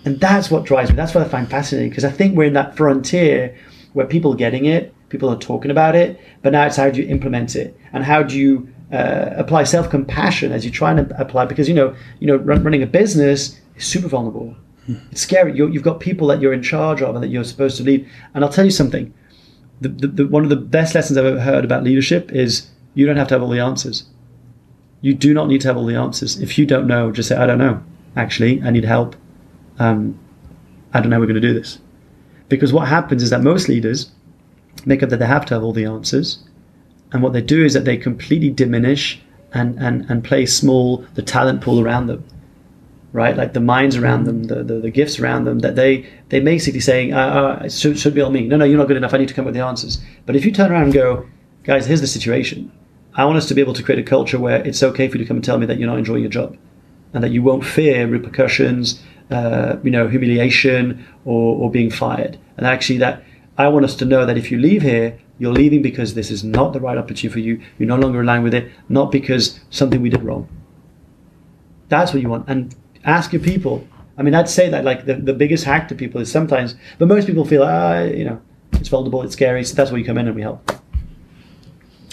And 0.06 0.18
that's 0.20 0.50
what 0.50 0.64
drives 0.64 0.88
me. 0.88 0.96
That's 0.96 1.14
what 1.14 1.22
I 1.22 1.28
find 1.28 1.50
fascinating 1.50 1.90
because 1.90 2.04
I 2.04 2.10
think 2.10 2.34
we're 2.34 2.44
in 2.44 2.54
that 2.54 2.78
frontier 2.78 3.54
where 3.92 4.06
people 4.06 4.32
are 4.32 4.36
getting 4.36 4.64
it, 4.64 4.94
people 5.14 5.30
are 5.30 5.38
talking 5.38 5.70
about 5.70 5.94
it, 5.94 6.20
but 6.42 6.52
now 6.52 6.66
it's 6.66 6.76
how 6.76 6.90
do 6.90 7.00
you 7.00 7.08
implement 7.08 7.56
it 7.56 7.78
and 7.92 8.04
how 8.04 8.22
do 8.22 8.38
you 8.38 8.68
uh, 8.92 9.30
apply 9.36 9.64
self-compassion 9.64 10.52
as 10.52 10.64
you 10.64 10.70
try 10.70 10.90
and 10.90 11.12
apply 11.12 11.46
because 11.46 11.68
you 11.68 11.74
know 11.74 11.94
you 12.20 12.26
know 12.26 12.36
run, 12.36 12.62
running 12.62 12.82
a 12.82 12.86
business 12.86 13.60
is 13.76 13.84
super 13.86 14.08
vulnerable 14.08 14.54
it's 15.10 15.22
scary. 15.22 15.56
you 15.56 15.72
have 15.72 15.82
got 15.82 16.00
people 16.00 16.26
that 16.28 16.40
you're 16.40 16.52
in 16.52 16.62
charge 16.62 17.00
of 17.02 17.14
and 17.14 17.24
that 17.24 17.28
you're 17.28 17.44
supposed 17.44 17.76
to 17.78 17.82
lead. 17.82 18.08
And 18.34 18.44
I'll 18.44 18.52
tell 18.52 18.64
you 18.64 18.70
something. 18.70 19.12
The, 19.80 19.88
the, 19.88 20.06
the, 20.06 20.26
one 20.26 20.44
of 20.44 20.50
the 20.50 20.56
best 20.56 20.94
lessons 20.94 21.18
I've 21.18 21.24
ever 21.24 21.40
heard 21.40 21.64
about 21.64 21.82
leadership 21.82 22.30
is 22.32 22.68
you 22.94 23.06
don't 23.06 23.16
have 23.16 23.28
to 23.28 23.34
have 23.34 23.42
all 23.42 23.48
the 23.48 23.60
answers. 23.60 24.04
You 25.00 25.14
do 25.14 25.34
not 25.34 25.48
need 25.48 25.60
to 25.62 25.68
have 25.68 25.76
all 25.76 25.86
the 25.86 25.96
answers. 25.96 26.38
If 26.40 26.58
you 26.58 26.66
don't 26.66 26.86
know, 26.86 27.10
just 27.10 27.28
say, 27.28 27.36
I 27.36 27.46
don't 27.46 27.58
know. 27.58 27.82
Actually, 28.16 28.62
I 28.62 28.70
need 28.70 28.84
help. 28.84 29.16
Um, 29.78 30.18
I 30.92 31.00
don't 31.00 31.10
know 31.10 31.16
how 31.16 31.20
we're 31.20 31.26
going 31.26 31.40
to 31.40 31.48
do 31.48 31.54
this. 31.54 31.78
Because 32.48 32.72
what 32.72 32.86
happens 32.88 33.22
is 33.22 33.30
that 33.30 33.42
most 33.42 33.68
leaders 33.68 34.12
make 34.86 35.02
up 35.02 35.10
that 35.10 35.18
they 35.18 35.26
have 35.26 35.46
to 35.46 35.54
have 35.54 35.62
all 35.62 35.72
the 35.72 35.84
answers. 35.84 36.38
And 37.12 37.22
what 37.22 37.32
they 37.32 37.42
do 37.42 37.64
is 37.64 37.74
that 37.74 37.84
they 37.84 37.96
completely 37.96 38.50
diminish 38.50 39.20
and, 39.52 39.78
and, 39.78 40.08
and 40.10 40.24
play 40.24 40.46
small 40.46 40.98
the 41.14 41.22
talent 41.22 41.60
pool 41.60 41.80
around 41.80 42.08
them 42.08 42.24
right? 43.14 43.36
Like 43.36 43.52
the 43.52 43.60
minds 43.60 43.96
around 43.96 44.24
them, 44.24 44.44
the, 44.44 44.64
the, 44.64 44.80
the 44.80 44.90
gifts 44.90 45.20
around 45.20 45.44
them, 45.44 45.60
that 45.60 45.76
they 45.76 46.04
they 46.28 46.40
basically 46.40 46.80
saying, 46.80 47.14
uh, 47.14 47.18
uh, 47.60 47.64
it 47.64 47.72
should, 47.72 47.98
should 47.98 48.12
be 48.12 48.20
all 48.20 48.30
me. 48.30 48.46
No, 48.46 48.56
no, 48.56 48.64
you're 48.64 48.76
not 48.76 48.88
good 48.88 48.96
enough. 48.96 49.14
I 49.14 49.18
need 49.18 49.28
to 49.28 49.34
come 49.34 49.44
up 49.44 49.46
with 49.46 49.54
the 49.54 49.64
answers. 49.64 50.02
But 50.26 50.34
if 50.36 50.44
you 50.44 50.50
turn 50.50 50.70
around 50.70 50.82
and 50.82 50.92
go, 50.92 51.26
guys, 51.62 51.86
here's 51.86 52.00
the 52.00 52.08
situation. 52.08 52.72
I 53.14 53.24
want 53.24 53.36
us 53.36 53.46
to 53.46 53.54
be 53.54 53.60
able 53.60 53.72
to 53.74 53.84
create 53.84 54.00
a 54.00 54.02
culture 54.02 54.40
where 54.40 54.66
it's 54.66 54.82
okay 54.82 55.06
for 55.06 55.16
you 55.16 55.24
to 55.24 55.28
come 55.28 55.36
and 55.36 55.44
tell 55.44 55.58
me 55.58 55.66
that 55.66 55.78
you're 55.78 55.88
not 55.88 55.98
enjoying 55.98 56.22
your 56.22 56.30
job, 56.30 56.58
and 57.14 57.22
that 57.22 57.30
you 57.30 57.40
won't 57.40 57.64
fear 57.64 58.08
repercussions, 58.08 59.00
uh, 59.30 59.76
you 59.84 59.92
know, 59.92 60.08
humiliation 60.08 61.06
or, 61.24 61.56
or 61.56 61.70
being 61.70 61.90
fired. 61.90 62.36
And 62.56 62.66
actually, 62.66 62.98
that 62.98 63.22
I 63.56 63.68
want 63.68 63.84
us 63.84 63.94
to 63.96 64.04
know 64.04 64.26
that 64.26 64.36
if 64.36 64.50
you 64.50 64.58
leave 64.58 64.82
here, 64.82 65.18
you're 65.38 65.52
leaving 65.52 65.82
because 65.82 66.14
this 66.14 66.30
is 66.30 66.42
not 66.42 66.72
the 66.72 66.80
right 66.80 66.98
opportunity 66.98 67.28
for 67.28 67.38
you. 67.38 67.60
You're 67.78 67.88
no 67.88 67.96
longer 67.96 68.20
aligned 68.20 68.44
with 68.44 68.54
it, 68.54 68.70
not 68.88 69.12
because 69.12 69.60
something 69.70 70.00
we 70.00 70.10
did 70.10 70.22
wrong. 70.22 70.48
That's 71.88 72.12
what 72.12 72.22
you 72.22 72.28
want. 72.28 72.48
And 72.48 72.74
ask 73.04 73.32
your 73.32 73.42
people. 73.42 73.86
I 74.16 74.22
mean, 74.22 74.34
I'd 74.34 74.48
say 74.48 74.68
that 74.70 74.84
like 74.84 75.06
the, 75.06 75.14
the 75.14 75.32
biggest 75.32 75.64
hack 75.64 75.88
to 75.88 75.94
people 75.94 76.20
is 76.20 76.30
sometimes, 76.30 76.74
but 76.98 77.08
most 77.08 77.26
people 77.26 77.44
feel, 77.44 77.62
ah, 77.62 78.02
you 78.02 78.24
know, 78.24 78.40
it's 78.72 78.88
vulnerable, 78.88 79.22
it's 79.22 79.34
scary. 79.34 79.64
So 79.64 79.74
that's 79.74 79.90
where 79.90 79.98
you 79.98 80.04
come 80.04 80.18
in 80.18 80.26
and 80.26 80.36
we 80.36 80.42
help. 80.42 80.70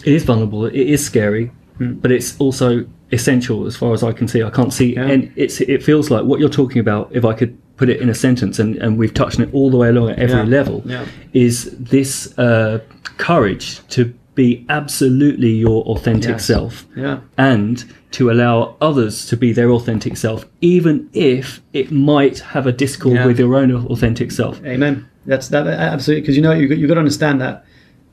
It 0.03 0.13
is 0.13 0.23
vulnerable. 0.23 0.65
It 0.65 0.75
is 0.75 1.05
scary, 1.05 1.51
mm. 1.79 2.01
but 2.01 2.11
it's 2.11 2.37
also 2.39 2.85
essential 3.11 3.67
as 3.67 3.75
far 3.75 3.93
as 3.93 4.03
I 4.03 4.13
can 4.13 4.27
see. 4.27 4.41
I 4.41 4.49
can't 4.49 4.73
see, 4.73 4.95
yeah. 4.95 5.05
and 5.05 5.31
it's 5.35 5.61
it 5.61 5.83
feels 5.83 6.09
like 6.09 6.23
what 6.23 6.39
you're 6.39 6.49
talking 6.49 6.79
about. 6.79 7.09
If 7.11 7.23
I 7.23 7.33
could 7.33 7.55
put 7.81 7.89
it 7.89 7.99
in 7.99 8.09
a 8.09 8.13
sentence, 8.13 8.59
and, 8.59 8.75
and 8.77 8.95
we've 8.99 9.13
touched 9.21 9.39
on 9.39 9.47
it 9.47 9.53
all 9.55 9.71
the 9.71 9.77
way 9.77 9.89
along 9.89 10.11
at 10.11 10.19
every 10.19 10.35
Yeah. 10.37 10.57
level, 10.57 10.83
Yeah. 10.85 11.05
is 11.33 11.55
this 11.79 12.11
uh, 12.37 12.77
courage 13.17 13.79
to 13.95 14.13
be 14.35 14.63
absolutely 14.69 15.49
your 15.49 15.81
authentic 15.93 16.35
Yes. 16.37 16.45
self 16.45 16.85
Yeah. 16.95 17.17
and 17.39 17.83
to 18.11 18.29
allow 18.29 18.75
others 18.79 19.25
to 19.29 19.35
be 19.35 19.51
their 19.51 19.71
authentic 19.71 20.15
self, 20.15 20.45
even 20.61 21.09
if 21.13 21.59
it 21.73 21.91
might 21.91 22.37
have 22.53 22.67
a 22.67 22.71
discord 22.71 23.15
Yeah. 23.15 23.25
with 23.25 23.39
your 23.39 23.55
own 23.55 23.71
authentic 23.93 24.29
self. 24.31 24.61
Amen. 24.63 25.05
That's 25.25 25.47
that 25.49 25.65
absolutely 25.67 26.21
because 26.21 26.35
you 26.35 26.43
know 26.43 26.51
you 26.51 26.67
you've 26.67 26.87
got 26.87 26.95
to 26.95 26.99
understand 27.07 27.41
that. 27.41 27.65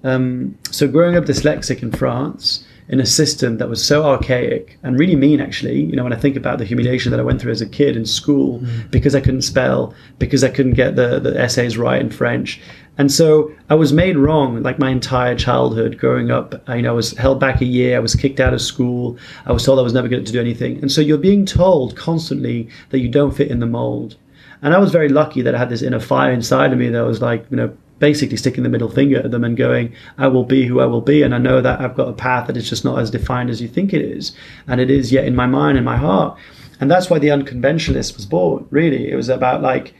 Um, 0.02 0.54
so 0.70 0.88
growing 0.88 1.14
up 1.16 1.24
dyslexic 1.26 1.82
in 1.82 1.90
France 1.90 2.64
in 2.88 3.00
a 3.00 3.06
system 3.06 3.58
that 3.58 3.68
was 3.68 3.84
so 3.84 4.04
archaic 4.04 4.78
and 4.82 4.98
really 4.98 5.16
mean, 5.16 5.40
actually, 5.40 5.82
you 5.82 5.94
know, 5.94 6.04
when 6.04 6.12
I 6.12 6.16
think 6.16 6.36
about 6.36 6.58
the 6.58 6.64
humiliation 6.64 7.10
that 7.10 7.20
I 7.20 7.22
went 7.22 7.40
through 7.40 7.52
as 7.52 7.60
a 7.60 7.68
kid 7.68 7.96
in 7.96 8.06
school 8.06 8.60
mm. 8.60 8.90
because 8.90 9.14
I 9.14 9.20
couldn't 9.20 9.42
spell, 9.42 9.94
because 10.18 10.42
I 10.42 10.48
couldn't 10.48 10.74
get 10.74 10.96
the 10.96 11.20
the 11.20 11.38
essays 11.38 11.76
right 11.76 12.00
in 12.00 12.10
French, 12.10 12.60
and 12.96 13.12
so 13.12 13.52
I 13.68 13.74
was 13.74 13.92
made 13.92 14.16
wrong 14.16 14.62
like 14.62 14.78
my 14.78 14.90
entire 14.90 15.34
childhood 15.34 15.98
growing 15.98 16.30
up. 16.30 16.62
I, 16.66 16.76
you 16.76 16.82
know, 16.82 16.90
I 16.90 16.96
was 16.96 17.12
held 17.12 17.38
back 17.38 17.60
a 17.60 17.66
year. 17.66 17.96
I 17.96 18.00
was 18.00 18.14
kicked 18.14 18.40
out 18.40 18.54
of 18.54 18.62
school. 18.62 19.18
I 19.44 19.52
was 19.52 19.64
told 19.64 19.78
I 19.78 19.82
was 19.82 19.92
never 19.92 20.08
going 20.08 20.24
to 20.24 20.32
do 20.32 20.40
anything, 20.40 20.78
and 20.78 20.90
so 20.90 21.00
you're 21.02 21.18
being 21.18 21.44
told 21.44 21.94
constantly 21.94 22.68
that 22.88 23.00
you 23.00 23.08
don't 23.08 23.36
fit 23.36 23.50
in 23.50 23.60
the 23.60 23.66
mold. 23.66 24.16
And 24.60 24.74
I 24.74 24.78
was 24.78 24.90
very 24.90 25.08
lucky 25.08 25.42
that 25.42 25.54
I 25.54 25.58
had 25.58 25.68
this 25.68 25.82
inner 25.82 26.00
fire 26.00 26.32
inside 26.32 26.72
of 26.72 26.78
me 26.78 26.88
that 26.88 27.00
was 27.02 27.22
like, 27.22 27.46
you 27.48 27.56
know, 27.56 27.76
basically 27.98 28.36
sticking 28.36 28.62
the 28.62 28.68
middle 28.68 28.88
finger 28.88 29.18
at 29.18 29.30
them 29.30 29.44
and 29.44 29.56
going, 29.56 29.94
I 30.16 30.28
will 30.28 30.44
be 30.44 30.66
who 30.66 30.80
I 30.80 30.86
will 30.86 31.00
be. 31.00 31.22
And 31.22 31.34
I 31.34 31.38
know 31.38 31.60
that 31.60 31.80
I've 31.80 31.96
got 31.96 32.08
a 32.08 32.12
path 32.12 32.46
that 32.46 32.56
is 32.56 32.68
just 32.68 32.84
not 32.84 32.98
as 32.98 33.10
defined 33.10 33.50
as 33.50 33.60
you 33.60 33.68
think 33.68 33.92
it 33.92 34.02
is. 34.02 34.32
And 34.66 34.80
it 34.80 34.90
is 34.90 35.12
yet 35.12 35.24
in 35.24 35.34
my 35.34 35.46
mind 35.46 35.76
and 35.76 35.84
my 35.84 35.96
heart. 35.96 36.38
And 36.80 36.90
that's 36.90 37.10
why 37.10 37.18
the 37.18 37.28
unconventionalist 37.28 38.16
was 38.16 38.26
born, 38.26 38.66
really. 38.70 39.10
It 39.10 39.16
was 39.16 39.28
about 39.28 39.62
like, 39.62 39.94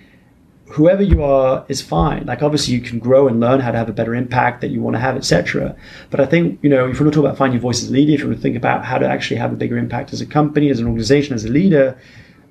whoever 0.71 1.03
you 1.03 1.23
are 1.23 1.65
is 1.69 1.81
fine. 1.81 2.27
Like 2.27 2.43
obviously 2.43 2.75
you 2.75 2.81
can 2.81 2.99
grow 2.99 3.27
and 3.27 3.41
learn 3.41 3.61
how 3.61 3.71
to 3.71 3.79
have 3.79 3.89
a 3.89 3.93
better 3.93 4.15
impact 4.15 4.61
that 4.61 4.69
you 4.69 4.83
want 4.83 4.95
to 4.95 5.01
have, 5.01 5.17
etc. 5.17 5.75
But 6.11 6.21
I 6.21 6.27
think 6.27 6.59
you 6.63 6.69
know 6.69 6.89
if 6.89 6.99
you 6.99 7.05
want 7.05 7.15
to 7.15 7.21
talk 7.21 7.27
about 7.27 7.39
finding 7.39 7.55
your 7.55 7.63
voice 7.63 7.83
as 7.83 7.91
a 7.91 7.93
leader, 7.93 8.13
if 8.13 8.21
you 8.21 8.27
want 8.27 8.39
to 8.39 8.43
think 8.43 8.57
about 8.57 8.85
how 8.85 8.99
to 8.99 9.09
actually 9.09 9.39
have 9.39 9.53
a 9.53 9.57
bigger 9.57 9.79
impact 9.79 10.13
as 10.13 10.21
a 10.21 10.27
company, 10.27 10.71
as 10.71 10.79
an 10.79 10.87
organization, 10.87 11.35
as 11.35 11.45
a 11.45 11.49
leader, 11.49 11.99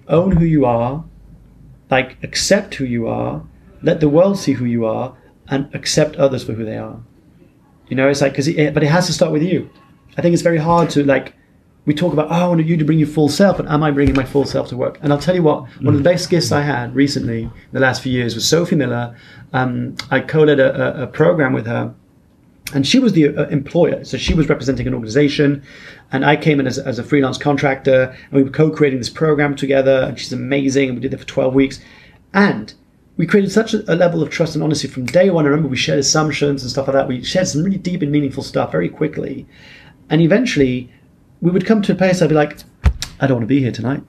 own 0.07 0.31
who 0.31 0.45
you 0.45 0.65
are, 0.65 1.03
like 1.89 2.17
accept 2.23 2.75
who 2.75 2.85
you 2.85 3.07
are, 3.07 3.43
let 3.81 3.99
the 3.99 4.09
world 4.09 4.39
see 4.39 4.53
who 4.53 4.65
you 4.65 4.85
are, 4.85 5.15
and 5.49 5.73
accept 5.73 6.15
others 6.17 6.43
for 6.43 6.53
who 6.53 6.65
they 6.65 6.77
are. 6.77 6.99
You 7.87 7.95
know, 7.95 8.09
it's 8.09 8.21
like 8.21 8.33
because 8.33 8.47
it, 8.47 8.73
but 8.73 8.83
it 8.83 8.87
has 8.87 9.07
to 9.07 9.13
start 9.13 9.31
with 9.31 9.43
you. 9.43 9.69
I 10.17 10.21
think 10.21 10.33
it's 10.33 10.41
very 10.41 10.57
hard 10.57 10.89
to 10.91 11.03
like. 11.03 11.33
We 11.85 11.93
talk 11.93 12.11
about, 12.11 12.29
oh, 12.29 12.33
I 12.33 12.47
want 12.49 12.65
you 12.65 12.75
to 12.75 12.83
bring 12.83 12.99
your 12.99 13.07
full 13.07 13.29
self, 13.29 13.55
but 13.55 13.67
am 13.67 13.81
I 13.81 13.91
bringing 13.91 14.13
my 14.13 14.25
full 14.25 14.43
self 14.43 14.67
to 14.69 14.75
work? 14.75 14.99
And 15.01 15.13
I'll 15.13 15.19
tell 15.19 15.35
you 15.35 15.43
what, 15.43 15.69
one 15.79 15.93
of 15.93 16.03
the 16.03 16.03
best 16.03 16.29
gifts 16.29 16.51
I 16.51 16.59
had 16.59 16.93
recently, 16.93 17.43
in 17.43 17.51
the 17.71 17.79
last 17.79 18.03
few 18.03 18.11
years, 18.11 18.35
was 18.35 18.45
Sophie 18.45 18.75
Miller. 18.75 19.15
Um, 19.53 19.95
I 20.11 20.19
co-led 20.19 20.59
a, 20.59 20.99
a, 20.99 21.03
a 21.03 21.07
program 21.07 21.53
with 21.53 21.65
her, 21.65 21.95
and 22.73 22.85
she 22.85 22.99
was 22.99 23.13
the 23.13 23.29
uh, 23.29 23.47
employer. 23.47 24.03
So 24.03 24.17
she 24.17 24.33
was 24.33 24.49
representing 24.49 24.85
an 24.85 24.93
organization, 24.93 25.63
and 26.11 26.25
I 26.25 26.35
came 26.35 26.59
in 26.59 26.67
as, 26.67 26.77
as 26.77 26.99
a 26.99 27.03
freelance 27.05 27.37
contractor, 27.37 28.13
and 28.25 28.33
we 28.33 28.43
were 28.43 28.49
co-creating 28.49 28.99
this 28.99 29.09
program 29.09 29.55
together. 29.55 30.07
And 30.09 30.19
she's 30.19 30.33
amazing, 30.33 30.89
and 30.89 30.97
we 30.97 31.01
did 31.01 31.13
it 31.13 31.21
for 31.21 31.25
12 31.25 31.53
weeks, 31.53 31.79
and 32.33 32.73
we 33.17 33.25
created 33.25 33.51
such 33.51 33.73
a, 33.73 33.95
level 33.95 34.21
of 34.21 34.29
trust 34.29 34.55
and 34.55 34.63
honesty 34.63 34.87
from 34.87 35.05
day 35.05 35.29
one. 35.29 35.45
I 35.45 35.49
remember 35.49 35.67
we 35.67 35.77
shared 35.77 35.99
assumptions 35.99 36.61
and 36.61 36.71
stuff 36.71 36.87
like 36.87 36.93
that. 36.93 37.07
We 37.07 37.23
shared 37.23 37.47
some 37.47 37.63
really 37.63 37.77
deep 37.77 38.01
and 38.03 38.11
meaningful 38.11 38.43
stuff 38.43 38.71
very 38.71 38.89
quickly, 38.89 39.47
and 40.09 40.21
eventually, 40.21 40.91
we 41.41 41.51
would 41.51 41.65
come 41.65 41.81
to 41.81 41.91
a 41.91 41.95
place. 41.95 42.21
I'd 42.21 42.29
be 42.29 42.35
like, 42.35 42.59
I 43.19 43.27
don't 43.27 43.37
want 43.37 43.43
to 43.43 43.47
be 43.47 43.59
here 43.59 43.71
tonight. 43.71 44.03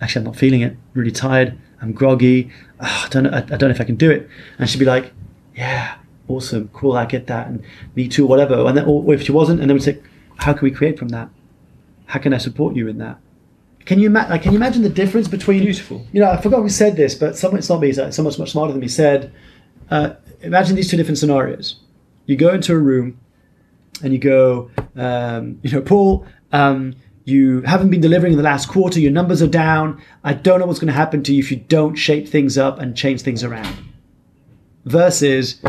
Actually, 0.00 0.20
I'm 0.20 0.26
not 0.26 0.36
feeling 0.36 0.62
it. 0.62 0.72
I'm 0.72 0.78
really 0.94 1.12
tired. 1.12 1.56
I'm 1.80 1.92
groggy. 1.92 2.50
Ah, 2.80 3.06
I 3.06 3.08
don't 3.08 3.22
know. 3.24 3.30
I, 3.30 3.38
I 3.38 3.42
don't 3.42 3.62
know 3.62 3.70
if 3.70 3.80
I 3.80 3.84
can 3.84 3.96
do 3.96 4.10
it. 4.10 4.28
And 4.58 4.68
she'd 4.68 4.78
be 4.78 4.84
like, 4.84 5.12
Yeah, 5.54 5.96
awesome, 6.28 6.68
cool. 6.72 6.92
I 6.92 7.04
get 7.04 7.26
that, 7.26 7.46
and 7.46 7.62
me 7.94 8.08
too, 8.08 8.26
whatever. 8.26 8.54
And 8.66 8.76
then, 8.76 8.86
or 8.86 9.12
if 9.14 9.22
she 9.22 9.32
wasn't, 9.32 9.60
and 9.60 9.68
then 9.68 9.74
we'd 9.74 9.82
say, 9.82 10.00
How 10.36 10.54
can 10.54 10.62
we 10.62 10.70
create 10.70 10.98
from 10.98 11.08
that? 11.10 11.28
How 12.06 12.18
can 12.18 12.32
I 12.32 12.38
support 12.38 12.74
you 12.74 12.88
in 12.88 12.98
that? 12.98 13.18
Can 13.86 13.98
you 13.98 14.08
like, 14.10 14.42
can 14.42 14.52
you 14.52 14.58
imagine 14.58 14.82
the 14.82 14.88
difference 14.88 15.26
between 15.26 15.62
Beautiful. 15.62 16.06
You 16.12 16.20
know, 16.20 16.30
I 16.30 16.40
forgot 16.40 16.60
who 16.60 16.68
said 16.68 16.96
this, 16.96 17.14
but 17.14 17.36
someone 17.36 17.58
it's 17.58 17.68
not 17.68 17.80
me. 17.80 17.92
Someone 17.92 18.34
much 18.38 18.50
smarter 18.50 18.72
than 18.72 18.80
me 18.80 18.88
said. 18.88 19.32
Uh, 19.90 20.14
imagine 20.42 20.76
these 20.76 20.88
two 20.88 20.96
different 20.96 21.18
scenarios. 21.18 21.80
You 22.26 22.36
go 22.36 22.54
into 22.54 22.72
a 22.72 22.78
room, 22.78 23.18
and 24.02 24.12
you 24.12 24.18
go, 24.18 24.70
um, 24.96 25.58
you 25.62 25.70
know, 25.70 25.80
Paul, 25.80 26.26
um, 26.52 26.94
you 27.24 27.62
haven't 27.62 27.90
been 27.90 28.00
delivering 28.00 28.32
in 28.32 28.36
the 28.36 28.44
last 28.44 28.68
quarter. 28.68 29.00
Your 29.00 29.12
numbers 29.12 29.42
are 29.42 29.48
down. 29.48 30.02
I 30.24 30.34
don't 30.34 30.60
know 30.60 30.66
what's 30.66 30.78
going 30.78 30.88
to 30.88 30.92
happen 30.92 31.22
to 31.24 31.32
you 31.32 31.40
if 31.40 31.50
you 31.50 31.58
don't 31.58 31.94
shape 31.94 32.28
things 32.28 32.58
up 32.58 32.78
and 32.78 32.96
change 32.96 33.22
things 33.22 33.44
around. 33.44 33.74
Versus, 34.84 35.60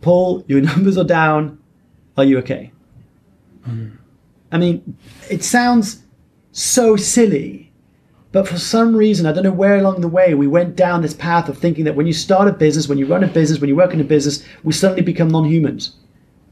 Paul, 0.00 0.44
your 0.48 0.60
numbers 0.72 0.98
are 0.98 1.04
down. 1.04 1.58
Are 2.16 2.24
you 2.24 2.38
okay? 2.38 2.72
I 4.52 4.58
mean, 4.58 4.96
it 5.30 5.44
sounds 5.44 6.02
so 6.52 6.96
silly, 6.96 7.70
but 8.32 8.46
for 8.46 8.58
some 8.58 8.94
reason, 8.94 9.26
I 9.26 9.32
don't 9.32 9.42
know 9.44 9.50
where 9.50 9.76
along 9.76 10.00
the 10.00 10.08
way, 10.08 10.34
we 10.34 10.46
went 10.46 10.76
down 10.76 11.02
this 11.02 11.14
path 11.14 11.48
of 11.48 11.58
thinking 11.58 11.84
that 11.84 11.96
when 11.96 12.06
you 12.06 12.12
start 12.12 12.48
a 12.48 12.52
business, 12.52 12.88
when 12.88 12.98
you 12.98 13.06
run 13.06 13.24
a 13.24 13.28
business, 13.28 13.60
when 13.60 13.68
you 13.68 13.76
work 13.76 13.92
in 13.92 14.00
a 14.00 14.04
business, 14.04 14.44
we 14.62 14.72
suddenly 14.72 15.02
become 15.02 15.28
non 15.28 15.44
humans. 15.44 15.96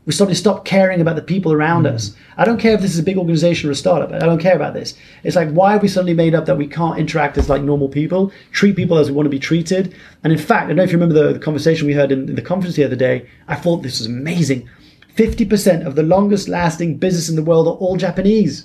We 0.05 0.13
suddenly 0.13 0.37
stop 0.37 0.65
caring 0.65 1.03
about 1.03 1.17
the 1.17 1.23
people 1.23 1.53
around 1.53 1.87
hmm. 1.87 1.95
us. 1.95 2.17
I 2.37 2.45
don't 2.45 2.59
care 2.59 2.73
if 2.73 2.81
this 2.81 2.95
is 2.95 2.99
a 2.99 3.05
big 3.05 3.19
organization 3.19 3.69
or 3.69 3.73
a 3.73 3.77
startup. 3.77 4.11
I 4.11 4.21
don't 4.21 4.41
care 4.41 4.57
about 4.57 4.75
this. 4.75 4.95
It's 5.23 5.37
like, 5.37 5.51
why 5.51 5.73
have 5.73 5.83
we 5.83 5.89
suddenly 5.89 6.15
made 6.15 6.35
up 6.35 6.47
that 6.47 6.57
we 6.57 6.67
can't 6.67 6.99
interact 6.99 7.37
as 7.37 7.49
like 7.49 7.63
normal 7.63 7.89
people, 7.89 8.33
treat 8.51 8.75
people 8.75 8.99
as 8.99 9.11
we 9.11 9.15
want 9.15 9.27
to 9.27 9.31
be 9.31 9.39
treated? 9.39 9.95
And 10.25 10.33
in 10.33 10.39
fact, 10.39 10.65
I 10.65 10.67
don't 10.69 10.77
know 10.77 10.83
if 10.83 10.93
you 10.93 10.99
remember 10.99 11.27
the, 11.27 11.35
the 11.35 11.39
conversation 11.39 11.87
we 11.87 11.93
heard 11.93 12.11
in, 12.11 12.29
in 12.29 12.35
the 12.35 12.43
conference 12.43 12.75
the 12.75 12.85
other 12.85 12.97
day. 12.97 13.29
I 13.49 13.55
thought 13.55 13.83
this 13.83 13.99
was 13.99 14.07
amazing. 14.07 14.69
50% 15.15 15.87
of 15.87 15.95
the 15.95 16.03
longest 16.03 16.49
lasting 16.49 16.97
business 16.97 17.29
in 17.29 17.37
the 17.37 17.43
world 17.43 17.69
are 17.69 17.73
all 17.73 17.97
Japanese 17.97 18.65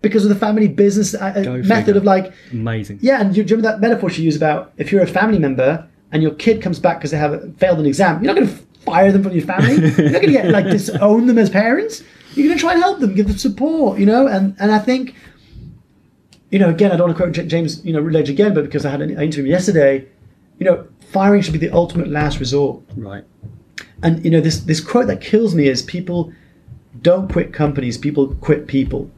because 0.00 0.24
of 0.24 0.28
the 0.28 0.36
family 0.36 0.68
business 0.68 1.14
uh, 1.14 1.32
uh, 1.36 1.66
method 1.66 1.96
of 1.96 2.04
like, 2.04 2.32
Amazing. 2.52 2.98
yeah, 3.02 3.20
and 3.20 3.36
you 3.36 3.42
do 3.42 3.50
you 3.50 3.56
remember 3.56 3.76
that 3.76 3.80
metaphor 3.80 4.10
she 4.10 4.22
used 4.22 4.36
about 4.36 4.72
if 4.76 4.92
you're 4.92 5.02
a 5.02 5.06
family 5.06 5.38
member 5.38 5.86
and 6.12 6.22
your 6.22 6.34
kid 6.34 6.62
comes 6.62 6.78
back 6.78 6.98
because 6.98 7.10
they 7.10 7.18
have 7.18 7.56
failed 7.58 7.78
an 7.78 7.86
exam, 7.86 8.22
you're 8.22 8.32
not 8.32 8.40
going 8.40 8.48
to 8.48 8.68
fire 8.84 9.12
them 9.12 9.22
from 9.22 9.32
your 9.32 9.44
family. 9.44 9.74
You're 9.74 10.10
not 10.10 10.22
going 10.22 10.26
to 10.26 10.32
get 10.32 10.50
like 10.50 10.66
disown 10.70 11.26
them 11.26 11.38
as 11.38 11.50
parents. 11.50 12.02
You're 12.34 12.46
going 12.46 12.56
to 12.56 12.60
try 12.60 12.72
and 12.72 12.82
help 12.82 13.00
them, 13.00 13.14
give 13.14 13.28
them 13.28 13.38
support, 13.38 13.98
you 13.98 14.06
know. 14.06 14.26
And 14.26 14.54
and 14.58 14.70
I 14.70 14.78
think, 14.78 15.14
you 16.50 16.58
know, 16.58 16.70
again, 16.70 16.92
I 16.92 16.96
don't 16.96 17.08
want 17.08 17.18
to 17.18 17.22
quote 17.22 17.34
J- 17.34 17.46
James, 17.46 17.84
you 17.84 17.92
know, 17.92 18.00
Ledge 18.00 18.30
again, 18.30 18.54
but 18.54 18.64
because 18.64 18.86
I 18.86 18.90
had 18.90 19.02
an 19.02 19.10
interview 19.10 19.50
yesterday, 19.50 20.06
you 20.58 20.66
know, 20.66 20.86
firing 21.10 21.42
should 21.42 21.52
be 21.52 21.58
the 21.58 21.70
ultimate 21.70 22.08
last 22.08 22.38
resort. 22.38 22.82
Right. 22.96 23.24
And 24.02 24.24
you 24.24 24.30
know, 24.30 24.40
this 24.40 24.60
this 24.60 24.80
quote 24.80 25.08
that 25.08 25.20
kills 25.20 25.54
me 25.54 25.68
is 25.68 25.82
people 25.82 26.32
don't 27.02 27.30
quit 27.30 27.52
companies, 27.52 27.98
people 27.98 28.34
quit 28.36 28.66
people. 28.66 29.10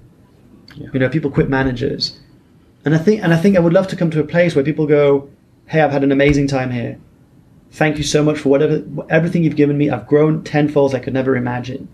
You 0.76 0.98
know, 0.98 1.08
people 1.08 1.30
quit 1.30 1.48
managers. 1.48 2.18
And 2.84 2.94
I 2.94 2.98
think 2.98 3.22
and 3.22 3.32
I 3.34 3.36
think 3.36 3.56
I 3.56 3.60
would 3.60 3.72
love 3.72 3.88
to 3.88 3.96
come 3.96 4.10
to 4.10 4.20
a 4.20 4.24
place 4.24 4.54
where 4.54 4.64
people 4.64 4.86
go, 4.86 5.28
"Hey, 5.66 5.80
I've 5.80 5.92
had 5.92 6.04
an 6.04 6.12
amazing 6.12 6.46
time 6.46 6.70
here. 6.70 6.98
Thank 7.72 7.98
you 7.98 8.04
so 8.04 8.22
much 8.22 8.38
for 8.38 8.48
whatever 8.48 8.82
everything 9.08 9.44
you've 9.44 9.56
given 9.56 9.76
me. 9.76 9.90
I've 9.90 10.06
grown 10.06 10.42
tenfold 10.42 10.94
I 10.94 10.98
could 10.98 11.14
never 11.14 11.36
imagine. 11.36 11.88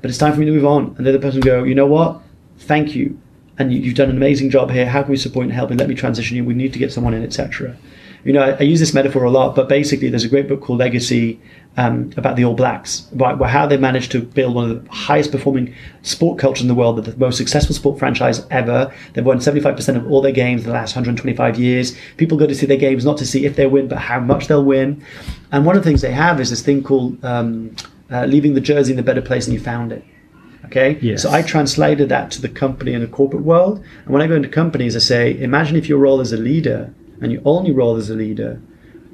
But 0.00 0.10
it's 0.10 0.18
time 0.18 0.32
for 0.32 0.40
me 0.40 0.46
to 0.46 0.52
move 0.52 0.66
on." 0.66 0.94
And 0.96 1.06
the 1.06 1.10
other 1.10 1.20
person 1.20 1.40
go, 1.40 1.62
"You 1.62 1.74
know 1.74 1.86
what? 1.86 2.20
Thank 2.58 2.94
you. 2.94 3.18
And 3.58 3.72
you, 3.72 3.80
you've 3.80 3.94
done 3.94 4.10
an 4.10 4.16
amazing 4.16 4.50
job 4.50 4.70
here. 4.70 4.86
How 4.86 5.02
can 5.02 5.10
we 5.10 5.16
support 5.16 5.44
and 5.44 5.52
help 5.52 5.70
and 5.70 5.78
let 5.78 5.88
me 5.88 5.94
transition 5.94 6.36
you? 6.36 6.44
We 6.44 6.54
need 6.54 6.72
to 6.72 6.78
get 6.78 6.92
someone 6.92 7.14
in, 7.14 7.22
etc." 7.22 7.76
You 8.24 8.32
know, 8.32 8.42
I, 8.42 8.50
I 8.52 8.62
use 8.62 8.80
this 8.80 8.94
metaphor 8.94 9.24
a 9.24 9.30
lot, 9.30 9.56
but 9.56 9.68
basically, 9.68 10.08
there's 10.08 10.24
a 10.24 10.28
great 10.28 10.48
book 10.48 10.60
called 10.60 10.78
Legacy 10.78 11.40
um, 11.76 12.10
about 12.16 12.36
the 12.36 12.44
All 12.44 12.54
Blacks, 12.54 13.08
about 13.12 13.34
about 13.34 13.50
how 13.50 13.66
they 13.66 13.76
managed 13.76 14.12
to 14.12 14.20
build 14.20 14.54
one 14.54 14.70
of 14.70 14.84
the 14.84 14.92
highest 14.92 15.32
performing 15.32 15.74
sport 16.02 16.38
cultures 16.38 16.62
in 16.62 16.68
the 16.68 16.74
world, 16.74 17.04
the 17.04 17.16
most 17.16 17.36
successful 17.36 17.74
sport 17.74 17.98
franchise 17.98 18.46
ever. 18.50 18.92
They've 19.12 19.24
won 19.24 19.38
75% 19.38 19.96
of 19.96 20.10
all 20.10 20.20
their 20.20 20.32
games 20.32 20.62
in 20.62 20.68
the 20.68 20.74
last 20.74 20.94
125 20.94 21.58
years. 21.58 21.96
People 22.16 22.38
go 22.38 22.46
to 22.46 22.54
see 22.54 22.66
their 22.66 22.76
games 22.76 23.04
not 23.04 23.18
to 23.18 23.26
see 23.26 23.46
if 23.46 23.56
they 23.56 23.66
win, 23.66 23.88
but 23.88 23.98
how 23.98 24.20
much 24.20 24.48
they'll 24.48 24.64
win. 24.64 25.04
And 25.50 25.64
one 25.64 25.76
of 25.76 25.82
the 25.82 25.88
things 25.88 26.02
they 26.02 26.12
have 26.12 26.40
is 26.40 26.50
this 26.50 26.62
thing 26.62 26.82
called 26.82 27.24
um, 27.24 27.74
uh, 28.10 28.26
leaving 28.26 28.54
the 28.54 28.60
jersey 28.60 28.92
in 28.92 28.98
a 28.98 29.02
better 29.02 29.22
place 29.22 29.46
than 29.46 29.54
you 29.54 29.60
found 29.60 29.92
it. 29.92 30.04
Okay. 30.66 30.98
Yes. 31.02 31.22
So 31.22 31.30
I 31.30 31.42
translated 31.42 32.08
that 32.10 32.30
to 32.32 32.40
the 32.40 32.48
company 32.48 32.94
and 32.94 33.02
the 33.02 33.08
corporate 33.08 33.42
world. 33.42 33.84
And 34.04 34.12
when 34.12 34.22
I 34.22 34.26
go 34.26 34.36
into 34.36 34.48
companies, 34.48 34.96
I 34.96 35.00
say, 35.00 35.38
imagine 35.38 35.76
if 35.76 35.88
your 35.88 35.98
role 35.98 36.20
as 36.20 36.32
a 36.32 36.36
leader 36.36 36.94
and 37.22 37.32
your 37.32 37.40
only 37.44 37.70
role 37.70 37.96
as 37.96 38.10
a 38.10 38.14
leader 38.14 38.60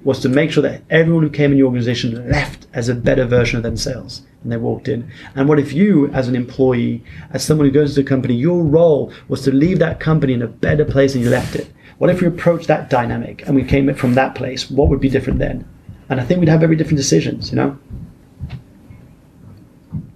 was 0.04 0.20
to 0.20 0.28
make 0.28 0.50
sure 0.50 0.62
that 0.62 0.82
everyone 0.90 1.22
who 1.22 1.30
came 1.30 1.52
in 1.52 1.58
your 1.58 1.66
organization 1.66 2.28
left 2.30 2.66
as 2.72 2.88
a 2.88 2.94
better 2.94 3.24
version 3.24 3.56
of 3.56 3.62
themselves 3.62 4.22
and 4.42 4.50
they 4.52 4.56
walked 4.56 4.88
in. 4.88 5.10
And 5.34 5.48
what 5.48 5.58
if 5.58 5.72
you, 5.72 6.08
as 6.08 6.28
an 6.28 6.36
employee, 6.36 7.04
as 7.32 7.44
someone 7.44 7.66
who 7.66 7.72
goes 7.72 7.94
to 7.94 8.02
the 8.02 8.08
company, 8.08 8.34
your 8.34 8.62
role 8.62 9.12
was 9.28 9.42
to 9.42 9.52
leave 9.52 9.78
that 9.80 10.00
company 10.00 10.32
in 10.32 10.42
a 10.42 10.46
better 10.46 10.84
place 10.84 11.12
than 11.12 11.22
you 11.22 11.28
left 11.30 11.56
it? 11.56 11.70
What 11.98 12.10
if 12.10 12.20
we 12.20 12.28
approached 12.28 12.68
that 12.68 12.88
dynamic 12.88 13.46
and 13.46 13.56
we 13.56 13.64
came 13.64 13.92
from 13.94 14.14
that 14.14 14.34
place? 14.34 14.70
What 14.70 14.88
would 14.88 15.00
be 15.00 15.08
different 15.08 15.40
then? 15.40 15.68
And 16.08 16.20
I 16.20 16.24
think 16.24 16.40
we'd 16.40 16.48
have 16.48 16.60
very 16.60 16.76
different 16.76 16.96
decisions, 16.96 17.50
you 17.50 17.56
know? 17.56 17.78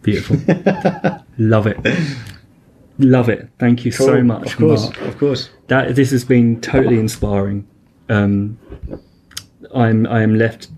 Beautiful. 0.03 0.36
Love 1.38 1.66
it. 1.66 1.76
Love 2.99 3.28
it. 3.28 3.49
Thank 3.59 3.84
you 3.84 3.90
so 3.90 4.22
much, 4.22 4.53
Of 4.53 4.59
course, 4.59 4.84
Mark. 4.84 5.01
of 5.03 5.18
course. 5.18 5.51
That 5.68 5.97
this 5.97 6.11
has 6.11 6.24
been 6.24 6.61
totally 6.61 6.99
inspiring 6.99 7.66
um, 8.09 8.59
I'm 9.74 10.07
I 10.07 10.22
am 10.22 10.34
left 10.34 10.68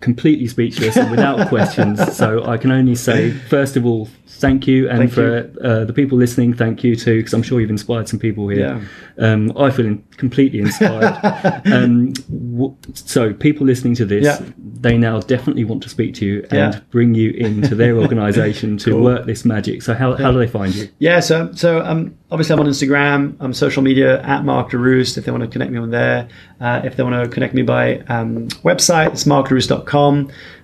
completely 0.00 0.46
speechless 0.48 0.96
and 0.96 1.10
without 1.10 1.48
questions. 1.54 2.16
So 2.16 2.44
I 2.44 2.56
can 2.56 2.70
only 2.70 2.94
say, 2.94 3.30
first 3.30 3.76
of 3.76 3.84
all, 3.84 4.08
thank 4.26 4.66
you, 4.66 4.88
and 4.88 4.98
Thank 4.98 5.12
for 5.12 5.50
uh, 5.62 5.84
the 5.84 5.92
people 5.92 6.16
listening, 6.16 6.54
thank 6.54 6.82
you 6.82 6.96
too, 6.96 7.18
because 7.18 7.34
I'm 7.34 7.42
sure 7.42 7.60
you've 7.60 7.68
inspired 7.68 8.08
some 8.08 8.18
people 8.18 8.48
here. 8.48 8.80
Um, 9.18 9.52
I 9.58 9.70
feel 9.70 9.84
in, 9.84 10.02
completely 10.16 10.60
inspired. 10.60 11.62
um, 11.66 12.12
w- 12.12 12.74
so 12.94 13.34
people 13.34 13.66
listening 13.66 13.94
to 13.96 14.06
this, 14.06 14.24
Yeah. 14.24 14.40
they 14.56 14.96
now 14.96 15.20
definitely 15.20 15.64
want 15.64 15.82
to 15.82 15.90
speak 15.90 16.14
to 16.14 16.24
you 16.26 16.40
and 16.50 16.74
Yeah. 16.74 16.80
bring 16.90 17.14
you 17.14 17.32
into 17.32 17.74
their 17.74 17.96
organisation 18.00 18.78
to 18.78 18.92
Cool. 18.92 19.02
work 19.02 19.26
this 19.26 19.44
magic. 19.44 19.82
So 19.82 19.92
how, 19.92 20.14
how 20.16 20.32
do 20.32 20.38
they 20.38 20.46
find 20.46 20.74
you? 20.74 20.88
Yeah, 21.00 21.20
so 21.20 21.50
so 21.52 21.82
um, 21.84 22.16
obviously 22.30 22.54
I'm 22.54 22.60
on 22.60 22.66
Instagram. 22.66 23.36
I'm 23.40 23.52
social 23.52 23.82
media 23.82 24.22
at 24.22 24.46
Mark 24.46 24.70
Leruste 24.70 25.18
if 25.18 25.26
they 25.26 25.32
want 25.32 25.42
to 25.44 25.48
connect 25.50 25.70
me 25.72 25.78
on 25.78 25.90
there. 25.90 26.28
Uh, 26.60 26.80
if 26.84 26.96
they 26.96 27.02
want 27.02 27.22
to 27.22 27.28
connect 27.28 27.52
me 27.52 27.60
by 27.60 27.98
um, 28.08 28.48
website, 28.64 29.08
it's 29.12 29.24
markleruste.com. 29.24 29.89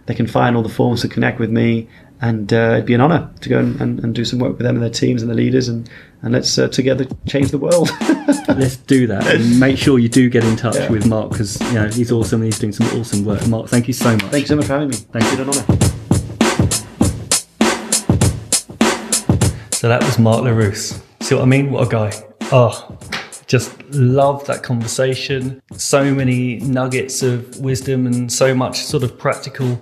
They 0.06 0.14
can 0.14 0.26
find 0.26 0.56
all 0.56 0.62
the 0.62 0.68
forms 0.68 1.00
to 1.02 1.08
connect 1.08 1.38
with 1.40 1.50
me, 1.50 1.88
and 2.20 2.52
uh, 2.52 2.74
it'd 2.74 2.86
be 2.86 2.94
an 2.94 3.00
honor 3.00 3.28
to 3.40 3.48
go 3.48 3.58
and, 3.58 3.80
and, 3.80 3.98
and 4.04 4.14
do 4.14 4.24
some 4.24 4.38
work 4.38 4.52
with 4.52 4.60
them 4.66 4.76
and 4.76 4.82
their 4.82 4.90
teams 4.90 5.20
and 5.22 5.30
the 5.30 5.34
leaders, 5.34 5.68
and 5.68 5.90
and 6.22 6.32
let's 6.32 6.58
uh, 6.58 6.68
together 6.68 7.06
change 7.28 7.50
the 7.50 7.58
world. 7.58 7.90
Let's 8.48 8.76
do 8.78 9.06
that 9.08 9.26
and 9.26 9.60
make 9.60 9.76
sure 9.76 9.98
you 9.98 10.08
do 10.08 10.30
get 10.30 10.44
in 10.44 10.56
touch 10.56 10.76
Yeah. 10.76 10.90
with 10.90 11.06
Mark 11.06 11.30
because 11.30 11.60
you 11.60 11.74
know 11.74 11.88
he's 11.88 12.10
awesome 12.10 12.40
and 12.40 12.46
he's 12.46 12.58
doing 12.58 12.72
some 12.72 12.86
awesome 12.98 13.24
work. 13.24 13.46
Mark, 13.48 13.68
thank 13.68 13.86
you 13.86 13.92
so 13.92 14.12
much. 14.12 14.22
Thank 14.22 14.42
you 14.44 14.46
so 14.46 14.56
much 14.56 14.66
for 14.66 14.72
having 14.72 14.88
me. 14.88 14.96
Thank 14.96 15.24
you. 15.24 15.42
an 15.42 15.48
honor. 15.50 15.64
So 19.72 19.88
that 19.88 20.02
was 20.02 20.18
Mark 20.18 20.42
Leruste. 20.42 21.00
See 21.20 21.34
what 21.34 21.42
I 21.42 21.46
mean? 21.46 21.70
What 21.70 21.86
a 21.86 21.90
guy. 21.90 22.12
Oh, 22.50 22.96
just 23.46 23.80
love 23.90 24.44
that 24.46 24.62
conversation. 24.62 25.62
So 25.72 26.14
many 26.14 26.56
nuggets 26.56 27.22
of 27.22 27.58
wisdom 27.60 28.06
and 28.06 28.32
so 28.32 28.54
much 28.54 28.82
sort 28.82 29.02
of 29.02 29.18
practical. 29.18 29.80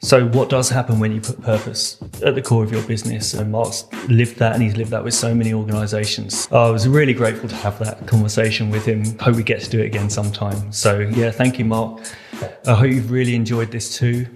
So, 0.00 0.28
what 0.28 0.48
does 0.48 0.68
happen 0.68 1.00
when 1.00 1.10
you 1.10 1.20
put 1.20 1.42
purpose 1.42 2.00
at 2.24 2.36
the 2.36 2.42
core 2.42 2.62
of 2.62 2.70
your 2.70 2.82
business? 2.82 3.34
And 3.34 3.50
Mark's 3.50 3.84
lived 4.08 4.36
that 4.36 4.54
and 4.54 4.62
he's 4.62 4.76
lived 4.76 4.90
that 4.90 5.02
with 5.02 5.14
so 5.14 5.34
many 5.34 5.52
organizations. 5.52 6.46
I 6.52 6.70
was 6.70 6.86
really 6.86 7.14
grateful 7.14 7.48
to 7.48 7.56
have 7.56 7.80
that 7.80 8.06
conversation 8.06 8.70
with 8.70 8.84
him. 8.84 9.04
Hope 9.18 9.34
we 9.34 9.42
get 9.42 9.60
to 9.62 9.70
do 9.70 9.80
it 9.80 9.86
again 9.86 10.08
sometime. 10.08 10.70
So, 10.72 11.00
yeah, 11.00 11.32
thank 11.32 11.58
you, 11.58 11.64
Mark. 11.64 12.00
I 12.66 12.74
hope 12.74 12.90
you've 12.90 13.10
really 13.10 13.34
enjoyed 13.34 13.72
this 13.72 13.96
too 13.96 14.26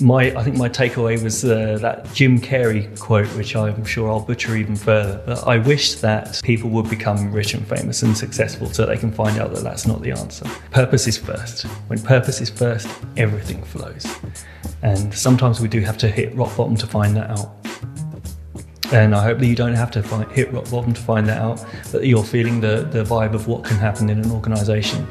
my 0.00 0.36
I 0.36 0.42
think 0.42 0.56
my 0.56 0.68
takeaway 0.68 1.22
was 1.22 1.44
uh, 1.44 1.78
that 1.80 2.12
Jim 2.14 2.40
Carrey 2.40 2.98
quote, 2.98 3.28
which 3.36 3.54
I'm 3.56 3.84
sure 3.84 4.10
I'll 4.10 4.20
butcher 4.20 4.56
even 4.56 4.76
further. 4.76 5.22
But 5.26 5.46
I 5.46 5.58
wish 5.58 5.94
that 5.96 6.40
people 6.44 6.70
would 6.70 6.88
become 6.88 7.32
rich 7.32 7.54
and 7.54 7.66
famous 7.66 8.02
and 8.02 8.16
successful, 8.16 8.66
so 8.72 8.86
they 8.86 8.96
can 8.96 9.12
find 9.12 9.38
out 9.38 9.54
that 9.54 9.62
that's 9.62 9.86
not 9.86 10.02
the 10.02 10.12
answer. 10.12 10.46
Purpose 10.70 11.06
is 11.06 11.16
first. 11.16 11.62
When 11.88 12.00
purpose 12.00 12.40
is 12.40 12.50
first, 12.50 12.88
everything 13.16 13.62
flows. 13.62 14.06
And 14.82 15.12
sometimes 15.14 15.60
we 15.60 15.68
do 15.68 15.80
have 15.80 15.98
to 15.98 16.08
hit 16.08 16.34
rock 16.34 16.56
bottom 16.56 16.76
to 16.76 16.86
find 16.86 17.16
that 17.16 17.30
out. 17.30 17.59
And 18.92 19.14
I 19.14 19.22
hope 19.22 19.38
that 19.38 19.46
you 19.46 19.54
don't 19.54 19.74
have 19.74 19.90
to 19.92 20.02
find, 20.02 20.30
hit 20.32 20.52
rock 20.52 20.68
bottom 20.70 20.92
to 20.92 21.00
find 21.00 21.28
that 21.28 21.38
out, 21.38 21.64
that 21.92 22.06
you're 22.06 22.24
feeling 22.24 22.60
the, 22.60 22.88
the 22.90 23.04
vibe 23.04 23.34
of 23.34 23.46
what 23.46 23.62
can 23.64 23.76
happen 23.76 24.10
in 24.10 24.18
an 24.18 24.30
organisation 24.32 25.04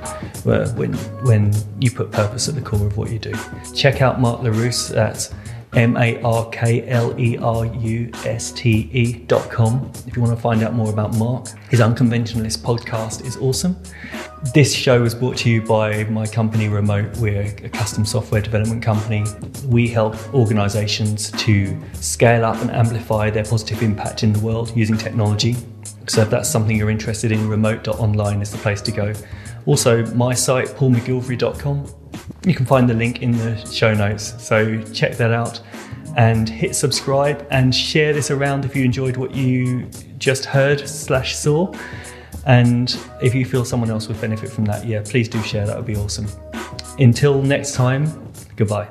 where- 0.44 0.64
uh, 0.64 0.70
when, 0.74 0.94
when 1.24 1.54
you 1.80 1.90
put 1.92 2.12
purpose 2.12 2.50
at 2.50 2.56
the 2.56 2.62
core 2.62 2.86
of 2.86 2.98
what 2.98 3.10
you 3.10 3.20
do. 3.20 3.34
Check 3.74 4.02
out 4.02 4.20
Mark 4.20 4.42
Leruste 4.42 4.98
at 4.98 5.34
M 5.74 5.96
A 5.98 6.20
R 6.24 6.50
K 6.50 6.88
L 6.90 7.18
E 7.20 7.38
R 7.38 7.66
U 7.66 8.12
S 8.26 8.52
T 8.52 8.90
E 8.92 9.14
dot 9.28 9.50
com 9.52 9.92
if 10.08 10.16
you 10.16 10.22
want 10.22 10.36
to 10.36 10.42
find 10.42 10.64
out 10.64 10.74
more 10.74 10.90
about 10.90 11.16
Mark. 11.16 11.48
His 11.70 11.80
Unconventionalist 11.80 12.60
podcast 12.60 13.26
is 13.26 13.38
awesome. 13.38 13.78
This 14.54 14.74
show 14.74 15.02
was 15.02 15.14
brought 15.14 15.38
to 15.38 15.50
you 15.50 15.62
by 15.62 16.06
my 16.06 16.26
company 16.26 16.70
Remote. 16.70 17.18
We're 17.18 17.42
a 17.42 17.70
custom 17.70 18.06
software 18.06 18.42
development 18.42 18.82
company. 18.82 19.26
We 19.68 19.88
help 19.88 20.16
organizations 20.34 21.32
to 21.32 21.78
scale 21.94 22.46
up 22.46 22.60
and 22.62 22.72
amplify 22.72 23.30
their 23.30 23.44
positive 23.44 23.84
impact 23.84 24.24
in 24.24 24.34
the 24.34 24.40
world 24.40 24.76
using 24.76 24.98
technology. 24.98 25.56
So 26.08 26.22
if 26.22 26.30
that's 26.30 26.50
something 26.50 26.76
you're 26.76 26.90
interested 26.90 27.32
in, 27.32 27.48
remote.online 27.48 28.42
is 28.42 28.52
the 28.52 28.58
place 28.58 28.82
to 28.82 28.92
go. 28.92 29.14
Also, 29.66 30.06
my 30.16 30.34
site, 30.34 30.70
paulmcgillivray.com. 30.70 31.99
You 32.44 32.54
can 32.54 32.66
find 32.66 32.90
the 32.90 32.94
link 32.94 33.22
in 33.22 33.32
the 33.32 33.58
show 33.66 33.94
notes. 33.94 34.42
So 34.44 34.82
check 34.94 35.18
that 35.18 35.32
out 35.32 35.62
and 36.18 36.50
hit 36.50 36.76
subscribe 36.76 37.46
and 37.52 37.74
share 37.74 38.14
this 38.14 38.32
around 38.32 38.66
if 38.66 38.76
you 38.76 38.84
enjoyed 38.84 39.18
what 39.18 39.36
you 39.36 39.90
just 40.18 40.46
heard 40.46 40.88
slash 40.88 41.36
saw. 41.36 41.74
And 42.46 42.98
if 43.22 43.36
you 43.36 43.46
feel 43.46 43.66
someone 43.66 43.92
else 43.92 44.08
would 44.08 44.20
benefit 44.20 44.50
from 44.50 44.66
that, 44.66 44.86
yeah, 44.86 45.02
please 45.06 45.30
do 45.30 45.42
share. 45.44 45.68
That 45.68 45.78
would 45.78 45.86
be 45.86 45.96
awesome. 45.96 46.28
Until 46.98 47.42
next 47.42 47.74
time, 47.76 48.32
goodbye. 48.56 48.90